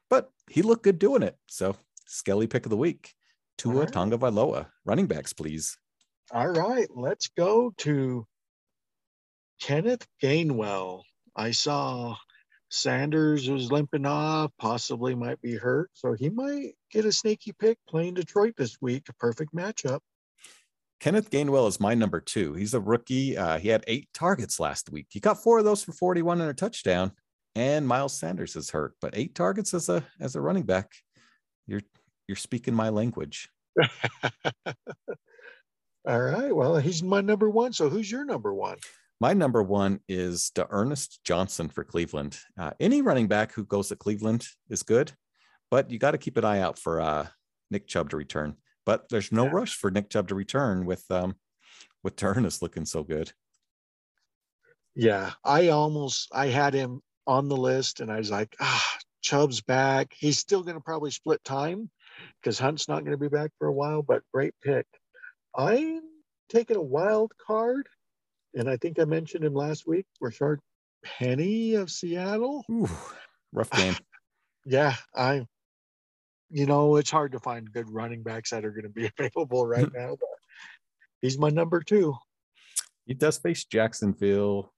but 0.10 0.32
he 0.50 0.64
looked 0.64 0.82
good 0.84 0.98
doing 0.98 1.22
it. 1.22 1.38
So 1.48 1.76
Skelly 2.08 2.48
pick 2.48 2.66
of 2.66 2.72
the 2.72 2.76
week. 2.76 3.14
Tua 3.60 3.82
Alright. 3.82 3.92
Tagovailoa. 3.92 4.66
Running 4.84 5.06
backs, 5.06 5.32
please. 5.32 5.78
All 6.32 6.48
right, 6.48 6.88
let's 6.96 7.28
go 7.38 7.72
to 7.78 8.26
Kenneth 9.62 10.08
Gainwell. 10.24 11.04
I 11.36 11.52
saw 11.52 12.16
Sanders 12.70 13.48
was 13.48 13.72
limping 13.72 14.08
off, 14.08 14.50
possibly 14.58 15.14
might 15.14 15.40
be 15.40 15.56
hurt, 15.56 15.92
so 15.94 16.14
he 16.14 16.30
might 16.30 16.72
get 16.90 17.06
a 17.06 17.12
sneaky 17.12 17.52
pick 17.52 17.78
playing 17.88 18.16
Detroit 18.16 18.56
this 18.58 18.76
week. 18.82 19.08
A 19.08 19.14
perfect 19.14 19.54
matchup. 19.54 20.00
Kenneth 21.02 21.32
Gainwell 21.32 21.68
is 21.68 21.80
my 21.80 21.96
number 21.96 22.22
two. 22.22 22.54
He's 22.54 22.76
a 22.76 22.80
rookie. 22.80 23.36
Uh, 23.36 23.58
he 23.58 23.70
had 23.70 23.84
eight 23.88 24.08
targets 24.14 24.60
last 24.60 24.92
week. 24.92 25.08
He 25.10 25.20
caught 25.20 25.42
four 25.42 25.58
of 25.58 25.66
those 25.66 25.84
for 25.84 25.94
41 25.94 26.42
and 26.42 26.50
a 26.52 26.54
touchdown. 26.54 27.12
And 27.56 27.88
Miles 27.88 28.18
Sanders 28.18 28.56
is 28.56 28.70
hurt, 28.70 28.94
but 29.02 29.18
eight 29.18 29.34
targets 29.34 29.74
as 29.74 29.90
a 29.90 30.06
as 30.20 30.36
a 30.36 30.42
running 30.42 30.64
back. 30.64 30.92
You're 31.68 31.82
you're 32.28 32.36
speaking 32.36 32.76
my 32.76 32.90
language. 32.90 33.50
All 36.08 36.22
right, 36.22 36.56
well, 36.56 36.78
he's 36.78 37.04
my 37.04 37.22
number 37.22 37.50
one. 37.50 37.74
So 37.74 37.90
who's 37.90 38.10
your 38.10 38.24
number 38.24 38.54
one? 38.54 38.78
My 39.20 39.34
number 39.34 39.64
one 39.64 40.00
is 40.08 40.52
D'Ernest 40.52 41.20
Johnson 41.26 41.68
for 41.68 41.84
Cleveland. 41.84 42.40
Uh, 42.58 42.72
any 42.80 43.02
running 43.02 43.28
back 43.28 43.54
who 43.54 43.66
goes 43.66 43.90
to 43.90 43.96
Cleveland 43.96 44.48
is 44.70 44.84
good, 44.84 45.12
but 45.72 45.92
you 45.92 46.00
got 46.00 46.12
to 46.12 46.18
keep 46.18 46.38
an 46.38 46.46
eye 46.46 46.60
out 46.60 46.80
for 46.80 47.02
uh, 47.02 47.28
Nick 47.70 47.88
Chubb 47.88 48.12
to 48.12 48.18
return. 48.18 48.56
But 48.86 49.10
there's 49.10 49.32
no 49.32 49.46
Yeah. 49.46 49.52
rush 49.52 49.76
for 49.76 49.92
Nick 49.92 50.10
Chubb 50.10 50.28
to 50.30 50.36
return 50.36 50.86
with 50.86 51.10
um, 51.12 51.36
with 52.04 52.22
Ernest 52.24 52.62
looking 52.62 52.86
so 52.86 53.04
good. 53.04 53.34
Yeah, 54.96 55.32
I 55.44 55.70
almost 55.70 56.30
I 56.34 56.48
had 56.48 56.74
him 56.74 57.02
on 57.28 57.48
the 57.48 57.58
list, 57.58 58.00
and 58.02 58.12
I 58.12 58.18
was 58.18 58.32
like, 58.32 58.56
ah, 58.60 58.98
Chubb's 59.22 59.62
back. 59.62 60.14
He's 60.18 60.38
still 60.38 60.64
going 60.64 60.76
to 60.76 60.82
probably 60.82 61.12
split 61.12 61.44
time 61.44 61.90
because 62.42 62.60
Hunt's 62.60 62.88
not 62.90 63.00
going 63.06 63.12
to 63.12 63.18
be 63.18 63.30
back 63.30 63.52
for 63.58 63.68
a 63.68 63.74
while. 63.74 64.02
But 64.02 64.24
great 64.34 64.54
pick. 64.62 64.86
I'm 65.56 66.02
taking 66.50 66.78
a 66.78 66.82
wild 66.82 67.32
card. 67.46 67.88
and 68.54 68.70
I 68.70 68.76
think 68.78 69.00
I 69.00 69.06
mentioned 69.06 69.46
him 69.46 69.54
last 69.54 69.88
week, 69.88 70.06
Rashaad 70.22 70.58
Penny 71.04 71.76
of 71.76 71.90
Seattle. 71.90 72.66
Ooh, 72.70 72.90
rough 73.54 73.72
game. 73.72 73.96
yeah, 74.66 74.96
I, 75.16 75.46
you 76.52 76.66
know, 76.66 76.98
it's 76.98 77.12
hard 77.12 77.32
to 77.32 77.40
find 77.40 77.72
good 77.72 77.90
running 77.90 78.24
backs 78.24 78.50
that 78.50 78.66
are 78.66 78.72
going 78.72 78.84
to 78.84 78.90
be 78.90 79.10
available 79.20 79.66
right 79.66 79.90
now, 79.96 80.10
but 80.20 80.30
he's 81.22 81.38
my 81.38 81.50
number 81.50 81.82
two. 81.82 82.16
He 83.06 83.14
does 83.14 83.38
face 83.38 83.66
Jacksonville, 83.66 84.74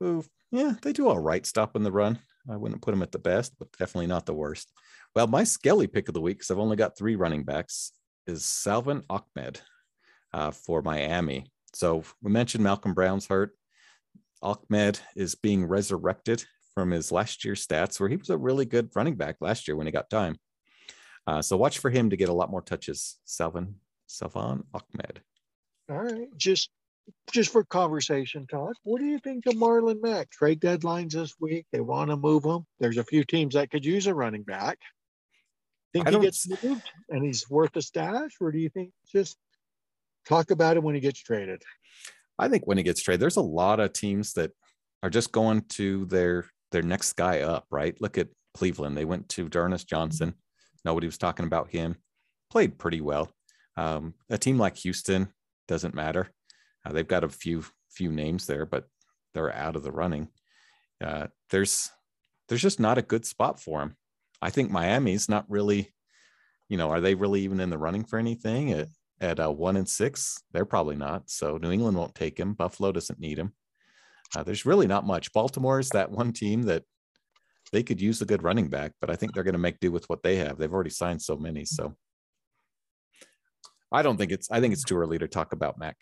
who, 0.00 0.24
yeah, 0.50 0.74
they 0.82 0.92
do 0.92 1.08
all 1.08 1.18
right 1.18 1.44
stopping 1.46 1.82
the 1.82 1.92
run. 1.92 2.18
I 2.50 2.56
wouldn't 2.56 2.82
put 2.82 2.94
him 2.94 3.02
at 3.02 3.12
the 3.12 3.18
best, 3.18 3.54
but 3.58 3.70
definitely 3.78 4.08
not 4.08 4.26
the 4.26 4.34
worst. 4.34 4.70
Well, 5.14 5.26
my 5.26 5.44
Skelly 5.44 5.86
pick 5.86 6.08
of 6.08 6.14
the 6.14 6.20
week, 6.20 6.38
because 6.38 6.50
I've 6.50 6.58
only 6.58 6.76
got 6.76 6.96
three 6.96 7.16
running 7.16 7.44
backs, 7.44 7.92
is 8.26 8.44
Salvon 8.44 9.04
Ahmed 9.08 9.60
uh, 10.32 10.50
for 10.50 10.82
Miami. 10.82 11.46
So 11.74 12.02
we 12.22 12.30
mentioned 12.30 12.64
Malcolm 12.64 12.94
Brown's 12.94 13.26
hurt. 13.26 13.52
Ahmed 14.42 14.98
is 15.14 15.34
being 15.34 15.64
resurrected 15.64 16.44
from 16.74 16.90
his 16.90 17.12
last 17.12 17.44
year's 17.44 17.66
stats, 17.66 18.00
where 18.00 18.08
he 18.08 18.16
was 18.16 18.30
a 18.30 18.36
really 18.36 18.64
good 18.64 18.90
running 18.94 19.14
back 19.14 19.36
last 19.40 19.68
year 19.68 19.76
when 19.76 19.86
he 19.86 19.92
got 19.92 20.10
time. 20.10 20.36
Uh, 21.26 21.40
so 21.42 21.56
watch 21.56 21.78
for 21.78 21.90
him 21.90 22.10
to 22.10 22.16
get 22.16 22.28
a 22.28 22.32
lot 22.32 22.50
more 22.50 22.62
touches. 22.62 23.18
Salvon 23.24 23.76
Salvon 24.06 24.64
Ahmed. 24.74 25.20
All 25.90 26.02
right, 26.02 26.28
just 26.36 26.70
just 27.30 27.50
for 27.50 27.64
conversation 27.64 28.46
Todd, 28.46 28.74
what 28.84 29.00
do 29.00 29.06
you 29.06 29.18
think 29.18 29.46
of 29.46 29.54
Marlon 29.54 30.00
Mack? 30.02 30.30
Trade 30.30 30.60
deadlines 30.60 31.12
this 31.12 31.34
week. 31.40 31.66
They 31.72 31.80
want 31.80 32.10
to 32.10 32.16
move 32.16 32.44
him. 32.44 32.64
There's 32.80 32.98
a 32.98 33.04
few 33.04 33.24
teams 33.24 33.54
that 33.54 33.70
could 33.70 33.84
use 33.84 34.06
a 34.06 34.14
running 34.14 34.42
back. 34.42 34.78
Think 35.92 36.08
he 36.08 36.20
gets 36.20 36.48
moved 36.62 36.90
and 37.10 37.24
he's 37.24 37.48
worth 37.50 37.76
a 37.76 37.82
stash, 37.82 38.32
or 38.40 38.50
do 38.50 38.58
you 38.58 38.70
think 38.70 38.92
just 39.10 39.36
talk 40.26 40.50
about 40.50 40.76
him 40.76 40.84
when 40.84 40.94
he 40.94 41.00
gets 41.00 41.20
traded? 41.20 41.62
I 42.38 42.48
think 42.48 42.66
when 42.66 42.78
he 42.78 42.82
gets 42.82 43.02
traded, 43.02 43.20
there's 43.20 43.36
a 43.36 43.42
lot 43.42 43.78
of 43.78 43.92
teams 43.92 44.32
that 44.34 44.52
are 45.02 45.10
just 45.10 45.32
going 45.32 45.62
to 45.70 46.06
their 46.06 46.46
their 46.70 46.82
next 46.82 47.12
guy 47.14 47.40
up, 47.40 47.66
right? 47.70 47.94
Look 48.00 48.16
at 48.16 48.28
Cleveland. 48.54 48.96
They 48.96 49.04
went 49.04 49.28
to 49.30 49.48
D'Ernest 49.48 49.88
Johnson. 49.88 50.34
Nobody 50.84 51.06
was 51.06 51.18
talking 51.18 51.46
about 51.46 51.70
him. 51.70 51.96
Played 52.50 52.78
pretty 52.78 53.00
well. 53.00 53.32
Um, 53.76 54.14
a 54.28 54.38
team 54.38 54.58
like 54.58 54.76
Houston 54.78 55.28
doesn't 55.68 55.94
matter. 55.94 56.28
Uh, 56.84 56.92
they've 56.92 57.06
got 57.08 57.24
a 57.24 57.28
few 57.28 57.64
few 57.90 58.10
names 58.10 58.46
there, 58.46 58.66
but 58.66 58.86
they're 59.34 59.54
out 59.54 59.76
of 59.76 59.82
the 59.82 59.92
running. 59.92 60.28
Uh, 61.02 61.28
there's 61.50 61.90
there's 62.48 62.62
just 62.62 62.80
not 62.80 62.98
a 62.98 63.02
good 63.02 63.24
spot 63.24 63.60
for 63.60 63.82
him. 63.82 63.96
I 64.40 64.50
think 64.50 64.70
Miami's 64.70 65.28
not 65.28 65.48
really, 65.48 65.94
you 66.68 66.76
know, 66.76 66.90
are 66.90 67.00
they 67.00 67.14
really 67.14 67.42
even 67.42 67.60
in 67.60 67.70
the 67.70 67.78
running 67.78 68.04
for 68.04 68.18
anything 68.18 68.72
at 68.72 68.88
at 69.20 69.40
uh, 69.40 69.50
one 69.50 69.76
and 69.76 69.88
six? 69.88 70.42
They're 70.52 70.64
probably 70.64 70.96
not. 70.96 71.30
So 71.30 71.56
New 71.56 71.70
England 71.70 71.96
won't 71.96 72.14
take 72.14 72.38
him. 72.38 72.54
Buffalo 72.54 72.92
doesn't 72.92 73.20
need 73.20 73.38
him. 73.38 73.52
Uh, 74.34 74.42
there's 74.42 74.66
really 74.66 74.86
not 74.86 75.06
much. 75.06 75.32
Baltimore 75.32 75.78
is 75.78 75.90
that 75.90 76.10
one 76.10 76.32
team 76.32 76.62
that 76.62 76.84
they 77.72 77.82
could 77.82 78.00
use 78.00 78.20
a 78.20 78.26
good 78.26 78.42
running 78.42 78.68
back, 78.68 78.92
but 79.00 79.10
I 79.10 79.16
think 79.16 79.32
they're 79.32 79.42
going 79.42 79.54
to 79.54 79.58
make 79.58 79.80
do 79.80 79.90
with 79.90 80.08
what 80.08 80.22
they 80.22 80.36
have. 80.36 80.58
They've 80.58 80.72
already 80.72 80.90
signed 80.90 81.22
so 81.22 81.36
many, 81.36 81.64
so 81.64 81.96
I 83.90 84.02
don't 84.02 84.16
think 84.16 84.30
it's. 84.30 84.50
I 84.50 84.60
think 84.60 84.72
it's 84.72 84.84
too 84.84 84.98
early 84.98 85.18
to 85.18 85.28
talk 85.28 85.52
about 85.52 85.78
Mack. 85.78 85.96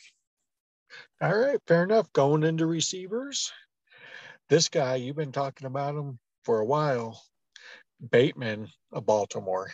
All 1.22 1.36
right, 1.36 1.58
fair 1.66 1.84
enough. 1.84 2.12
Going 2.12 2.42
into 2.42 2.66
receivers, 2.66 3.52
this 4.48 4.68
guy 4.68 4.96
you've 4.96 5.16
been 5.16 5.32
talking 5.32 5.66
about 5.66 5.94
him 5.94 6.18
for 6.44 6.60
a 6.60 6.66
while, 6.66 7.22
Bateman 8.10 8.68
of 8.92 9.06
Baltimore. 9.06 9.70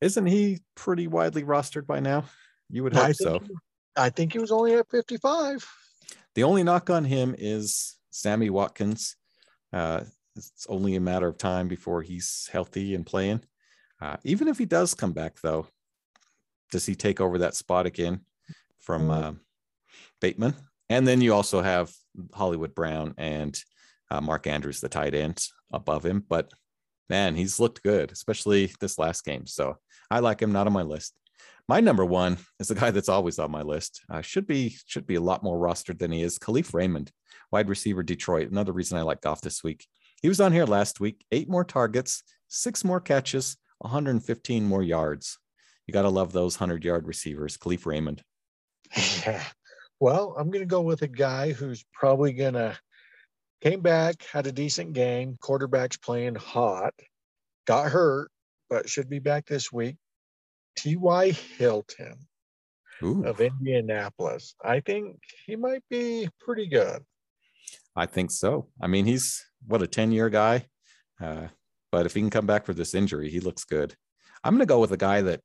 Isn't 0.00 0.26
he 0.26 0.60
pretty 0.74 1.08
widely 1.08 1.42
rostered 1.42 1.86
by 1.86 2.00
now? 2.00 2.24
You 2.70 2.84
would 2.84 2.92
hope 2.92 3.06
I 3.06 3.12
so. 3.12 3.40
He, 3.40 3.54
I 3.96 4.10
think 4.10 4.32
he 4.32 4.38
was 4.38 4.52
only 4.52 4.74
at 4.74 4.90
55. 4.90 5.66
The 6.34 6.44
only 6.44 6.62
knock 6.62 6.90
on 6.90 7.04
him 7.04 7.34
is 7.36 7.96
Sammy 8.10 8.50
Watkins. 8.50 9.16
Uh, 9.72 10.02
it's 10.38 10.66
only 10.68 10.96
a 10.96 11.00
matter 11.00 11.28
of 11.28 11.38
time 11.38 11.68
before 11.68 12.02
he's 12.02 12.48
healthy 12.52 12.94
and 12.94 13.04
playing. 13.04 13.42
Uh, 14.00 14.16
even 14.24 14.48
if 14.48 14.58
he 14.58 14.64
does 14.64 14.94
come 14.94 15.12
back, 15.12 15.40
though, 15.42 15.66
does 16.70 16.86
he 16.86 16.94
take 16.94 17.20
over 17.20 17.38
that 17.38 17.54
spot 17.54 17.86
again 17.86 18.20
from 18.80 19.10
uh, 19.10 19.32
Bateman? 20.20 20.54
And 20.88 21.06
then 21.06 21.20
you 21.20 21.34
also 21.34 21.60
have 21.60 21.92
Hollywood 22.32 22.74
Brown 22.74 23.14
and 23.18 23.60
uh, 24.10 24.20
Mark 24.20 24.46
Andrews, 24.46 24.80
the 24.80 24.88
tight 24.88 25.14
end, 25.14 25.46
above 25.72 26.04
him. 26.04 26.24
But 26.26 26.50
man, 27.10 27.34
he's 27.34 27.60
looked 27.60 27.82
good, 27.82 28.12
especially 28.12 28.72
this 28.80 28.98
last 28.98 29.24
game. 29.24 29.46
So 29.46 29.76
I 30.10 30.20
like 30.20 30.40
him. 30.40 30.52
Not 30.52 30.66
on 30.66 30.72
my 30.72 30.82
list. 30.82 31.14
My 31.68 31.80
number 31.80 32.04
one 32.04 32.38
is 32.58 32.68
the 32.68 32.74
guy 32.74 32.90
that's 32.90 33.10
always 33.10 33.38
on 33.38 33.50
my 33.50 33.60
list. 33.60 34.00
Uh, 34.08 34.22
should 34.22 34.46
be 34.46 34.74
should 34.86 35.06
be 35.06 35.16
a 35.16 35.20
lot 35.20 35.42
more 35.42 35.58
rostered 35.58 35.98
than 35.98 36.12
he 36.12 36.22
is. 36.22 36.38
Kalif 36.38 36.72
Raymond, 36.72 37.12
wide 37.52 37.68
receiver, 37.68 38.02
Detroit. 38.02 38.50
Another 38.50 38.72
reason 38.72 38.96
I 38.96 39.02
like 39.02 39.20
Goff 39.20 39.42
this 39.42 39.62
week. 39.62 39.86
He 40.22 40.28
was 40.28 40.40
on 40.40 40.52
here 40.52 40.64
last 40.64 41.00
week. 41.00 41.24
Eight 41.30 41.48
more 41.48 41.64
targets, 41.64 42.22
six 42.48 42.84
more 42.84 43.00
catches, 43.00 43.56
115 43.78 44.64
more 44.64 44.82
yards. 44.82 45.38
You 45.86 45.92
got 45.92 46.02
to 46.02 46.10
love 46.10 46.32
those 46.32 46.58
100 46.58 46.84
yard 46.84 47.06
receivers. 47.06 47.56
Kalif 47.56 47.86
Raymond. 47.86 48.22
Yeah. 49.26 49.44
Well, 50.00 50.34
I'm 50.38 50.50
going 50.50 50.62
to 50.62 50.66
go 50.66 50.80
with 50.80 51.02
a 51.02 51.08
guy 51.08 51.50
who's 51.50 51.84
probably 51.92 52.32
going 52.32 52.54
to 52.54 52.78
came 53.60 53.80
back, 53.80 54.24
had 54.32 54.46
a 54.46 54.52
decent 54.52 54.92
game. 54.92 55.36
Quarterback's 55.40 55.96
playing 55.96 56.36
hot, 56.36 56.94
got 57.66 57.90
hurt, 57.90 58.30
but 58.70 58.88
should 58.88 59.08
be 59.08 59.18
back 59.18 59.46
this 59.46 59.72
week. 59.72 59.96
T.Y. 60.76 61.32
Hilton 61.32 62.14
Ooh. 63.02 63.24
of 63.24 63.40
Indianapolis. 63.40 64.54
I 64.64 64.80
think 64.80 65.18
he 65.46 65.56
might 65.56 65.82
be 65.90 66.28
pretty 66.40 66.68
good. 66.68 67.02
I 67.96 68.06
think 68.06 68.30
so. 68.30 68.68
I 68.80 68.86
mean, 68.86 69.04
he's 69.04 69.44
what 69.66 69.82
a 69.82 69.86
10 69.86 70.12
year 70.12 70.28
guy. 70.28 70.66
Uh, 71.20 71.48
but 71.90 72.06
if 72.06 72.14
he 72.14 72.20
can 72.20 72.30
come 72.30 72.46
back 72.46 72.66
for 72.66 72.74
this 72.74 72.94
injury, 72.94 73.30
he 73.30 73.40
looks 73.40 73.64
good. 73.64 73.94
I'm 74.44 74.54
going 74.54 74.60
to 74.60 74.66
go 74.66 74.80
with 74.80 74.92
a 74.92 74.96
guy 74.96 75.22
that 75.22 75.40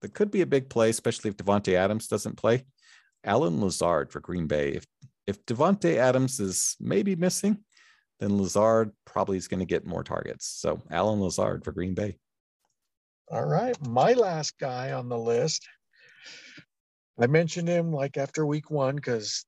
that 0.00 0.14
could 0.14 0.30
be 0.30 0.42
a 0.42 0.46
big 0.46 0.70
play, 0.70 0.90
especially 0.90 1.30
if 1.30 1.36
Davante 1.36 1.74
Adams 1.74 2.06
doesn't 2.06 2.36
play. 2.36 2.64
Allen 3.24 3.60
Lazard 3.60 4.12
for 4.12 4.20
Green 4.20 4.46
Bay. 4.46 4.70
If 4.70 4.86
if 5.26 5.44
Davante 5.44 5.96
Adams 5.96 6.40
is 6.40 6.76
maybe 6.80 7.14
missing, 7.14 7.58
then 8.20 8.38
Lazard 8.38 8.92
probably 9.04 9.36
is 9.36 9.48
going 9.48 9.60
to 9.60 9.66
get 9.66 9.84
more 9.84 10.02
targets. 10.02 10.46
So 10.46 10.80
Allen 10.90 11.20
Lazard 11.20 11.64
for 11.64 11.72
Green 11.72 11.94
Bay. 11.94 12.16
All 13.30 13.44
right, 13.44 13.76
my 13.86 14.14
last 14.14 14.58
guy 14.58 14.92
on 14.92 15.08
the 15.08 15.18
list. 15.18 15.68
I 17.20 17.26
mentioned 17.26 17.68
him 17.68 17.92
like 17.92 18.16
after 18.16 18.46
week 18.46 18.70
one 18.70 18.96
because 18.96 19.44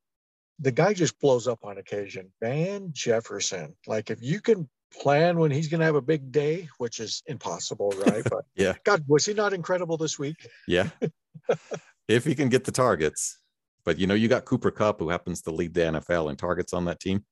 the 0.61 0.71
guy 0.71 0.93
just 0.93 1.19
blows 1.21 1.49
up 1.49 1.65
on 1.65 1.79
occasion. 1.79 2.31
Van 2.41 2.91
Jefferson. 2.93 3.75
Like 3.87 4.11
if 4.11 4.23
you 4.23 4.41
can 4.41 4.69
plan 4.93 5.39
when 5.39 5.51
he's 5.51 5.69
going 5.69 5.81
to 5.81 5.87
have 5.87 5.95
a 5.95 6.03
big 6.03 6.31
day, 6.31 6.69
which 6.79 7.01
is 7.01 7.23
impossible, 7.27 7.95
right? 8.07 8.23
But 8.29 8.45
yeah, 8.55 8.75
God, 8.85 9.05
was 9.09 9.25
he 9.25 9.35
not 9.35 9.53
incredible 9.53 9.97
this 9.97 10.19
week? 10.19 10.49
yeah, 10.67 10.89
if 12.09 12.25
he 12.25 12.35
can 12.35 12.49
get 12.49 12.65
the 12.65 12.73
targets. 12.73 13.39
But 13.85 13.99
you 13.99 14.07
know, 14.07 14.15
you 14.15 14.29
got 14.29 14.45
Cooper 14.45 14.71
Kupp, 14.71 15.01
who 15.01 15.09
happens 15.09 15.43
to 15.43 15.51
lead 15.51 15.73
the 15.75 15.81
NFL 15.81 16.31
in 16.31 16.37
targets 16.37 16.75
on 16.75 16.85
that 16.85 17.01
team. 17.01 17.25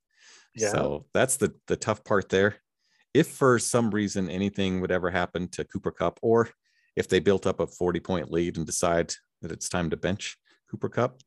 Yeah. 0.55 0.71
So 0.71 1.05
that's 1.13 1.37
the 1.37 1.53
the 1.67 1.75
tough 1.75 2.03
part 2.03 2.29
there. 2.29 2.55
If 3.13 3.27
for 3.27 3.59
some 3.59 3.91
reason 3.91 4.29
anything 4.29 4.81
would 4.81 4.91
ever 4.91 5.11
happen 5.11 5.47
to 5.49 5.63
Cooper 5.63 5.91
Kupp, 5.91 6.19
or 6.21 6.49
if 6.95 7.07
they 7.07 7.19
built 7.19 7.45
up 7.45 7.59
a 7.59 7.67
40 7.67 7.99
point 7.99 8.31
lead 8.31 8.57
and 8.57 8.65
decide 8.65 9.13
that 9.41 9.51
it's 9.51 9.69
time 9.69 9.89
to 9.91 9.97
bench 9.97 10.37
Cooper 10.69 10.89
Kupp, 10.89 11.19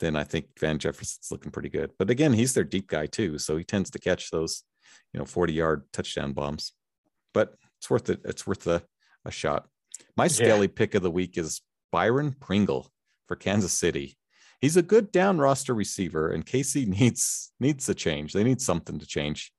then 0.00 0.16
I 0.16 0.24
think 0.24 0.46
Van 0.58 0.78
Jefferson's 0.78 1.28
looking 1.30 1.50
pretty 1.50 1.68
good. 1.68 1.90
But 1.98 2.10
again, 2.10 2.32
he's 2.32 2.54
their 2.54 2.64
deep 2.64 2.88
guy 2.88 3.06
too, 3.06 3.38
so 3.38 3.56
he 3.56 3.64
tends 3.64 3.90
to 3.90 3.98
catch 3.98 4.30
those 4.30 4.62
you 5.12 5.18
know 5.18 5.26
40 5.26 5.52
yard 5.52 5.84
touchdown 5.92 6.32
bombs. 6.32 6.72
But 7.34 7.54
it's 7.78 7.90
worth 7.90 8.10
it 8.10 8.20
it's 8.24 8.46
worth 8.46 8.66
a, 8.66 8.82
a 9.24 9.30
shot. 9.30 9.66
My 10.16 10.28
skelly 10.28 10.66
yeah. 10.66 10.72
pick 10.74 10.94
of 10.94 11.02
the 11.02 11.10
week 11.10 11.38
is 11.38 11.60
byron 11.90 12.34
pringle 12.38 12.90
for 13.26 13.36
kansas 13.36 13.72
city. 13.72 14.16
He's 14.60 14.76
a 14.76 14.82
good 14.82 15.12
down 15.12 15.38
roster 15.38 15.74
receiver 15.74 16.30
and 16.30 16.44
kc 16.44 16.86
needs 17.00 17.52
needs 17.60 17.88
a 17.88 17.94
change. 17.94 18.32
They 18.32 18.44
need 18.44 18.60
something 18.60 18.98
to 18.98 19.06
change. 19.06 19.52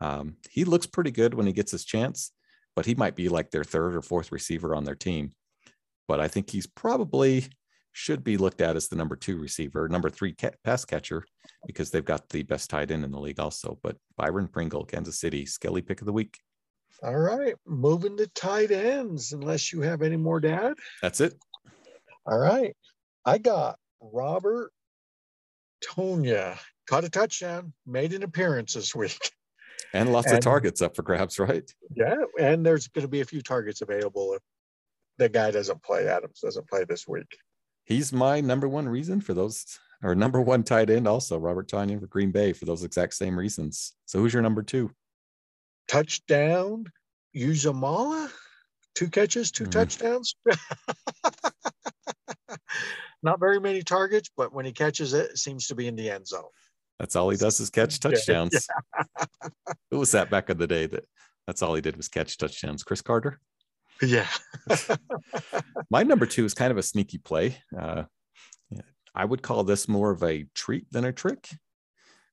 Um, 0.00 0.36
he 0.50 0.64
looks 0.64 0.86
pretty 0.86 1.10
good 1.10 1.34
when 1.34 1.46
he 1.46 1.52
gets 1.52 1.72
his 1.72 1.84
chance 1.84 2.32
but 2.76 2.86
he 2.86 2.94
might 2.94 3.16
be 3.16 3.28
like 3.28 3.50
their 3.50 3.64
third 3.64 3.94
or 3.94 4.02
fourth 4.02 4.32
receiver 4.32 4.74
on 4.74 4.84
their 4.84 4.94
team. 4.94 5.32
But 6.08 6.20
i 6.20 6.28
think 6.28 6.50
he's 6.50 6.66
probably 6.66 7.46
should 7.92 8.22
be 8.22 8.36
looked 8.36 8.60
at 8.60 8.76
as 8.76 8.88
the 8.88 8.96
number 8.96 9.16
two 9.16 9.38
receiver, 9.38 9.88
number 9.88 10.10
three 10.10 10.32
ca- 10.32 10.50
pass 10.64 10.84
catcher, 10.84 11.24
because 11.66 11.90
they've 11.90 12.04
got 12.04 12.28
the 12.28 12.42
best 12.42 12.70
tight 12.70 12.90
end 12.90 13.04
in 13.04 13.10
the 13.10 13.18
league 13.18 13.40
also. 13.40 13.78
But 13.82 13.96
Byron 14.16 14.48
Pringle, 14.48 14.84
Kansas 14.84 15.18
City, 15.18 15.46
Skelly 15.46 15.82
pick 15.82 16.00
of 16.00 16.06
the 16.06 16.12
week. 16.12 16.38
All 17.02 17.16
right, 17.16 17.54
moving 17.66 18.16
to 18.18 18.26
tight 18.28 18.70
ends, 18.70 19.32
unless 19.32 19.72
you 19.72 19.80
have 19.80 20.02
any 20.02 20.16
more, 20.16 20.40
Dad. 20.40 20.74
That's 21.02 21.20
it. 21.20 21.34
All 22.26 22.38
right, 22.38 22.76
I 23.24 23.38
got 23.38 23.78
Robert 24.00 24.72
Tonyan 25.84 26.58
caught 26.86 27.04
a 27.04 27.10
touchdown, 27.10 27.72
made 27.86 28.12
an 28.12 28.22
appearance 28.22 28.74
this 28.74 28.94
week. 28.94 29.30
And 29.92 30.12
lots 30.12 30.28
and, 30.28 30.36
of 30.36 30.44
targets 30.44 30.82
up 30.82 30.94
for 30.94 31.02
grabs, 31.02 31.38
right? 31.38 31.68
Yeah, 31.94 32.16
and 32.38 32.64
there's 32.64 32.86
going 32.88 33.04
to 33.04 33.08
be 33.08 33.22
a 33.22 33.24
few 33.24 33.42
targets 33.42 33.80
available 33.80 34.34
if 34.34 34.42
the 35.18 35.28
guy 35.28 35.50
doesn't 35.50 35.82
play. 35.82 36.06
Adams 36.06 36.40
doesn't 36.40 36.68
play 36.68 36.84
this 36.84 37.08
week 37.08 37.26
he's 37.90 38.12
my 38.12 38.40
number 38.40 38.68
one 38.68 38.88
reason 38.88 39.20
for 39.20 39.34
those 39.34 39.78
or 40.02 40.14
number 40.14 40.40
one 40.40 40.62
tight 40.62 40.88
end, 40.88 41.06
also 41.06 41.38
Robert 41.38 41.68
Tonyan 41.68 42.00
for 42.00 42.06
Green 42.06 42.30
Bay 42.30 42.54
for 42.54 42.64
those 42.64 42.84
exact 42.84 43.12
same 43.12 43.38
reasons. 43.38 43.92
So 44.06 44.18
who's 44.18 44.32
your 44.32 44.42
number 44.42 44.62
two? 44.62 44.90
Touchdown, 45.88 46.86
Uzomah, 47.36 48.30
two 48.94 49.10
catches, 49.10 49.50
2 49.50 49.64
Mhm. 49.64 49.70
touchdowns. 49.72 50.34
Not 53.22 53.38
very 53.40 53.60
many 53.60 53.82
targets, 53.82 54.30
but 54.34 54.54
when 54.54 54.64
he 54.64 54.72
catches 54.72 55.12
it, 55.12 55.32
it 55.32 55.38
seems 55.38 55.66
to 55.66 55.74
be 55.74 55.86
in 55.86 55.96
the 55.96 56.08
end 56.08 56.26
zone. 56.26 56.48
That's 56.98 57.14
all 57.16 57.28
he 57.28 57.36
does 57.36 57.60
is 57.60 57.68
catch 57.68 57.98
Yeah, 58.04 58.10
touchdowns. 58.10 58.66
Who 59.90 59.98
was 59.98 60.12
that 60.12 60.30
back 60.30 60.48
in 60.48 60.56
the 60.56 60.66
day 60.66 60.86
that 60.86 61.04
that's 61.46 61.60
all 61.60 61.74
he 61.74 61.82
did 61.82 61.96
was 61.98 62.08
catch 62.08 62.38
touchdowns? 62.38 62.82
Cris 62.84 63.02
Carter. 63.02 63.38
Yeah. 64.02 64.28
My 65.90 66.02
number 66.02 66.26
two 66.26 66.44
is 66.44 66.54
kind 66.54 66.70
of 66.70 66.78
a 66.78 66.82
sneaky 66.82 67.18
play. 67.18 67.56
Uh, 67.78 68.04
I 69.14 69.24
would 69.24 69.42
call 69.42 69.64
this 69.64 69.88
more 69.88 70.10
of 70.10 70.22
a 70.22 70.46
treat 70.54 70.90
than 70.90 71.04
a 71.04 71.12
trick. 71.12 71.48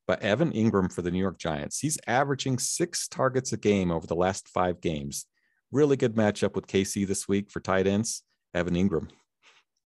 But 0.06 0.22
Evan 0.22 0.52
Engram 0.52 0.90
for 0.90 1.02
the 1.02 1.10
New 1.10 1.18
York 1.18 1.38
Giants, 1.38 1.80
he's 1.80 1.98
averaging 2.06 2.58
six 2.58 3.08
targets 3.08 3.52
a 3.52 3.58
game 3.58 3.90
over 3.90 4.06
the 4.06 4.16
last 4.16 4.48
five 4.48 4.80
games. 4.80 5.26
Really 5.70 5.96
good 5.96 6.14
matchup 6.14 6.54
with 6.54 6.66
KC 6.66 7.06
this 7.06 7.28
week 7.28 7.50
for 7.50 7.60
tight 7.60 7.86
ends. 7.86 8.22
Evan 8.54 8.74
Engram. 8.74 9.10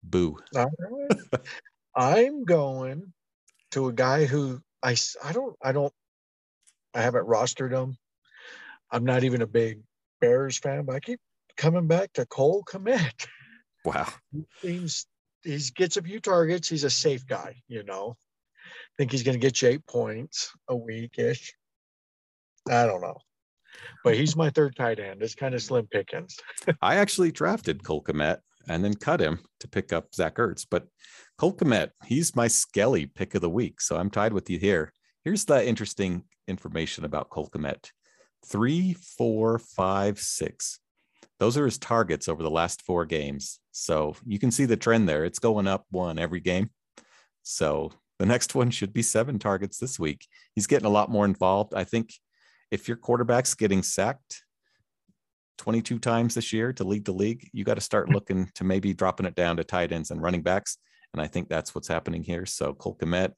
Boo. 0.03 0.37
All 0.55 0.69
right. 0.79 1.41
I'm 1.95 2.45
going 2.45 3.13
to 3.71 3.87
a 3.87 3.93
guy 3.93 4.25
who 4.25 4.61
I, 4.83 4.95
I 5.23 5.33
don't, 5.33 5.55
I 5.61 5.71
don't, 5.71 5.93
I 6.93 7.01
haven't 7.01 7.27
rostered 7.27 7.71
him. 7.71 7.97
I'm 8.91 9.05
not 9.05 9.23
even 9.23 9.41
a 9.41 9.47
big 9.47 9.81
Bears 10.19 10.57
fan, 10.57 10.85
but 10.85 10.95
I 10.95 10.99
keep 10.99 11.19
coming 11.61 11.85
back 11.85 12.11
to 12.13 12.25
Cole 12.25 12.63
Kmet. 12.67 13.27
Wow. 13.83 14.09
Seems 14.61 15.07
he 15.43 15.57
gets 15.75 15.97
a 15.97 16.03
few 16.03 16.19
targets. 16.19 16.69
He's 16.69 16.83
a 16.83 16.89
safe 16.91 17.25
guy, 17.25 17.63
you 17.67 17.81
know. 17.81 18.15
Think 18.95 19.11
he's 19.11 19.23
going 19.23 19.33
to 19.33 19.39
get 19.39 19.59
you 19.59 19.69
eight 19.69 19.87
points 19.87 20.51
a 20.67 20.75
week 20.75 21.17
ish. 21.17 21.55
I 22.69 22.85
don't 22.85 23.01
know, 23.01 23.17
but 24.03 24.13
he's 24.13 24.35
my 24.35 24.51
third 24.51 24.75
tight 24.75 24.99
end. 24.99 25.23
It's 25.23 25.33
kind 25.33 25.55
of 25.55 25.63
slim 25.63 25.87
pickings. 25.87 26.37
I 26.83 26.97
actually 26.97 27.31
drafted 27.31 27.83
Cole 27.83 28.03
Kmet 28.03 28.37
and 28.67 28.85
then 28.85 28.93
cut 28.93 29.19
him 29.19 29.39
to 29.61 29.67
pick 29.67 29.91
up 29.91 30.13
Zach 30.13 30.35
Ertz. 30.35 30.67
But 30.69 30.85
Cole 31.39 31.55
Kmet, 31.55 31.89
he's 32.05 32.35
my 32.35 32.47
Skelly 32.47 33.07
pick 33.07 33.33
of 33.33 33.41
the 33.41 33.49
week. 33.49 33.81
So 33.81 33.97
I'm 33.97 34.11
tied 34.11 34.33
with 34.33 34.47
you 34.47 34.59
here. 34.59 34.93
Here's 35.23 35.45
the 35.45 35.67
interesting 35.67 36.25
information 36.47 37.03
about 37.03 37.31
Cole 37.31 37.49
Kmet 37.49 37.89
three, 38.45 38.93
four, 38.93 39.57
five, 39.57 40.19
six. 40.19 40.79
Those 41.41 41.57
are 41.57 41.65
his 41.65 41.79
targets 41.79 42.29
over 42.29 42.43
the 42.43 42.51
last 42.51 42.83
four 42.83 43.03
games. 43.03 43.59
So 43.71 44.15
you 44.27 44.37
can 44.37 44.51
see 44.51 44.65
the 44.65 44.77
trend 44.77 45.09
there. 45.09 45.25
It's 45.25 45.39
going 45.39 45.65
up 45.65 45.87
one 45.89 46.19
every 46.19 46.39
game. 46.39 46.69
So 47.41 47.93
the 48.19 48.27
next 48.27 48.53
one 48.53 48.69
should 48.69 48.93
be 48.93 49.01
seven 49.01 49.39
targets 49.39 49.79
this 49.79 49.99
week. 49.99 50.27
He's 50.53 50.67
getting 50.67 50.85
a 50.85 50.91
lot 50.91 51.09
more 51.09 51.25
involved. 51.25 51.73
I 51.73 51.83
think 51.83 52.13
if 52.69 52.87
your 52.87 52.95
quarterback's 52.95 53.55
getting 53.55 53.81
sacked 53.81 54.43
22 55.57 55.97
times 55.97 56.35
this 56.35 56.53
year 56.53 56.73
to 56.73 56.83
lead 56.83 57.05
the 57.05 57.11
league, 57.11 57.49
you 57.53 57.63
got 57.63 57.73
to 57.73 57.81
start 57.81 58.09
looking 58.13 58.51
to 58.53 58.63
maybe 58.63 58.93
dropping 58.93 59.25
it 59.25 59.33
down 59.33 59.57
to 59.57 59.63
tight 59.63 59.91
ends 59.91 60.11
and 60.11 60.21
running 60.21 60.43
backs. 60.43 60.77
And 61.11 61.19
I 61.23 61.25
think 61.25 61.49
that's 61.49 61.73
what's 61.73 61.87
happening 61.87 62.21
here. 62.21 62.45
So 62.45 62.75
Cole 62.75 62.99
Kmet, 63.01 63.33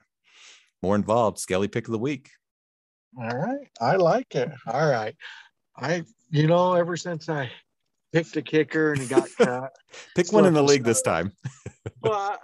more 0.82 0.97
involved, 0.97 1.39
Skelly 1.39 1.70
pick 1.70 1.88
of 1.88 1.93
the 1.93 1.99
week. 1.99 2.32
All 3.18 3.30
right. 3.30 3.70
I 3.80 3.95
like 3.95 4.36
it. 4.36 4.51
All 4.68 4.89
right. 4.89 5.16
I, 5.78 6.04
you 6.30 6.47
know, 6.47 6.74
ever 6.74 6.97
since 6.97 7.30
I 7.30 7.49
picked 8.14 8.38
a 8.38 8.41
kicker 8.41 8.93
and 8.93 9.01
he 9.01 9.07
got 9.07 9.28
cut, 9.38 9.76
Pick 10.16 10.32
one 10.32 10.45
in 10.45 10.53
the 10.53 10.64
league 10.64 10.84
this 10.84 11.01
time. 11.01 11.34
but 12.01 12.39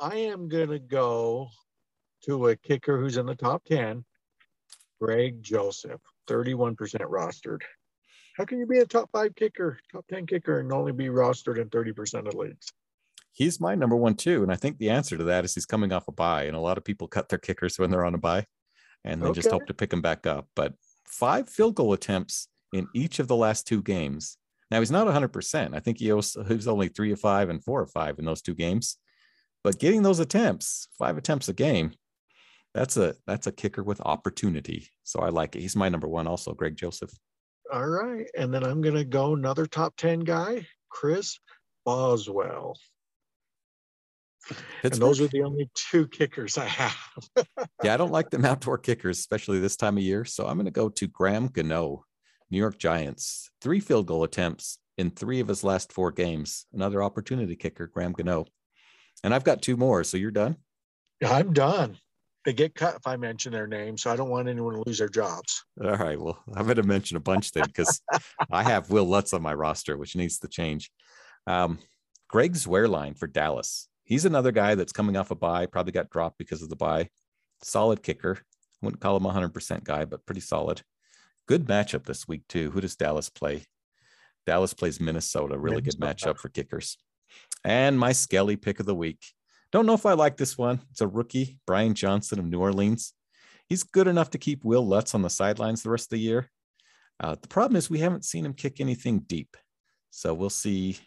I 0.00 0.16
am 0.16 0.48
going 0.48 0.70
to 0.70 0.78
go 0.78 1.48
to 2.24 2.48
a 2.48 2.56
kicker 2.56 2.98
who's 2.98 3.16
in 3.16 3.26
the 3.26 3.34
top 3.34 3.64
10, 3.66 4.04
Greg 5.00 5.42
Joseph, 5.42 6.00
31% 6.28 6.76
rostered. 6.76 7.60
How 8.36 8.44
can 8.44 8.58
you 8.58 8.66
be 8.66 8.78
a 8.78 8.86
top 8.86 9.10
five 9.12 9.34
kicker, 9.36 9.78
top 9.92 10.06
10 10.08 10.26
kicker, 10.26 10.60
and 10.60 10.72
only 10.72 10.92
be 10.92 11.06
rostered 11.06 11.60
in 11.60 11.68
30% 11.68 12.26
of 12.26 12.34
leagues? 12.34 12.72
He's 13.32 13.60
my 13.60 13.74
number 13.74 13.96
one 13.96 14.14
too. 14.14 14.42
And 14.42 14.50
I 14.50 14.56
think 14.56 14.78
the 14.78 14.90
answer 14.90 15.16
to 15.16 15.24
that 15.24 15.44
is 15.44 15.54
he's 15.54 15.66
coming 15.66 15.92
off 15.92 16.08
a 16.08 16.12
bye. 16.12 16.44
And 16.44 16.56
a 16.56 16.60
lot 16.60 16.78
of 16.78 16.84
people 16.84 17.06
cut 17.06 17.28
their 17.28 17.38
kickers 17.38 17.78
when 17.78 17.90
they're 17.90 18.04
on 18.04 18.14
a 18.14 18.18
bye 18.18 18.46
and 19.04 19.22
they 19.22 19.32
just 19.32 19.50
hope 19.50 19.66
to 19.66 19.74
pick 19.74 19.92
him 19.92 20.02
back 20.02 20.26
up. 20.26 20.48
But 20.54 20.74
five 21.06 21.48
field 21.48 21.74
goal 21.74 21.92
attempts 21.92 22.48
in 22.72 22.88
each 22.94 23.18
of 23.18 23.28
the 23.28 23.36
last 23.36 23.66
two 23.66 23.82
games. 23.82 24.36
Now 24.70 24.78
he's 24.78 24.90
not 24.90 25.06
100%. 25.06 25.74
I 25.74 25.80
think 25.80 25.98
he 25.98 26.12
was, 26.12 26.36
he 26.46 26.54
was 26.54 26.68
only 26.68 26.88
three 26.88 27.12
of 27.12 27.20
five 27.20 27.48
and 27.48 27.62
four 27.62 27.82
of 27.82 27.90
five 27.90 28.18
in 28.18 28.24
those 28.24 28.42
two 28.42 28.54
games. 28.54 28.96
But 29.62 29.78
getting 29.78 30.02
those 30.02 30.20
attempts, 30.20 30.88
five 30.98 31.18
attempts 31.18 31.48
a 31.48 31.52
game, 31.52 31.92
that's 32.72 32.96
a 32.96 33.14
that's 33.26 33.46
a 33.46 33.52
kicker 33.52 33.82
with 33.82 34.00
opportunity. 34.00 34.88
So 35.02 35.20
I 35.20 35.30
like 35.30 35.56
it. 35.56 35.60
He's 35.60 35.76
my 35.76 35.88
number 35.88 36.08
one 36.08 36.26
also, 36.26 36.54
Greg 36.54 36.76
Joseph. 36.76 37.10
All 37.72 37.86
right. 37.86 38.26
And 38.36 38.52
then 38.52 38.64
I'm 38.64 38.80
going 38.80 38.96
to 38.96 39.04
go 39.04 39.34
another 39.34 39.66
top 39.66 39.96
10 39.96 40.20
guy, 40.20 40.66
Chris 40.88 41.38
Boswell. 41.84 42.76
And 44.82 44.94
those 44.94 45.20
are 45.20 45.28
the 45.28 45.42
only 45.42 45.70
two 45.74 46.08
kickers 46.08 46.58
I 46.58 46.64
have. 46.64 46.96
yeah, 47.84 47.94
I 47.94 47.96
don't 47.96 48.10
like 48.10 48.30
them 48.30 48.44
outdoor 48.44 48.78
kickers, 48.78 49.18
especially 49.18 49.60
this 49.60 49.76
time 49.76 49.96
of 49.98 50.02
year. 50.02 50.24
So 50.24 50.46
I'm 50.46 50.56
going 50.56 50.64
to 50.64 50.72
go 50.72 50.88
to 50.88 51.06
Graham 51.06 51.46
Gano, 51.48 52.04
New 52.50 52.58
York 52.58 52.78
Giants. 52.78 53.50
Three 53.60 53.80
field 53.80 54.06
goal 54.06 54.24
attempts 54.24 54.78
in 54.98 55.10
three 55.10 55.40
of 55.40 55.48
his 55.48 55.64
last 55.64 55.92
four 55.92 56.10
games. 56.10 56.66
Another 56.72 57.02
opportunity 57.02 57.56
kicker, 57.56 57.86
Graham 57.86 58.12
Gano. 58.12 58.46
And 59.22 59.34
I've 59.34 59.44
got 59.44 59.62
two 59.62 59.76
more. 59.76 60.04
So 60.04 60.16
you're 60.16 60.30
done? 60.30 60.56
I'm 61.24 61.52
done. 61.52 61.98
They 62.44 62.54
get 62.54 62.74
cut 62.74 62.96
if 62.96 63.06
I 63.06 63.16
mention 63.16 63.52
their 63.52 63.66
name, 63.66 63.98
so 63.98 64.10
I 64.10 64.16
don't 64.16 64.30
want 64.30 64.48
anyone 64.48 64.74
to 64.74 64.82
lose 64.86 64.98
their 64.98 65.08
jobs. 65.08 65.64
All 65.82 65.96
right. 65.96 66.18
Well, 66.18 66.42
I'm 66.54 66.64
going 66.64 66.76
to 66.76 66.82
mention 66.82 67.16
a 67.16 67.20
bunch 67.20 67.52
then 67.52 67.64
because 67.66 68.00
I 68.50 68.62
have 68.62 68.90
Will 68.90 69.04
Lutz 69.04 69.32
on 69.32 69.42
my 69.42 69.54
roster, 69.54 69.96
which 69.96 70.16
needs 70.16 70.38
to 70.38 70.48
change. 70.48 70.90
Um, 71.46 71.78
Greg 72.28 72.54
Zuerlein 72.54 73.18
for 73.18 73.26
Dallas. 73.26 73.88
He's 74.04 74.24
another 74.24 74.52
guy 74.52 74.74
that's 74.74 74.92
coming 74.92 75.16
off 75.16 75.30
a 75.30 75.34
bye, 75.34 75.66
probably 75.66 75.92
got 75.92 76.10
dropped 76.10 76.38
because 76.38 76.62
of 76.62 76.68
the 76.68 76.76
bye. 76.76 77.08
Solid 77.62 78.02
kicker. 78.02 78.38
Wouldn't 78.82 79.00
call 79.00 79.16
him 79.16 79.26
a 79.26 79.32
100% 79.32 79.84
guy, 79.84 80.04
but 80.04 80.24
pretty 80.24 80.40
solid. 80.40 80.82
Good 81.50 81.66
matchup 81.66 82.04
this 82.04 82.28
week, 82.28 82.42
too. 82.48 82.70
Who 82.70 82.80
does 82.80 82.94
Dallas 82.94 83.28
play? 83.28 83.64
Dallas 84.46 84.72
plays 84.72 85.00
Minnesota. 85.00 85.58
Really 85.58 85.82
good 85.82 85.98
matchup 85.98 86.38
for 86.38 86.48
kickers. 86.48 86.96
And 87.64 87.98
my 87.98 88.12
Skelly 88.12 88.54
pick 88.54 88.78
of 88.78 88.86
the 88.86 88.94
week. 88.94 89.18
Don't 89.72 89.84
know 89.84 89.94
if 89.94 90.06
I 90.06 90.12
like 90.12 90.36
this 90.36 90.56
one. 90.56 90.80
It's 90.92 91.00
a 91.00 91.08
rookie, 91.08 91.58
Brian 91.66 91.94
Johnson 91.94 92.38
of 92.38 92.44
New 92.44 92.60
Orleans. 92.60 93.14
He's 93.68 93.82
good 93.82 94.06
enough 94.06 94.30
to 94.30 94.38
keep 94.38 94.64
Will 94.64 94.86
Lutz 94.86 95.12
on 95.12 95.22
the 95.22 95.28
sidelines 95.28 95.82
the 95.82 95.90
rest 95.90 96.04
of 96.04 96.10
the 96.10 96.22
year. 96.22 96.48
Uh, 97.18 97.34
the 97.42 97.48
problem 97.48 97.74
is 97.74 97.90
we 97.90 97.98
haven't 97.98 98.24
seen 98.24 98.46
him 98.46 98.54
kick 98.54 98.80
anything 98.80 99.18
deep. 99.18 99.56
So 100.10 100.32
we'll 100.34 100.50
see 100.50 100.98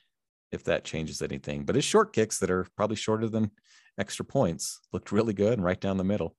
if 0.52 0.66
that 0.66 0.84
changes 0.84 1.22
anything. 1.22 1.64
But 1.64 1.76
his 1.76 1.86
short 1.86 2.12
kicks 2.12 2.40
that 2.40 2.52
are 2.52 2.68
probably 2.76 2.98
shorter 2.98 3.30
than 3.30 3.52
extra 3.98 4.26
points 4.26 4.82
looked 4.92 5.14
really 5.14 5.34
good 5.34 5.54
and 5.54 5.64
right 5.64 5.80
down 5.80 5.96
the 5.96 6.04
middle. 6.04 6.36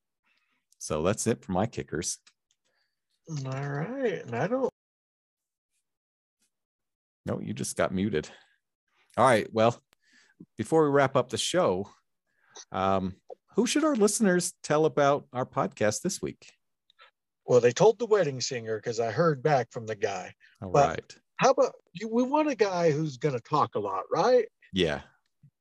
So 0.77 1.01
that's 1.01 1.25
it 1.25 1.43
for 1.43 1.53
my 1.53 1.65
kickers. 1.65 2.19
All 3.29 3.51
right. 3.69 4.21
And 4.25 4.35
I 4.35 4.47
don't 4.47 4.71
No, 7.25 7.39
you 7.39 7.53
just 7.53 7.75
got 7.75 7.93
muted. 7.93 8.29
All 9.17 9.25
right. 9.25 9.47
Well, 9.51 9.81
before 10.57 10.83
we 10.83 10.89
wrap 10.91 11.15
up 11.15 11.29
the 11.29 11.37
show, 11.37 11.89
um, 12.71 13.15
who 13.55 13.65
should 13.65 13.83
our 13.83 13.95
listeners 13.95 14.53
tell 14.63 14.85
about 14.85 15.25
our 15.33 15.45
podcast 15.45 16.01
this 16.01 16.21
week? 16.21 16.51
well, 17.47 17.59
they 17.61 17.71
told 17.71 17.99
the 17.99 18.07
wedding 18.07 18.41
singer 18.41 18.77
because 18.77 18.99
I 18.99 19.11
heard 19.11 19.43
back 19.43 19.71
from 19.71 19.85
the 19.85 19.95
guy. 19.95 20.33
All 20.63 20.71
But- 20.71 20.87
right. 20.89 21.15
How 21.37 21.51
about 21.51 21.73
you? 21.93 22.07
We 22.07 22.23
want 22.23 22.47
a 22.49 22.55
guy 22.55 22.91
who's 22.91 23.17
going 23.17 23.35
to 23.35 23.41
talk 23.41 23.75
a 23.75 23.79
lot, 23.79 24.03
right? 24.11 24.45
Yeah. 24.73 25.01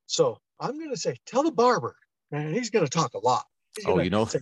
So 0.06 0.38
I'm 0.60 0.78
going 0.78 0.90
to 0.90 0.96
say, 0.96 1.16
tell 1.26 1.42
the 1.42 1.50
barber, 1.50 1.96
man, 2.30 2.54
he's 2.54 2.70
going 2.70 2.86
to 2.86 2.90
talk 2.90 3.12
a 3.14 3.18
lot. 3.18 3.44
He's 3.76 3.84
Oh, 3.86 3.98
you 4.00 4.08
know- 4.08 4.24
say, 4.24 4.38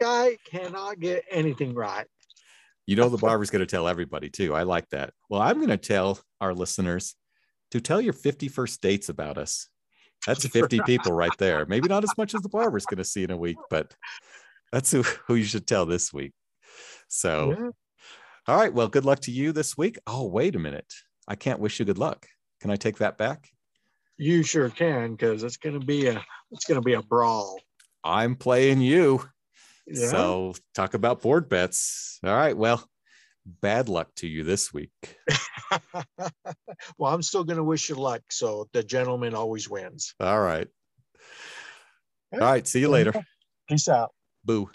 guy 0.00 0.36
cannot 0.50 0.98
get 1.00 1.24
anything 1.30 1.74
right. 1.74 2.06
You 2.86 2.96
know, 2.96 3.08
the 3.08 3.16
barber's 3.16 3.50
going 3.50 3.60
to 3.60 3.66
tell 3.66 3.88
everybody 3.88 4.28
too. 4.28 4.54
I 4.54 4.64
like 4.64 4.88
that. 4.90 5.12
Well, 5.30 5.40
I'm 5.40 5.56
going 5.56 5.68
to 5.70 5.76
tell 5.76 6.20
our 6.40 6.52
listeners 6.54 7.14
to 7.70 7.80
tell 7.80 8.00
your 8.00 8.12
50 8.12 8.48
first 8.48 8.80
dates 8.82 9.08
about 9.08 9.38
us. 9.38 9.68
That's 10.26 10.46
50 10.48 10.80
people 10.84 11.12
right 11.12 11.36
there. 11.38 11.64
Maybe 11.66 11.88
not 11.88 12.04
as 12.04 12.16
much 12.18 12.34
as 12.34 12.42
the 12.42 12.48
barber's 12.48 12.86
going 12.86 12.98
to 12.98 13.04
see 13.04 13.24
in 13.24 13.30
a 13.30 13.36
week, 13.36 13.56
but 13.70 13.94
that's 14.72 14.90
who, 14.90 15.02
who 15.26 15.34
you 15.34 15.44
should 15.44 15.66
tell 15.66 15.86
this 15.86 16.12
week. 16.12 16.32
So, 17.08 17.54
Yeah. 17.58 17.70
all 18.48 18.56
right. 18.56 18.72
Well, 18.72 18.88
good 18.88 19.04
luck 19.04 19.20
to 19.20 19.30
you 19.30 19.52
this 19.52 19.76
week. 19.78 19.98
Oh, 20.06 20.26
wait 20.26 20.54
a 20.54 20.58
minute. 20.58 20.92
I 21.26 21.36
can't 21.36 21.60
wish 21.60 21.78
you 21.78 21.86
good 21.86 21.98
luck. 21.98 22.26
Can 22.60 22.70
I 22.70 22.76
take 22.76 22.98
that 22.98 23.16
back? 23.16 23.48
You 24.16 24.42
sure 24.42 24.68
can, 24.68 25.12
because 25.12 25.42
it's 25.42 25.56
going 25.56 25.78
to 25.78 25.84
be 25.84 26.06
a 26.06 26.24
it's 26.52 26.66
going 26.66 26.80
to 26.80 26.84
be 26.84 26.94
a 26.94 27.02
brawl. 27.02 27.60
I'm 28.04 28.36
playing 28.36 28.80
you. 28.80 29.24
Yeah. 29.86 30.08
So, 30.08 30.54
talk 30.74 30.94
about 30.94 31.22
board 31.22 31.48
bets. 31.48 32.18
All 32.24 32.34
right. 32.34 32.56
Well, 32.56 32.88
bad 33.44 33.88
luck 33.88 34.14
to 34.16 34.26
you 34.26 34.44
this 34.44 34.72
week. 34.72 34.90
well, 36.98 37.12
I'm 37.12 37.22
still 37.22 37.44
going 37.44 37.58
to 37.58 37.64
wish 37.64 37.88
you 37.88 37.94
luck. 37.96 38.22
So 38.30 38.68
the 38.72 38.82
gentleman 38.82 39.34
always 39.34 39.68
wins. 39.68 40.14
All 40.20 40.40
right. 40.40 40.68
All 42.32 42.40
right. 42.40 42.66
See 42.66 42.80
you 42.80 42.88
later. 42.88 43.12
Peace 43.68 43.88
out. 43.88 44.10
Boo. 44.44 44.70